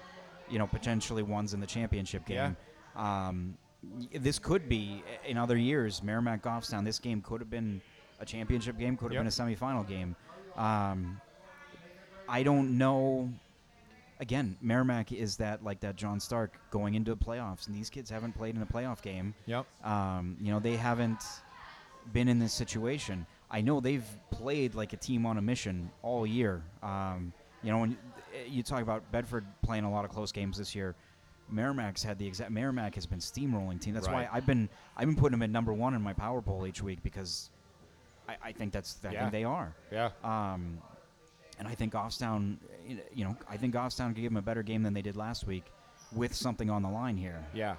you 0.50 0.60
know, 0.60 0.68
potentially 0.68 1.24
one's 1.24 1.54
in 1.56 1.60
the 1.60 1.66
championship 1.68 2.26
game. 2.26 2.56
Um, 2.96 3.58
this 4.14 4.38
could 4.40 4.70
be 4.70 5.04
in 5.26 5.38
other 5.38 5.58
years. 5.58 6.04
Merrimack 6.04 6.44
Goffstown. 6.44 6.86
This 6.86 7.00
game 7.00 7.22
could 7.22 7.42
have 7.42 7.50
been 7.50 7.82
a 8.20 8.26
championship 8.26 8.78
game. 8.78 8.96
Could 8.96 9.12
have 9.14 9.26
Yep. 9.26 9.36
been 9.46 9.56
a 9.56 9.56
semifinal 9.56 9.88
game. 9.88 10.16
Um, 10.56 11.20
I 12.30 12.44
don't 12.44 12.78
know. 12.78 13.30
Again, 14.20 14.58
Merrimack 14.62 15.12
is 15.12 15.38
that 15.38 15.64
like 15.64 15.80
that 15.82 15.96
John 15.96 16.20
Stark 16.20 16.54
going 16.72 16.94
into 16.96 17.14
the 17.16 17.18
playoffs, 17.26 17.68
and 17.68 17.76
these 17.76 17.90
kids 17.90 18.10
haven't 18.10 18.34
played 18.34 18.56
in 18.56 18.62
a 18.62 18.66
playoff 18.66 19.02
game. 19.02 19.34
Yep. 19.48 19.66
Um, 19.84 20.38
you 20.40 20.52
know, 20.52 20.60
they 20.60 20.76
haven't 20.76 21.24
been 22.14 22.28
in 22.28 22.40
this 22.40 22.54
situation. 22.54 23.26
I 23.50 23.62
know 23.62 23.80
they've 23.80 24.06
played 24.32 24.76
like 24.76 24.94
a 24.94 24.98
team 24.98 25.26
on 25.26 25.38
a 25.38 25.42
mission 25.42 25.90
all 26.02 26.26
year. 26.28 26.64
Um, 26.82 27.34
you 27.64 27.72
know, 27.72 27.80
when 27.80 27.92
you, 27.92 27.98
you 28.48 28.64
talk 28.64 28.82
about 28.82 29.10
Bedford 29.12 29.46
playing 29.62 29.84
a 29.84 29.92
lot 29.92 30.06
of 30.06 30.12
close 30.12 30.32
games 30.32 30.58
this 30.58 30.74
year, 30.76 30.96
Merrimack's 31.50 32.04
had 32.04 32.18
the 32.18 32.26
exact. 32.28 32.52
Merrimack 32.52 32.96
has 32.96 33.06
been 33.06 33.20
steamrolling 33.20 33.80
team. 33.82 33.94
That's 33.94 34.08
Right. 34.08 34.30
why 34.32 34.38
I've 34.38 34.46
been 34.46 34.70
I've 34.98 35.08
been 35.08 35.16
putting 35.16 35.32
them 35.38 35.44
at 35.44 35.50
number 35.50 35.74
one 35.74 35.94
in 35.94 36.02
my 36.02 36.14
power 36.14 36.42
poll 36.42 36.66
each 36.66 36.82
week 36.82 37.00
because 37.04 37.50
I, 38.28 38.36
I 38.46 38.52
think 38.54 38.72
that's 38.74 39.00
I 39.04 39.12
Yeah. 39.12 39.20
think 39.22 39.32
they 39.34 39.44
are. 39.44 39.76
Yeah. 39.92 40.10
Um, 40.24 40.80
and 41.60 41.68
I 41.68 41.76
think 41.76 41.94
Goffstown, 41.94 42.58
you 43.14 43.24
know, 43.26 43.36
I 43.50 43.58
think 43.58 43.74
Goffstown 43.74 44.08
could 44.14 44.22
give 44.22 44.32
them 44.32 44.38
a 44.38 44.42
better 44.42 44.64
game 44.64 44.84
than 44.84 44.94
they 44.94 45.02
did 45.02 45.16
last 45.16 45.46
week, 45.48 45.66
with 46.14 46.34
something 46.34 46.70
on 46.70 46.82
the 46.82 46.90
line 46.90 47.18
here. 47.18 47.44
Yeah. 47.54 47.76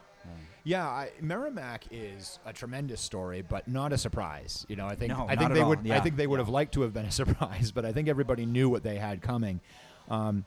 Yeah, 0.64 0.87
I, 0.88 1.10
Merrimack 1.20 1.84
is 1.90 2.38
a 2.46 2.52
tremendous 2.54 3.02
story, 3.02 3.42
but 3.42 3.68
not 3.68 3.92
a 3.92 3.98
surprise. 3.98 4.64
You 4.70 4.76
know, 4.76 4.87
I 4.87 4.94
think 4.94 5.10
No, 5.12 5.26
I 5.28 5.37
think 5.37 5.52
they 5.52 5.60
all. 5.60 5.68
would 5.68 5.90
I 5.90 6.00
think 6.00 6.16
they 6.16 6.26
would 6.26 6.38
Yeah. 6.38 6.44
have 6.44 6.48
liked 6.48 6.72
to 6.74 6.80
have 6.80 6.94
been 6.94 7.04
a 7.04 7.10
surprise, 7.22 7.72
but 7.72 7.84
I 7.84 7.92
think 7.92 8.08
everybody 8.08 8.46
knew 8.46 8.70
what 8.70 8.82
they 8.82 8.96
had 8.96 9.20
coming. 9.20 9.60
Um, 10.08 10.46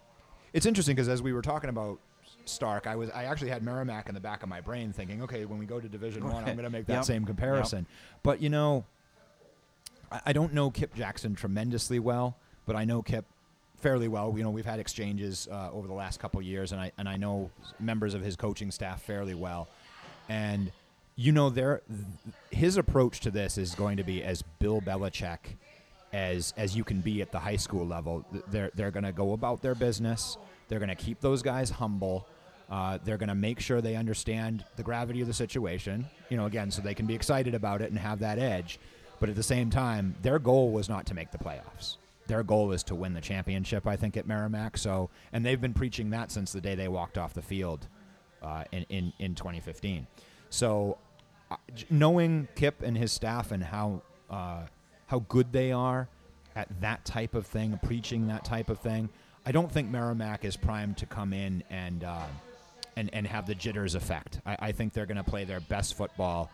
it's 0.53 0.65
interesting 0.65 0.95
because 0.95 1.07
as 1.09 1.21
we 1.21 1.31
were 1.31 1.43
talking 1.43 1.69
about 1.69 1.99
Stark, 2.45 2.87
I 2.87 2.95
was 2.95 3.11
I 3.11 3.25
actually 3.25 3.49
had 3.51 3.61
Merrimack 3.61 4.07
in 4.09 4.15
the 4.15 4.19
back 4.21 4.41
of 4.41 4.49
my 4.49 4.61
brain, 4.61 4.93
thinking, 4.93 5.21
okay, 5.23 5.45
when 5.45 5.59
we 5.59 5.67
go 5.67 5.79
to 5.79 5.87
Division 5.87 6.23
One, 6.23 6.37
I'm 6.43 6.55
going 6.55 6.63
to 6.63 6.69
make 6.71 6.87
that 6.87 6.93
Yep. 6.93 7.05
same 7.05 7.25
comparison. 7.25 7.85
But 8.23 8.41
you 8.41 8.49
know, 8.49 8.83
I, 10.11 10.21
I 10.27 10.33
don't 10.33 10.53
know 10.55 10.71
Kip 10.71 10.95
Jackson 10.95 11.35
tremendously 11.35 11.99
well, 11.99 12.35
but 12.67 12.75
I 12.75 12.85
know 12.85 13.01
Kip 13.01 13.25
fairly 13.77 14.07
well. 14.07 14.33
You 14.37 14.43
know, 14.43 14.51
we've 14.51 14.65
had 14.65 14.79
exchanges 14.79 15.47
uh, 15.51 15.71
over 15.71 15.87
the 15.87 15.93
last 15.93 16.19
couple 16.19 16.39
years, 16.41 16.71
and 16.71 16.79
I 16.79 16.91
and 16.99 17.09
I 17.09 17.17
know 17.17 17.49
members 17.79 18.13
of 18.13 18.21
his 18.21 18.35
coaching 18.35 18.69
staff 18.69 19.01
fairly 19.01 19.33
well. 19.33 19.67
And 20.29 20.71
you 21.15 21.31
know, 21.31 21.49
their 21.49 21.81
his 22.51 22.77
approach 22.77 23.21
to 23.21 23.31
this 23.31 23.57
is 23.57 23.73
going 23.73 23.97
to 23.97 24.03
be 24.03 24.23
as 24.23 24.43
Bill 24.59 24.81
Belichick 24.81 25.39
as 26.13 26.53
as 26.57 26.75
you 26.75 26.83
can 26.83 27.01
be 27.01 27.21
at 27.21 27.31
the 27.31 27.39
high 27.39 27.55
school 27.55 27.87
level. 27.87 28.25
They're 28.51 28.71
they're 28.75 28.91
going 28.91 29.05
to 29.05 29.11
go 29.11 29.33
about 29.33 29.61
their 29.61 29.75
business. 29.75 30.37
They're 30.67 30.79
going 30.79 30.89
to 30.89 30.95
keep 30.95 31.21
those 31.21 31.41
guys 31.41 31.69
humble. 31.69 32.27
Uh, 32.69 32.97
they're 33.05 33.17
going 33.17 33.29
to 33.29 33.35
make 33.35 33.61
sure 33.61 33.79
they 33.79 33.95
understand 33.95 34.65
the 34.75 34.83
gravity 34.83 35.21
of 35.21 35.27
the 35.27 35.33
situation. 35.33 36.05
You 36.29 36.35
know, 36.35 36.45
again, 36.45 36.69
so 36.69 36.81
they 36.81 36.93
can 36.93 37.05
be 37.05 37.15
excited 37.15 37.55
about 37.55 37.81
it 37.81 37.89
and 37.89 37.97
have 37.97 38.19
that 38.19 38.37
edge. 38.37 38.77
But 39.21 39.29
at 39.29 39.35
the 39.35 39.43
same 39.43 39.69
time, 39.69 40.15
their 40.21 40.37
goal 40.37 40.71
was 40.71 40.89
not 40.89 41.05
to 41.07 41.13
make 41.13 41.31
the 41.31 41.37
playoffs. 41.37 41.95
Their 42.27 42.43
goal 42.43 42.71
is 42.71 42.83
to 42.83 42.95
win 42.95 43.13
the 43.13 43.21
championship. 43.21 43.87
I 43.87 43.95
think 43.95 44.17
at 44.17 44.27
Merrimack. 44.27 44.77
So, 44.77 45.09
and 45.31 45.45
they've 45.45 45.59
been 45.59 45.73
preaching 45.73 46.09
that 46.11 46.31
since 46.31 46.51
the 46.51 46.61
day 46.61 46.75
they 46.75 46.87
walked 46.87 47.17
off 47.17 47.33
the 47.33 47.41
field 47.41 47.87
uh, 48.41 48.63
in, 48.71 48.85
in 48.89 49.13
in 49.19 49.35
2015. 49.35 50.07
So, 50.49 50.97
uh, 51.49 51.55
knowing 51.89 52.47
Kip 52.55 52.81
and 52.81 52.97
his 52.97 53.11
staff 53.11 53.51
and 53.51 53.63
how 53.63 54.01
uh, 54.29 54.63
how 55.07 55.19
good 55.27 55.51
they 55.51 55.71
are 55.71 56.09
at 56.55 56.67
that 56.81 57.05
type 57.05 57.35
of 57.35 57.45
thing, 57.45 57.79
preaching 57.83 58.27
that 58.27 58.43
type 58.43 58.69
of 58.69 58.79
thing, 58.79 59.09
I 59.45 59.51
don't 59.51 59.71
think 59.71 59.89
Merrimack 59.89 60.43
is 60.43 60.57
primed 60.57 60.97
to 60.97 61.05
come 61.05 61.33
in 61.33 61.63
and 61.69 62.03
uh, 62.03 62.27
and 62.95 63.09
and 63.13 63.25
have 63.27 63.45
the 63.45 63.55
jitters 63.55 63.95
effect. 63.95 64.41
I, 64.45 64.57
I 64.59 64.71
think 64.71 64.93
they're 64.93 65.05
going 65.05 65.17
to 65.17 65.23
play 65.23 65.45
their 65.45 65.61
best 65.61 65.95
football 65.95 66.51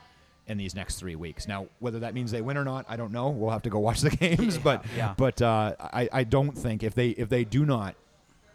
in 0.47 0.57
these 0.57 0.75
next 0.75 0.95
three 0.99 1.15
weeks. 1.15 1.47
Now, 1.47 1.67
whether 1.79 1.99
that 1.99 2.13
means 2.13 2.31
they 2.31 2.41
win 2.41 2.57
or 2.57 2.63
not, 2.65 2.85
I 2.89 2.95
don't 2.97 3.11
know. 3.11 3.29
We'll 3.29 3.51
have 3.51 3.61
to 3.63 3.69
go 3.69 3.79
watch 3.79 4.01
the 4.01 4.09
games. 4.15 4.57
But 4.57 4.83
yeah. 4.95 5.13
but 5.17 5.41
uh, 5.41 5.75
I 5.79 6.09
I 6.11 6.23
don't 6.23 6.51
think 6.57 6.83
if 6.83 6.93
they 6.95 7.09
if 7.09 7.29
they 7.29 7.43
do 7.43 7.65
not 7.65 7.95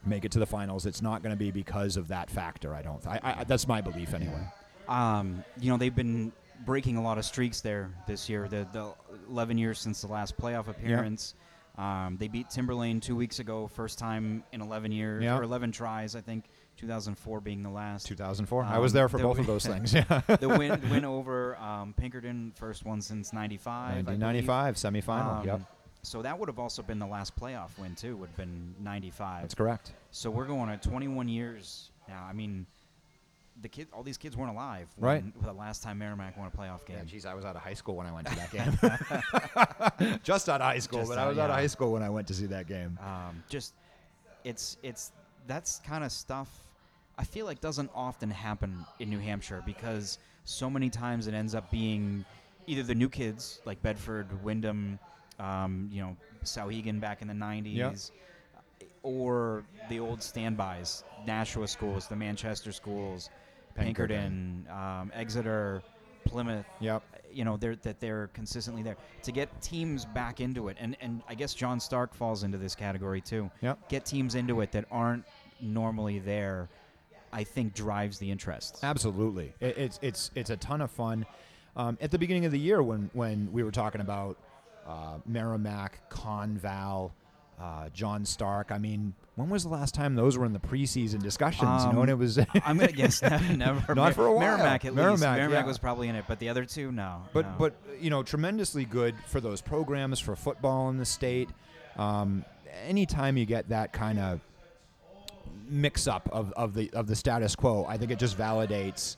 make 0.07 0.25
it 0.25 0.33
to 0.33 0.39
the 0.39 0.47
finals, 0.47 0.87
it's 0.87 1.03
not 1.03 1.23
going 1.23 1.33
to 1.35 1.39
be 1.39 1.51
because 1.51 1.97
of 1.97 2.09
that 2.09 2.31
factor. 2.31 2.75
I 2.75 2.83
don't. 2.83 3.05
I, 3.07 3.21
I 3.23 3.45
that's 3.45 3.67
my 3.67 3.81
belief 3.81 4.15
anyway. 4.15 4.47
Um, 4.89 5.45
you 5.61 5.71
know, 5.71 5.77
they've 5.77 5.95
been 5.95 6.33
breaking 6.65 6.97
a 6.97 7.03
lot 7.03 7.19
of 7.19 7.25
streaks 7.25 7.61
there 7.61 7.91
this 8.07 8.29
year. 8.29 8.49
The, 8.49 8.67
the 8.73 8.93
11 9.31 9.59
years 9.59 9.79
since 9.79 10.01
the 10.01 10.09
last 10.09 10.37
playoff 10.39 10.69
appearance. 10.69 11.35
Um, 11.77 12.17
they 12.19 12.27
beat 12.27 12.49
Timberlane 12.49 13.01
two 13.01 13.15
weeks 13.15 13.39
ago, 13.39 13.69
first 13.69 13.99
time 14.01 14.43
in 14.53 14.61
11 14.61 14.91
years, 14.91 15.23
Yeah. 15.23 15.39
or 15.39 15.45
11 15.45 15.71
tries, 15.71 16.17
I 16.17 16.21
think. 16.21 16.47
2004 16.79 17.41
being 17.41 17.63
the 17.63 17.69
last. 17.71 18.07
2004. 18.07 18.65
I 18.65 18.77
Um, 18.77 18.81
was 18.83 18.93
there 18.93 19.09
for 19.09 19.19
the 19.19 19.25
both 19.25 19.37
wi- 19.37 19.43
of 19.43 19.47
those 19.47 19.67
things. 19.75 19.93
Yeah. 19.93 20.21
the 20.37 20.49
win, 20.49 20.81
win 20.91 21.05
over 21.17 21.57
um, 21.59 21.93
Pinkerton, 21.97 22.53
first 22.57 22.85
one 22.87 23.01
since 23.01 23.33
95. 23.33 23.75
I 23.75 24.03
believe. 24.03 24.21
1995 24.23 24.75
semifinal. 24.77 25.41
Um, 25.41 25.47
yep, 25.47 25.61
So 26.03 26.23
that 26.23 26.39
would 26.39 26.49
have 26.49 26.59
also 26.59 26.83
been 26.83 26.99
the 26.99 27.07
last 27.07 27.37
playoff 27.37 27.77
win 27.79 27.95
too. 27.95 28.17
Would 28.17 28.29
have 28.29 28.37
been 28.37 28.75
95. 28.81 29.43
that's 29.43 29.55
correct. 29.55 29.93
So 30.13 30.31
we're 30.31 30.47
going 30.47 30.71
at 30.71 30.83
21 30.83 31.29
years 31.29 31.91
now. 32.09 32.25
I 32.29 32.33
mean, 32.33 32.67
the 33.61 33.69
kid, 33.69 33.89
all 33.93 34.05
these 34.05 34.17
kids 34.19 34.37
weren't 34.37 34.53
alive. 34.53 34.87
Right. 34.99 35.25
The 35.43 35.53
last 35.53 35.83
time 35.83 35.99
Merrimack 35.99 36.37
won 36.39 36.47
a 36.47 36.57
playoff 36.57 36.87
game. 36.87 36.99
Yeah, 36.99 37.05
geez, 37.05 37.27
I 37.27 37.35
was 37.35 37.45
out 37.45 37.57
of 37.57 37.63
high 37.63 37.75
school 37.75 37.97
when 37.97 38.07
I 38.07 38.13
went 38.13 38.29
to 38.29 38.37
that 38.37 38.53
game. 40.01 40.21
Just 40.23 40.49
out 40.49 40.61
of 40.61 40.67
high 40.69 40.79
school, 40.79 41.01
Just 41.01 41.11
but 41.11 41.19
I 41.19 41.23
out, 41.23 41.29
was 41.31 41.39
out 41.39 41.51
of 41.51 41.57
high 41.57 41.67
school 41.67 41.93
when 41.93 42.03
I 42.05 42.09
went 42.09 42.29
to 42.29 42.35
see 42.35 42.47
that 42.47 42.69
game. 42.69 42.97
um, 43.03 43.43
just 43.49 43.75
it's 44.45 44.77
it's 44.85 45.11
that's 45.49 45.81
kind 45.81 46.05
of 46.05 46.13
stuff 46.13 46.49
I 47.19 47.25
feel 47.25 47.47
like 47.47 47.61
doesn't 47.61 47.91
often 47.95 48.31
happen 48.31 48.87
in 49.01 49.11
New 49.11 49.19
Hampshire 49.19 49.63
because 49.67 50.19
so 50.45 50.71
many 50.71 50.89
times 50.89 51.27
it 51.27 51.35
ends 51.35 51.55
up 51.55 51.71
being 51.71 52.25
either 52.67 52.83
the 52.85 52.95
new 52.95 53.09
kids 53.09 53.61
like 53.65 53.83
Bedford, 53.83 54.43
Windham, 54.45 54.99
um, 55.39 55.89
you 55.93 56.01
know, 56.01 56.17
Souhegan 56.45 57.01
back 57.01 57.21
in 57.21 57.29
the 57.29 57.35
'90s, 57.35 58.11
or 59.03 59.65
the 59.89 59.99
old 60.01 60.23
standbys, 60.23 61.03
Nashua 61.27 61.67
schools, 61.67 62.07
the 62.07 62.17
Manchester 62.17 62.73
schools, 62.73 63.31
Pinkerton. 63.75 64.65
Pinkerton, 64.67 64.69
um, 64.71 65.13
Exeter, 65.15 65.83
Plymouth 66.25 66.67
Yep. 66.81 67.03
you 67.33 67.45
know 67.45 67.57
they're 67.57 67.77
that 67.77 68.01
they're 68.01 68.29
consistently 68.35 68.83
there 68.83 68.97
to 69.23 69.33
get 69.33 69.49
teams 69.63 70.05
back 70.05 70.41
into 70.41 70.69
it 70.69 70.77
and 70.79 70.95
and 71.01 71.23
I 71.27 71.35
guess 71.35 71.55
John 71.55 71.81
Stark 71.81 72.13
falls 72.15 72.43
into 72.43 72.59
this 72.59 72.75
category 72.75 73.23
too 73.23 73.51
Yep. 73.63 73.89
get 73.89 74.05
teams 74.05 74.35
into 74.35 74.61
it 74.61 74.71
that 74.73 74.85
aren't 74.91 75.25
normally 75.61 76.19
there 76.19 76.69
I 77.33 77.45
think 77.45 77.75
drives 77.75 78.19
the 78.19 78.31
interest 78.31 78.79
Absolutely, 78.83 79.55
it, 79.61 79.77
it's 79.79 79.99
it's 80.03 80.31
it's 80.35 80.51
a 80.51 80.57
ton 80.57 80.81
of 80.81 80.91
fun. 80.91 81.27
Um, 81.77 81.97
at 82.01 82.11
the 82.11 82.19
beginning 82.19 82.45
of 82.45 82.53
the 82.53 82.59
year, 82.59 82.83
when 82.83 83.11
when 83.13 83.53
we 83.53 83.63
were 83.63 83.71
talking 83.71 84.01
about 84.01 84.37
uh, 84.87 85.19
Merrimack, 85.27 86.11
Conval, 86.11 87.13
uh, 87.61 87.89
John 87.91 88.25
Stark, 88.25 88.73
I 88.73 88.79
mean, 88.79 89.15
when 89.37 89.49
was 89.49 89.63
the 89.63 89.69
last 89.69 89.95
time 89.95 90.17
those 90.17 90.37
were 90.37 90.45
in 90.45 90.53
the 90.53 90.59
preseason 90.59 91.23
discussions? 91.23 91.85
you 91.85 91.93
know, 91.93 92.03
and 92.03 92.11
it 92.11 92.19
was. 92.19 92.39
I'm 92.65 92.79
gonna 92.79 92.91
guess 92.91 93.23
never, 93.53 93.95
Not 93.95 94.15
for 94.15 94.27
a 94.27 94.33
while. 94.33 94.41
Merrimack 94.41 94.85
at 94.85 94.93
least 94.93 94.97
Merrimack, 94.97 95.39
Merrimack 95.39 95.65
yeah. 95.65 95.67
was 95.67 95.79
probably 95.79 96.09
in 96.09 96.17
it 96.17 96.25
but 96.27 96.39
the 96.39 96.49
other 96.49 96.65
two 96.65 96.91
no 96.91 97.23
but 97.33 97.47
no. 97.47 97.55
but 97.59 97.75
you 98.01 98.11
know 98.11 98.23
tremendously 98.23 98.85
good 98.85 99.15
for 99.27 99.41
those 99.41 99.61
programs 99.61 100.19
for 100.19 100.35
football 100.35 100.89
in 100.89 100.97
the 100.97 101.05
state. 101.05 101.49
Um, 101.97 102.45
anytime 102.87 103.37
you 103.37 103.45
get 103.45 103.69
that 103.69 103.93
kind 103.93 104.19
of 104.19 104.41
mix 105.69 106.07
up 106.07 106.29
of, 106.33 106.53
of 106.53 106.75
the 106.75 106.91
of 106.93 107.07
the 107.07 107.17
status 107.17 107.55
quo, 107.55 107.85
I 107.89 107.97
think 107.97 108.11
it 108.11 108.19
just 108.19 108.37
validates 108.37 109.17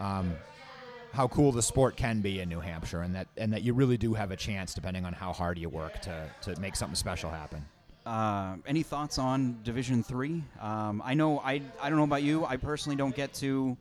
um, 0.00 0.34
how 1.12 1.28
cool 1.28 1.52
the 1.52 1.62
sport 1.62 1.96
can 1.96 2.20
be 2.20 2.40
in 2.40 2.48
New 2.48 2.60
Hampshire, 2.60 3.02
and 3.02 3.14
that 3.14 3.28
and 3.36 3.52
that 3.52 3.62
you 3.62 3.72
really 3.72 3.96
do 3.96 4.14
have 4.14 4.30
a 4.30 4.36
chance, 4.36 4.74
depending 4.74 5.04
on 5.04 5.12
how 5.12 5.32
hard 5.32 5.58
you 5.58 5.68
work, 5.68 6.00
to 6.02 6.30
to 6.42 6.60
make 6.60 6.76
something 6.76 6.96
special 6.96 7.30
happen. 7.30 7.64
Uh, 8.06 8.56
any 8.66 8.82
thoughts 8.82 9.18
on 9.18 9.58
Division 9.62 10.02
Three? 10.02 10.42
Um, 10.60 11.02
I 11.04 11.14
know 11.14 11.38
I 11.38 11.62
I 11.80 11.88
don't 11.88 11.98
know 11.98 12.04
about 12.04 12.22
you. 12.22 12.44
I 12.44 12.56
personally 12.56 12.96
don't 12.96 13.14
get 13.14 13.32
to 13.34 13.76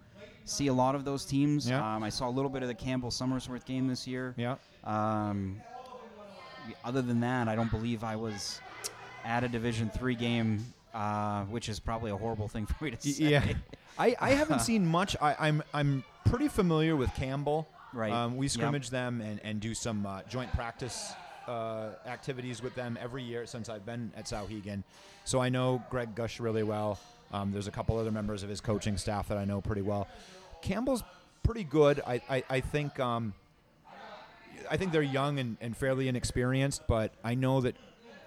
see 0.45 0.67
a 0.67 0.73
lot 0.73 0.95
of 0.95 1.05
those 1.05 1.25
teams. 1.25 1.69
Yeah. 1.69 1.95
Um, 1.95 2.03
I 2.03 2.09
saw 2.09 2.29
a 2.29 2.31
little 2.31 2.49
bit 2.49 2.61
of 2.61 2.67
the 2.67 2.73
Campbell 2.75 3.09
Somersworth 3.09 3.65
game 3.65 3.87
this 3.87 4.07
year. 4.07 4.33
Yeah. 4.37 4.55
Um, 4.83 5.61
other 6.85 7.01
than 7.01 7.19
that, 7.21 7.47
I 7.47 7.55
don't 7.55 7.71
believe 7.71 8.03
I 8.03 8.15
was 8.15 8.61
at 9.25 9.43
a 9.43 9.47
Division 9.47 9.89
Three 9.89 10.15
game, 10.15 10.63
uh, 10.93 11.43
which 11.45 11.69
is 11.69 11.79
probably 11.79 12.11
a 12.11 12.17
horrible 12.17 12.47
thing 12.47 12.65
for 12.67 12.83
me 12.85 12.91
to 12.91 13.01
say. 13.13 13.23
Yeah. 13.25 13.43
I, 13.99 14.15
I 14.19 14.31
haven't 14.31 14.61
seen 14.61 14.85
much. 14.85 15.15
I, 15.21 15.35
I'm 15.39 15.61
I'm 15.73 16.03
pretty 16.25 16.47
familiar 16.47 16.95
with 16.95 17.13
Campbell. 17.15 17.67
Right. 17.93 18.11
Um, 18.11 18.37
we 18.37 18.47
Yep. 18.47 18.51
scrimmage 18.51 18.89
them 18.89 19.21
and, 19.21 19.39
and 19.43 19.59
do 19.59 19.75
some 19.75 20.05
uh, 20.05 20.21
joint 20.27 20.51
practice 20.53 21.13
uh, 21.47 21.89
activities 22.07 22.63
with 22.63 22.73
them 22.73 22.97
every 22.99 23.21
year 23.21 23.45
since 23.45 23.69
I've 23.69 23.85
been 23.85 24.11
at 24.17 24.25
Souhegan. 24.25 24.83
So 25.25 25.39
I 25.39 25.49
know 25.49 25.83
Greg 25.91 26.15
Gush 26.15 26.39
really 26.39 26.63
well. 26.63 26.97
Um, 27.31 27.51
there's 27.51 27.67
a 27.67 27.71
couple 27.71 27.97
other 27.97 28.11
members 28.11 28.41
of 28.41 28.49
his 28.49 28.61
coaching 28.61 28.97
staff 28.97 29.27
that 29.27 29.37
I 29.37 29.45
know 29.45 29.61
pretty 29.61 29.81
well. 29.83 30.07
Campbell's 30.63 31.03
pretty 31.43 31.63
good. 31.63 32.01
I, 32.07 32.21
I, 32.29 32.43
I 32.49 32.59
think 32.61 32.99
um, 32.99 33.33
I 34.71 34.77
think 34.77 34.91
they're 34.91 35.01
young 35.01 35.37
and, 35.39 35.57
and 35.61 35.75
fairly 35.75 36.07
inexperienced, 36.07 36.83
but 36.87 37.13
I 37.23 37.35
know 37.35 37.61
that, 37.61 37.75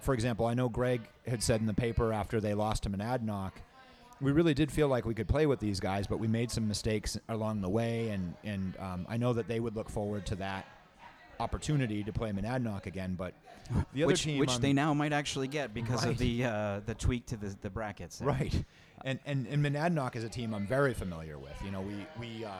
for 0.07 0.13
example, 0.13 0.45
I 0.45 0.53
know 0.53 0.69
Greg 0.69 1.01
had 1.27 1.43
said 1.43 1.59
in 1.59 1.67
the 1.67 1.73
paper 1.73 2.13
after 2.13 2.39
they 2.39 2.53
lost 2.53 2.85
him 2.85 2.93
to 2.93 2.97
Monadnock, 2.97 3.51
we 4.21 4.31
really 4.31 4.53
did 4.53 4.71
feel 4.71 4.87
like 4.87 5.03
we 5.03 5.13
could 5.13 5.27
play 5.27 5.45
with 5.45 5.59
these 5.59 5.81
guys, 5.81 6.07
but 6.07 6.17
we 6.17 6.29
made 6.29 6.49
some 6.49 6.65
mistakes 6.65 7.19
along 7.27 7.59
the 7.59 7.67
way, 7.67 8.07
and 8.07 8.33
and 8.45 8.73
um, 8.79 9.05
I 9.09 9.17
know 9.17 9.33
that 9.33 9.49
they 9.49 9.59
would 9.59 9.75
look 9.75 9.89
forward 9.89 10.25
to 10.27 10.35
that 10.35 10.65
opportunity 11.41 12.05
to 12.05 12.13
play 12.13 12.31
Monadnock 12.31 12.85
again. 12.85 13.15
But 13.15 13.33
the 13.93 14.03
other 14.03 14.07
which 14.13 14.23
team, 14.23 14.39
which 14.39 14.57
they 14.59 14.71
now 14.71 14.93
might 14.93 15.11
actually 15.11 15.49
get 15.49 15.73
because 15.73 16.05
Right. 16.05 16.13
of 16.13 16.17
the 16.17 16.45
uh, 16.45 16.79
the 16.85 16.95
tweak 16.95 17.25
to 17.25 17.35
the 17.35 17.53
the 17.61 17.69
brackets. 17.69 18.21
Right. 18.21 18.63
And, 19.03 19.19
and 19.25 19.45
and 19.47 19.61
Monadnock 19.61 20.15
is 20.15 20.23
a 20.23 20.29
team 20.29 20.53
I'm 20.53 20.65
very 20.65 20.93
familiar 20.93 21.37
with. 21.37 21.61
You 21.65 21.71
know, 21.71 21.81
we 21.81 22.07
we 22.17 22.45
uh, 22.45 22.51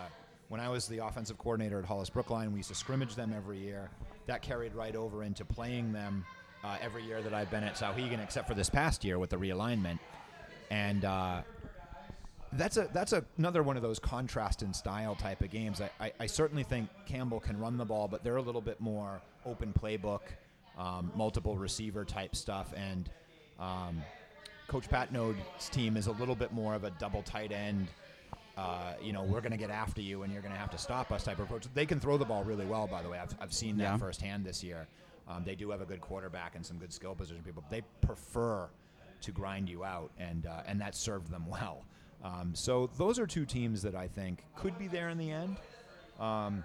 when 0.49 0.59
I 0.59 0.67
was 0.67 0.85
the 0.89 0.97
offensive 0.97 1.37
coordinator 1.37 1.79
at 1.79 1.85
Hollis 1.85 2.09
Brookline, 2.09 2.51
we 2.51 2.59
used 2.59 2.69
to 2.69 2.75
scrimmage 2.75 3.15
them 3.15 3.33
every 3.33 3.57
year. 3.57 3.89
That 4.25 4.41
carried 4.41 4.75
right 4.75 4.97
over 4.97 5.23
into 5.23 5.45
playing 5.45 5.93
them 5.93 6.25
uh, 6.63 6.77
every 6.81 7.03
year 7.03 7.21
that 7.21 7.33
I've 7.33 7.49
been 7.51 7.63
at 7.63 7.75
Souhegan, 7.75 8.21
except 8.23 8.47
for 8.47 8.53
this 8.53 8.69
past 8.69 9.03
year 9.03 9.19
with 9.19 9.29
the 9.29 9.37
realignment. 9.37 9.99
And 10.69 11.05
uh, 11.05 11.41
that's 12.53 12.77
a 12.77 12.89
that's 12.93 13.13
a, 13.13 13.23
another 13.37 13.63
one 13.63 13.75
of 13.77 13.83
those 13.83 13.99
contrast 13.99 14.61
in 14.63 14.73
style 14.73 15.15
type 15.15 15.41
of 15.41 15.49
games. 15.49 15.81
I, 15.81 15.89
I, 15.99 16.11
I 16.21 16.25
certainly 16.27 16.63
think 16.63 16.89
Campbell 17.05 17.39
can 17.39 17.59
run 17.59 17.77
the 17.77 17.85
ball, 17.85 18.07
but 18.07 18.23
they're 18.23 18.37
a 18.37 18.41
little 18.41 18.61
bit 18.61 18.79
more 18.79 19.21
open 19.45 19.73
playbook, 19.73 20.21
um, 20.77 21.11
multiple 21.15 21.57
receiver 21.57 22.03
type 22.05 22.35
stuff, 22.35 22.73
and 22.75 23.09
um, 23.59 24.01
Coach 24.67 24.89
Pat 24.89 25.11
Node's 25.13 25.69
team 25.71 25.95
is 25.97 26.07
a 26.07 26.11
little 26.13 26.35
bit 26.35 26.51
more 26.51 26.73
of 26.75 26.83
a 26.83 26.89
double 26.91 27.21
tight 27.23 27.51
end. 27.51 27.87
Uh, 28.57 28.93
you 29.01 29.13
know, 29.13 29.21
we're 29.23 29.39
going 29.39 29.51
to 29.51 29.57
get 29.57 29.69
after 29.69 30.01
you, 30.01 30.23
and 30.23 30.33
you're 30.33 30.41
going 30.41 30.53
to 30.53 30.59
have 30.59 30.71
to 30.71 30.77
stop 30.79 31.11
us 31.11 31.23
type 31.23 31.37
of 31.37 31.45
approach. 31.45 31.65
They 31.75 31.85
can 31.85 31.99
throw 31.99 32.17
the 32.17 32.25
ball 32.25 32.43
really 32.43 32.65
well, 32.65 32.87
by 32.87 33.03
the 33.03 33.09
way. 33.09 33.19
I've, 33.19 33.35
I've 33.39 33.53
seen 33.53 33.77
that 33.77 33.83
Yeah. 33.83 33.97
firsthand 33.97 34.43
this 34.45 34.63
year. 34.63 34.87
Um, 35.29 35.43
they 35.43 35.55
do 35.55 35.69
have 35.71 35.81
a 35.81 35.85
good 35.85 36.01
quarterback 36.01 36.55
and 36.55 36.65
some 36.65 36.77
good 36.77 36.93
skill 36.93 37.13
position 37.15 37.43
people. 37.43 37.63
They 37.69 37.81
prefer 38.01 38.69
to 39.21 39.31
grind 39.31 39.67
you 39.69 39.83
out, 39.83 40.11
and 40.19 40.45
uh, 40.45 40.61
and 40.67 40.79
that 40.81 40.95
served 40.95 41.29
them 41.29 41.45
well. 41.47 41.83
Um, 42.23 42.53
so 42.55 42.89
those 42.97 43.19
are 43.19 43.27
two 43.27 43.45
teams 43.45 43.81
that 43.81 43.95
I 43.95 44.07
think 44.07 44.43
could 44.55 44.77
be 44.77 44.87
there 44.87 45.09
in 45.09 45.17
the 45.17 45.31
end. 45.31 45.57
Um, 46.19 46.63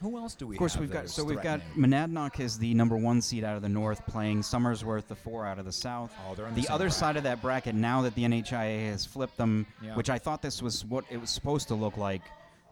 Who 0.00 0.16
else 0.16 0.34
do 0.34 0.46
we? 0.46 0.54
Of 0.54 0.58
course, 0.58 0.74
have 0.74 0.80
we've 0.82 0.92
got 0.92 1.10
so 1.10 1.24
we've 1.24 1.42
got? 1.42 1.60
Monadnock 1.76 2.40
is 2.40 2.56
the 2.58 2.72
number 2.74 2.96
one 2.96 3.20
seed 3.20 3.42
out 3.42 3.56
of 3.56 3.62
the 3.62 3.68
north, 3.68 4.06
playing 4.06 4.42
Somersworth, 4.42 5.08
the 5.08 5.16
four 5.16 5.44
out 5.46 5.58
of 5.58 5.64
the 5.64 5.72
south. 5.72 6.12
Oh, 6.28 6.34
they're 6.34 6.48
the 6.50 6.62
same 6.62 6.72
other 6.74 6.84
bracket. 6.84 6.98
side 6.98 7.16
of 7.16 7.22
that 7.24 7.42
bracket 7.42 7.74
now 7.74 8.00
that 8.02 8.14
the 8.14 8.22
NHIA 8.24 8.90
has 8.90 9.04
flipped 9.04 9.36
them, 9.36 9.66
Yeah. 9.82 9.94
which 9.96 10.08
I 10.08 10.18
thought 10.18 10.40
this 10.40 10.62
was 10.62 10.84
what 10.84 11.04
it 11.10 11.20
was 11.20 11.30
supposed 11.30 11.68
to 11.68 11.74
look 11.74 11.96
like. 11.96 12.22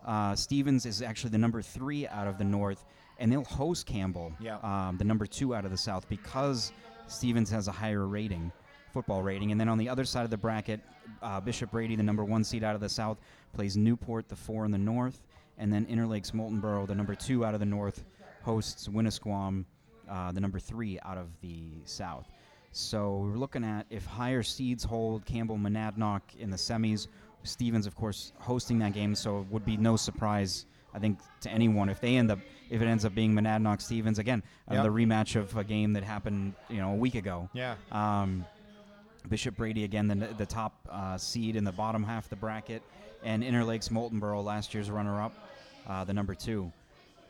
Uh, 0.06 0.36
Stevens 0.36 0.86
is 0.86 1.02
actually 1.02 1.30
the 1.30 1.38
number 1.38 1.60
three 1.62 2.06
out 2.06 2.28
of 2.28 2.38
the 2.38 2.44
north, 2.44 2.84
and 3.18 3.30
they'll 3.32 3.44
host 3.44 3.86
Campbell, 3.86 4.32
Yeah. 4.40 4.58
um, 4.58 4.96
the 4.98 5.04
number 5.04 5.26
two 5.26 5.54
out 5.54 5.64
of 5.64 5.70
the 5.70 5.76
south, 5.76 6.08
because 6.08 6.72
Stevens 7.06 7.50
has 7.50 7.68
a 7.68 7.72
higher 7.72 8.06
rating, 8.06 8.52
football 8.92 9.22
rating. 9.22 9.52
And 9.52 9.60
then 9.60 9.68
on 9.68 9.78
the 9.78 9.88
other 9.88 10.04
side 10.04 10.24
of 10.24 10.30
the 10.30 10.36
bracket, 10.36 10.80
uh, 11.22 11.40
Bishop 11.40 11.70
Brady, 11.70 11.96
the 11.96 12.02
number 12.02 12.24
one 12.24 12.44
seed 12.44 12.64
out 12.64 12.74
of 12.74 12.80
the 12.80 12.88
south, 12.88 13.18
plays 13.52 13.76
Newport, 13.76 14.28
the 14.28 14.36
four 14.36 14.64
in 14.64 14.70
the 14.70 14.78
north, 14.78 15.22
and 15.58 15.72
then 15.72 15.86
Interlakes 15.86 16.32
Moultonborough, 16.32 16.86
the 16.86 16.94
number 16.94 17.14
two 17.14 17.44
out 17.44 17.54
of 17.54 17.60
the 17.60 17.66
north, 17.66 18.04
hosts 18.42 18.88
Winnisquam, 18.88 19.64
uh, 20.08 20.30
the 20.32 20.40
number 20.40 20.58
three 20.58 20.98
out 21.04 21.16
of 21.18 21.28
the 21.40 21.80
south. 21.84 22.26
So 22.72 23.18
we're 23.18 23.38
looking 23.38 23.64
at 23.64 23.86
if 23.88 24.04
higher 24.04 24.42
seeds 24.42 24.84
hold 24.84 25.24
Campbell 25.24 25.56
Monadnock 25.56 26.20
in 26.38 26.50
the 26.50 26.56
semis. 26.58 27.08
Stevens, 27.42 27.86
of 27.86 27.94
course, 27.94 28.32
hosting 28.38 28.78
that 28.80 28.92
game, 28.92 29.14
so 29.14 29.40
it 29.40 29.46
would 29.50 29.64
be 29.64 29.76
no 29.76 29.96
surprise, 29.96 30.66
I 30.96 30.98
think, 30.98 31.18
to 31.42 31.50
anyone 31.50 31.88
if 31.90 32.00
they 32.00 32.16
end 32.16 32.30
up 32.30 32.38
if 32.70 32.82
it 32.82 32.86
ends 32.86 33.04
up 33.04 33.14
being 33.14 33.32
Monadnock 33.32 33.80
Stevens 33.80 34.18
again, 34.18 34.42
Yep. 34.68 34.72
another 34.74 34.90
rematch 34.90 35.36
of 35.36 35.56
a 35.56 35.62
game 35.62 35.92
that 35.92 36.02
happened, 36.02 36.54
you 36.68 36.78
know, 36.78 36.90
a 36.92 36.96
week 36.96 37.14
ago. 37.14 37.48
Yeah. 37.52 37.76
Um, 37.92 38.44
Bishop 39.28 39.56
Brady 39.56 39.84
again, 39.84 40.08
the, 40.08 40.14
the 40.36 40.46
top 40.46 40.72
uh, 40.90 41.16
seed 41.16 41.54
in 41.54 41.62
the 41.62 41.70
bottom 41.70 42.02
half 42.02 42.24
of 42.24 42.30
the 42.30 42.36
bracket, 42.36 42.82
and 43.22 43.44
Interlakes 43.44 43.88
Moultonborough, 43.90 44.42
last 44.42 44.74
year's 44.74 44.90
runner-up, 44.90 45.32
uh, 45.86 46.02
the 46.04 46.12
number 46.12 46.34
two. 46.34 46.72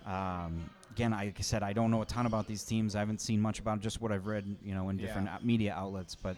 Um, 0.06 0.70
again, 0.90 1.10
like 1.10 1.36
I 1.38 1.42
said, 1.42 1.62
I 1.62 1.72
don't 1.74 1.90
know 1.90 2.00
a 2.00 2.06
ton 2.06 2.24
about 2.26 2.46
these 2.46 2.64
teams. 2.64 2.96
I 2.96 3.00
haven't 3.00 3.20
seen 3.20 3.40
much 3.40 3.58
about 3.58 3.80
just 3.80 4.00
what 4.00 4.12
I've 4.12 4.26
read, 4.26 4.44
you 4.64 4.74
know, 4.74 4.88
in 4.88 4.96
different 4.96 5.26
Yeah. 5.26 5.36
uh, 5.36 5.38
media 5.42 5.74
outlets. 5.74 6.14
But 6.14 6.36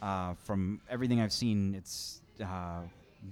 uh, 0.00 0.34
from 0.44 0.80
everything 0.88 1.20
I've 1.20 1.32
seen, 1.32 1.74
it's 1.74 2.20
uh, 2.42 2.80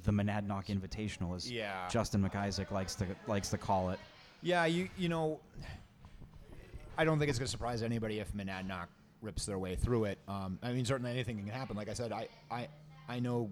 the 0.05 0.13
Monadnock 0.13 0.67
Invitational, 0.67 1.35
as 1.37 1.51
Yeah. 1.51 1.89
Justin 1.89 2.23
McIsaac 2.29 2.71
likes 2.71 2.95
to 2.97 3.07
likes 3.27 3.49
to 3.51 3.59
call 3.59 3.91
it. 3.91 3.99
Yeah, 4.43 4.65
you 4.67 4.89
you 4.97 5.09
know, 5.09 5.41
I 6.99 7.05
don't 7.05 7.19
think 7.19 7.29
it's 7.31 7.39
going 7.39 7.47
to 7.47 7.51
surprise 7.51 7.83
anybody 7.83 8.19
if 8.21 8.33
Monadnock 8.33 8.87
rips 9.23 9.47
their 9.47 9.59
way 9.59 9.75
through 9.77 10.05
it. 10.05 10.19
Um, 10.29 10.59
I 10.63 10.73
mean, 10.73 10.85
certainly 10.85 11.11
anything 11.11 11.39
can 11.39 11.49
happen. 11.49 11.77
Like 11.77 11.89
I 11.89 11.95
said, 11.95 12.13
I 12.13 12.29
I, 12.51 12.69
I 13.09 13.21
know 13.21 13.51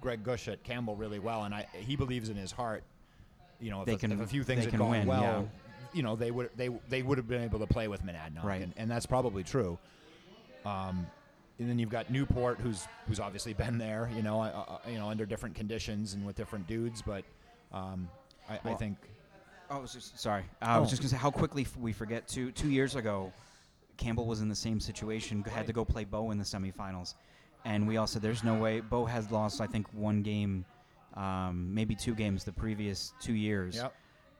Greg 0.00 0.22
Gush 0.24 0.48
at 0.48 0.62
Campbell 0.62 0.96
really 0.96 1.18
well, 1.18 1.44
and 1.44 1.54
I 1.54 1.66
he 1.72 1.96
believes 1.96 2.28
in 2.28 2.36
his 2.36 2.52
heart. 2.52 2.82
You 3.60 3.70
know, 3.70 3.80
if, 3.82 3.86
They 3.86 3.94
a, 3.94 3.98
can- 3.98 4.12
if 4.12 4.20
a 4.20 4.26
few 4.26 4.42
things 4.42 4.62
had 4.64 4.70
can 4.70 4.78
gone 4.80 4.90
win, 4.90 5.06
well, 5.06 5.22
yeah. 5.22 5.42
you 5.92 6.02
know, 6.02 6.16
they 6.16 6.30
would 6.30 6.50
they 6.56 6.68
they 6.88 7.02
would 7.02 7.18
have 7.18 7.28
been 7.28 7.42
able 7.42 7.60
to 7.60 7.66
play 7.66 7.88
with 7.88 8.02
Monadnock, 8.04 8.42
Right. 8.44 8.62
and, 8.62 8.72
and 8.76 8.90
that's 8.90 9.06
probably 9.06 9.44
true. 9.44 9.78
Um, 10.64 11.06
and 11.62 11.70
then 11.70 11.78
you've 11.78 11.90
got 11.90 12.10
Newport, 12.10 12.58
who's 12.58 12.86
who's 13.06 13.20
obviously 13.20 13.54
been 13.54 13.78
there, 13.78 14.10
you 14.16 14.22
know, 14.22 14.40
uh, 14.42 14.64
uh, 14.68 14.78
you 14.90 14.98
know, 14.98 15.08
under 15.08 15.24
different 15.24 15.54
conditions 15.54 16.14
and 16.14 16.26
with 16.26 16.34
different 16.36 16.66
dudes, 16.66 17.00
but 17.02 17.24
um, 17.72 18.08
I, 18.50 18.58
I 18.64 18.74
think 18.74 18.98
Oh, 19.70 19.76
I 19.76 19.80
was 19.80 19.92
just, 19.94 20.18
sorry. 20.20 20.42
Uh, 20.60 20.64
I 20.66 20.78
was 20.78 20.88
Oh. 20.88 20.90
just 20.90 21.00
going 21.02 21.08
to 21.08 21.14
say 21.14 21.18
how 21.20 21.30
quickly 21.30 21.62
f- 21.62 21.76
we 21.78 21.92
forget. 21.92 22.26
Two 22.28 22.50
two 22.52 22.68
years 22.68 22.96
ago, 22.96 23.32
Campbell 23.96 24.26
was 24.26 24.40
in 24.42 24.48
the 24.48 24.54
same 24.56 24.80
situation. 24.80 25.42
Had 25.44 25.66
to 25.68 25.72
go 25.72 25.84
play 25.84 26.04
Bow 26.04 26.30
in 26.32 26.38
the 26.38 26.44
semifinals, 26.44 27.14
and 27.64 27.86
we 27.88 27.96
all 27.96 28.06
said 28.08 28.20
there's 28.22 28.42
no 28.44 28.54
way. 28.56 28.80
Bow 28.80 29.04
has 29.06 29.30
lost, 29.30 29.60
I 29.60 29.66
think, 29.68 29.86
one 29.94 30.22
game, 30.22 30.64
um, 31.14 31.72
maybe 31.72 31.94
two 31.94 32.14
games 32.14 32.42
the 32.44 32.52
previous 32.52 33.14
two 33.20 33.32
years, 33.34 33.76
Yep. 33.76 33.94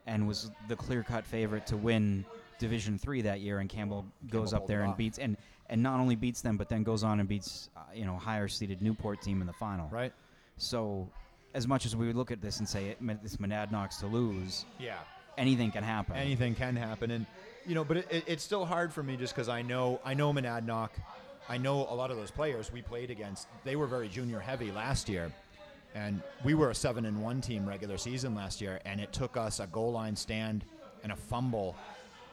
and 0.07 0.27
was 0.29 0.51
the 0.69 0.77
clear-cut 0.77 1.25
favorite 1.25 1.67
to 1.69 1.77
win 1.77 2.25
Division 2.63 2.97
Three 2.97 3.21
that 3.23 3.41
year. 3.41 3.59
And 3.59 3.69
Campbell 3.69 4.07
goes 4.31 4.51
Campbell 4.53 4.63
up 4.65 4.69
there 4.69 4.83
and 4.83 4.93
off. 4.93 4.97
beats 4.97 5.19
and 5.19 5.37
and 5.69 5.83
not 5.83 6.01
only 6.01 6.17
beats 6.17 6.41
them, 6.41 6.57
but 6.57 6.69
then 6.71 6.83
goes 6.83 7.03
on 7.05 7.21
and 7.21 7.29
beats 7.29 7.69
uh, 7.77 7.81
you 7.95 8.05
know 8.07 8.17
higher-seeded 8.17 8.81
Newport 8.81 9.21
team 9.21 9.41
in 9.43 9.47
the 9.47 9.53
final. 9.53 9.89
right. 9.91 10.13
So, 10.57 11.09
as 11.55 11.67
much 11.67 11.85
as 11.87 11.95
we 11.97 12.07
would 12.07 12.17
look 12.17 12.31
at 12.31 12.41
this 12.41 12.59
and 12.61 12.69
say 12.69 12.89
it, 12.89 12.99
it's 13.25 13.37
Monadnock's 13.39 13.99
to 13.99 14.07
lose, 14.07 14.65
Yeah. 14.79 14.99
anything 15.37 15.71
can 15.71 15.83
happen. 15.83 16.15
anything 16.17 16.55
can 16.55 16.77
happen 16.77 17.11
and 17.11 17.27
you 17.67 17.75
know 17.75 17.85
but 17.85 17.97
it, 17.99 18.07
it, 18.11 18.25
it's 18.27 18.43
still 18.45 18.65
hard 18.67 18.93
for 18.93 19.03
me 19.03 19.17
just 19.17 19.35
because 19.35 19.49
i 19.49 19.63
know 19.63 19.99
i 20.05 20.13
know 20.15 20.33
monadnock 20.33 20.91
i 21.49 21.57
know 21.57 21.87
a 21.89 21.95
lot 21.95 22.11
of 22.11 22.17
those 22.19 22.31
players 22.31 22.71
we 22.73 22.83
played 22.83 23.09
against 23.11 23.47
they 23.65 23.77
were 23.77 23.87
very 23.87 24.09
junior 24.09 24.41
heavy 24.41 24.71
last 24.73 25.09
year 25.09 25.33
and 25.95 26.21
we 26.45 26.53
were 26.55 26.71
a 26.71 26.75
seven 26.75 27.07
and 27.07 27.23
one 27.23 27.41
team 27.41 27.67
regular 27.67 27.97
season 27.97 28.35
last 28.35 28.61
year 28.61 28.81
and 28.85 29.01
it 29.01 29.11
took 29.13 29.37
us 29.37 29.59
a 29.61 29.67
goal 29.69 29.93
line 29.93 30.15
stand 30.17 30.65
and 31.05 31.13
a 31.13 31.17
fumble 31.17 31.75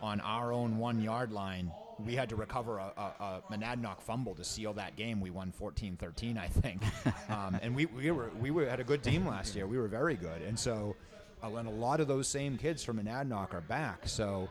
on 0.02 0.20
our 0.22 0.52
own 0.52 0.78
one 0.78 1.02
yard 1.02 1.32
line 1.32 1.72
we 2.06 2.16
had 2.16 2.30
to 2.30 2.36
recover 2.38 2.78
a, 2.78 2.94
a, 2.98 3.24
a 3.24 3.42
monadnock 3.52 4.00
fumble 4.00 4.34
to 4.34 4.44
seal 4.44 4.74
that 4.74 4.96
game 4.96 5.20
we 5.20 5.30
won 5.30 5.54
14-13 5.60 6.38
i 6.38 6.48
think 6.48 6.82
um, 7.30 7.58
and 7.62 7.76
we, 7.76 7.86
we 7.88 8.10
were 8.12 8.32
we 8.40 8.52
were 8.52 8.68
had 8.68 8.80
a 8.80 8.84
good 8.84 9.04
team 9.04 9.26
last 9.26 9.56
year 9.56 9.68
we 9.68 9.78
were 9.78 9.88
very 9.88 10.16
good 10.16 10.42
and 10.42 10.58
so 10.58 10.96
uh, 11.44 11.56
and 11.56 11.68
a 11.68 11.72
lot 11.72 12.00
of 12.00 12.08
those 12.08 12.28
same 12.28 12.58
kids 12.58 12.84
from 12.84 13.00
Monadnock 13.02 13.54
are 13.54 13.62
back. 13.62 14.08
So 14.08 14.50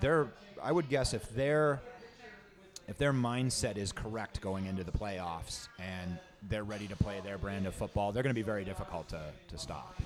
they're 0.00 0.28
I 0.62 0.72
would 0.72 0.88
guess 0.88 1.12
if 1.14 1.28
their 1.34 1.80
if 2.88 2.98
their 2.98 3.12
mindset 3.12 3.76
is 3.76 3.92
correct 3.92 4.40
going 4.40 4.66
into 4.66 4.84
the 4.84 4.92
playoffs 4.92 5.68
and 5.78 6.18
they're 6.48 6.64
ready 6.64 6.86
to 6.86 6.96
play 6.96 7.20
their 7.22 7.36
brand 7.36 7.66
of 7.66 7.74
football, 7.74 8.12
they're 8.12 8.22
going 8.22 8.34
to 8.34 8.38
be 8.38 8.42
very 8.42 8.64
difficult 8.64 9.08
to, 9.08 9.20
to 9.48 9.58
stop. 9.58 9.96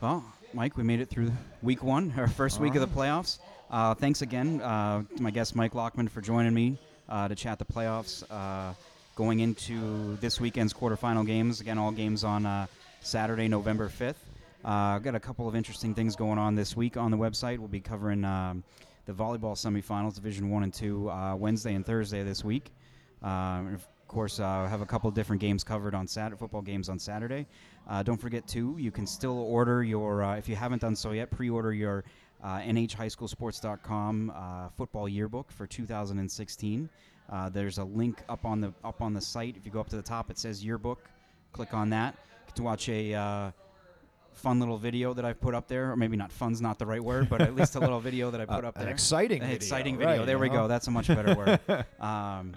Well, 0.00 0.24
Mike, 0.54 0.76
we 0.76 0.84
made 0.84 1.00
it 1.00 1.08
through 1.08 1.32
week 1.60 1.82
one, 1.82 2.14
our 2.16 2.28
first 2.28 2.60
week 2.60 2.76
of 2.76 2.80
the 2.80 2.86
playoffs. 2.86 3.40
Uh, 3.68 3.94
thanks 3.94 4.22
again 4.22 4.60
uh, 4.60 5.02
to 5.16 5.20
my 5.20 5.32
guest 5.32 5.56
Mike 5.56 5.72
Lockman 5.72 6.08
for 6.08 6.20
joining 6.20 6.54
me 6.54 6.78
uh, 7.08 7.26
to 7.26 7.34
chat 7.34 7.58
the 7.58 7.64
playoffs. 7.64 8.22
Uh, 8.30 8.74
going 9.16 9.40
into 9.40 10.16
this 10.18 10.40
weekend's 10.40 10.72
quarterfinal 10.72 11.26
games, 11.26 11.60
again, 11.60 11.78
all 11.78 11.90
games 11.90 12.22
on 12.22 12.46
uh, 12.46 12.68
Saturday, 13.00 13.48
November 13.48 13.88
5th. 13.88 14.14
Uh, 14.64 14.68
I've 14.68 15.02
got 15.02 15.16
a 15.16 15.20
couple 15.20 15.48
of 15.48 15.56
interesting 15.56 15.96
things 15.96 16.14
going 16.14 16.38
on 16.38 16.54
this 16.54 16.76
week 16.76 16.96
on 16.96 17.10
the 17.10 17.18
website. 17.18 17.58
We'll 17.58 17.66
be 17.66 17.80
covering 17.80 18.24
um, 18.24 18.62
the 19.06 19.12
volleyball 19.12 19.56
semifinals, 19.56 20.14
Division 20.14 20.48
One 20.48 20.62
and 20.62 20.72
Two, 20.72 21.10
uh, 21.10 21.34
Wednesday 21.34 21.74
and 21.74 21.84
Thursday 21.84 22.22
this 22.22 22.44
week. 22.44 22.70
Course, 24.08 24.40
uh, 24.40 24.66
have 24.66 24.80
a 24.80 24.86
couple 24.86 25.10
different 25.10 25.40
games 25.40 25.62
covered 25.62 25.94
on 25.94 26.06
Saturday, 26.08 26.38
football 26.38 26.62
games 26.62 26.88
on 26.88 26.98
Saturday. 26.98 27.46
Uh, 27.88 28.02
don't 28.02 28.16
forget 28.20 28.48
too, 28.48 28.74
you 28.78 28.90
can 28.90 29.06
still 29.06 29.38
order 29.38 29.84
your, 29.84 30.22
uh, 30.22 30.36
if 30.36 30.48
you 30.48 30.56
haven't 30.56 30.80
done 30.80 30.96
so 30.96 31.12
yet, 31.12 31.30
pre-order 31.30 31.72
your 31.74 32.04
uh, 32.42 32.58
NHHighSchoolSports.com 32.58 34.32
uh, 34.34 34.68
football 34.76 35.08
yearbook 35.08 35.50
for 35.52 35.66
2016. 35.66 36.88
Uh, 37.30 37.48
there's 37.50 37.78
a 37.78 37.84
link 37.84 38.22
up 38.28 38.44
on 38.46 38.60
the 38.60 38.72
up 38.82 39.02
on 39.02 39.12
the 39.12 39.20
site. 39.20 39.56
If 39.56 39.66
you 39.66 39.72
go 39.72 39.80
up 39.80 39.88
to 39.90 39.96
the 39.96 40.02
top, 40.02 40.30
it 40.30 40.38
says 40.38 40.64
yearbook. 40.64 41.00
Click 41.52 41.74
on 41.74 41.90
that 41.90 42.14
Get 42.46 42.56
to 42.56 42.62
watch 42.62 42.88
a 42.88 43.12
uh, 43.14 43.50
fun 44.32 44.58
little 44.60 44.78
video 44.78 45.12
that 45.14 45.24
I've 45.26 45.40
put 45.40 45.54
up 45.54 45.68
there, 45.68 45.92
or 45.92 45.96
maybe 45.96 46.16
not 46.16 46.32
fun's 46.32 46.62
not 46.62 46.78
the 46.78 46.86
right 46.86 47.02
word, 47.02 47.28
but 47.28 47.42
at 47.42 47.54
least 47.54 47.74
a 47.74 47.80
little 47.80 48.00
video 48.08 48.30
that 48.30 48.40
I 48.40 48.46
put 48.46 48.64
Uh, 48.64 48.68
up 48.68 48.76
an 48.76 48.84
there. 48.84 48.90
exciting 48.92 49.42
An 49.42 49.48
video, 49.48 49.56
exciting 49.56 49.98
right, 49.98 50.08
video. 50.08 50.24
there 50.24 50.38
we 50.38 50.48
know? 50.48 50.54
go. 50.62 50.68
That's 50.68 50.86
a 50.86 50.90
much 50.90 51.08
better 51.08 51.34
word. 51.34 51.84
Um, 52.00 52.54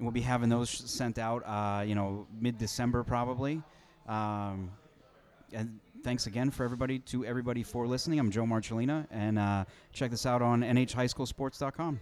we'll 0.00 0.12
be 0.12 0.20
having 0.20 0.48
those 0.48 0.70
sent 0.70 1.18
out, 1.18 1.42
uh, 1.46 1.82
you 1.82 1.94
know, 1.94 2.26
mid-December 2.40 3.04
probably. 3.04 3.62
Um, 4.08 4.70
and 5.52 5.78
thanks 6.02 6.26
again 6.26 6.50
for 6.50 6.64
everybody 6.64 6.98
to 7.00 7.24
everybody 7.24 7.62
for 7.62 7.86
listening. 7.86 8.18
I'm 8.18 8.30
Joe 8.30 8.44
Marcellina, 8.44 9.06
and 9.10 9.38
uh, 9.38 9.64
check 9.92 10.10
this 10.10 10.26
out 10.26 10.42
on 10.42 10.62
NHHighSchoolSports.com. 10.62 12.00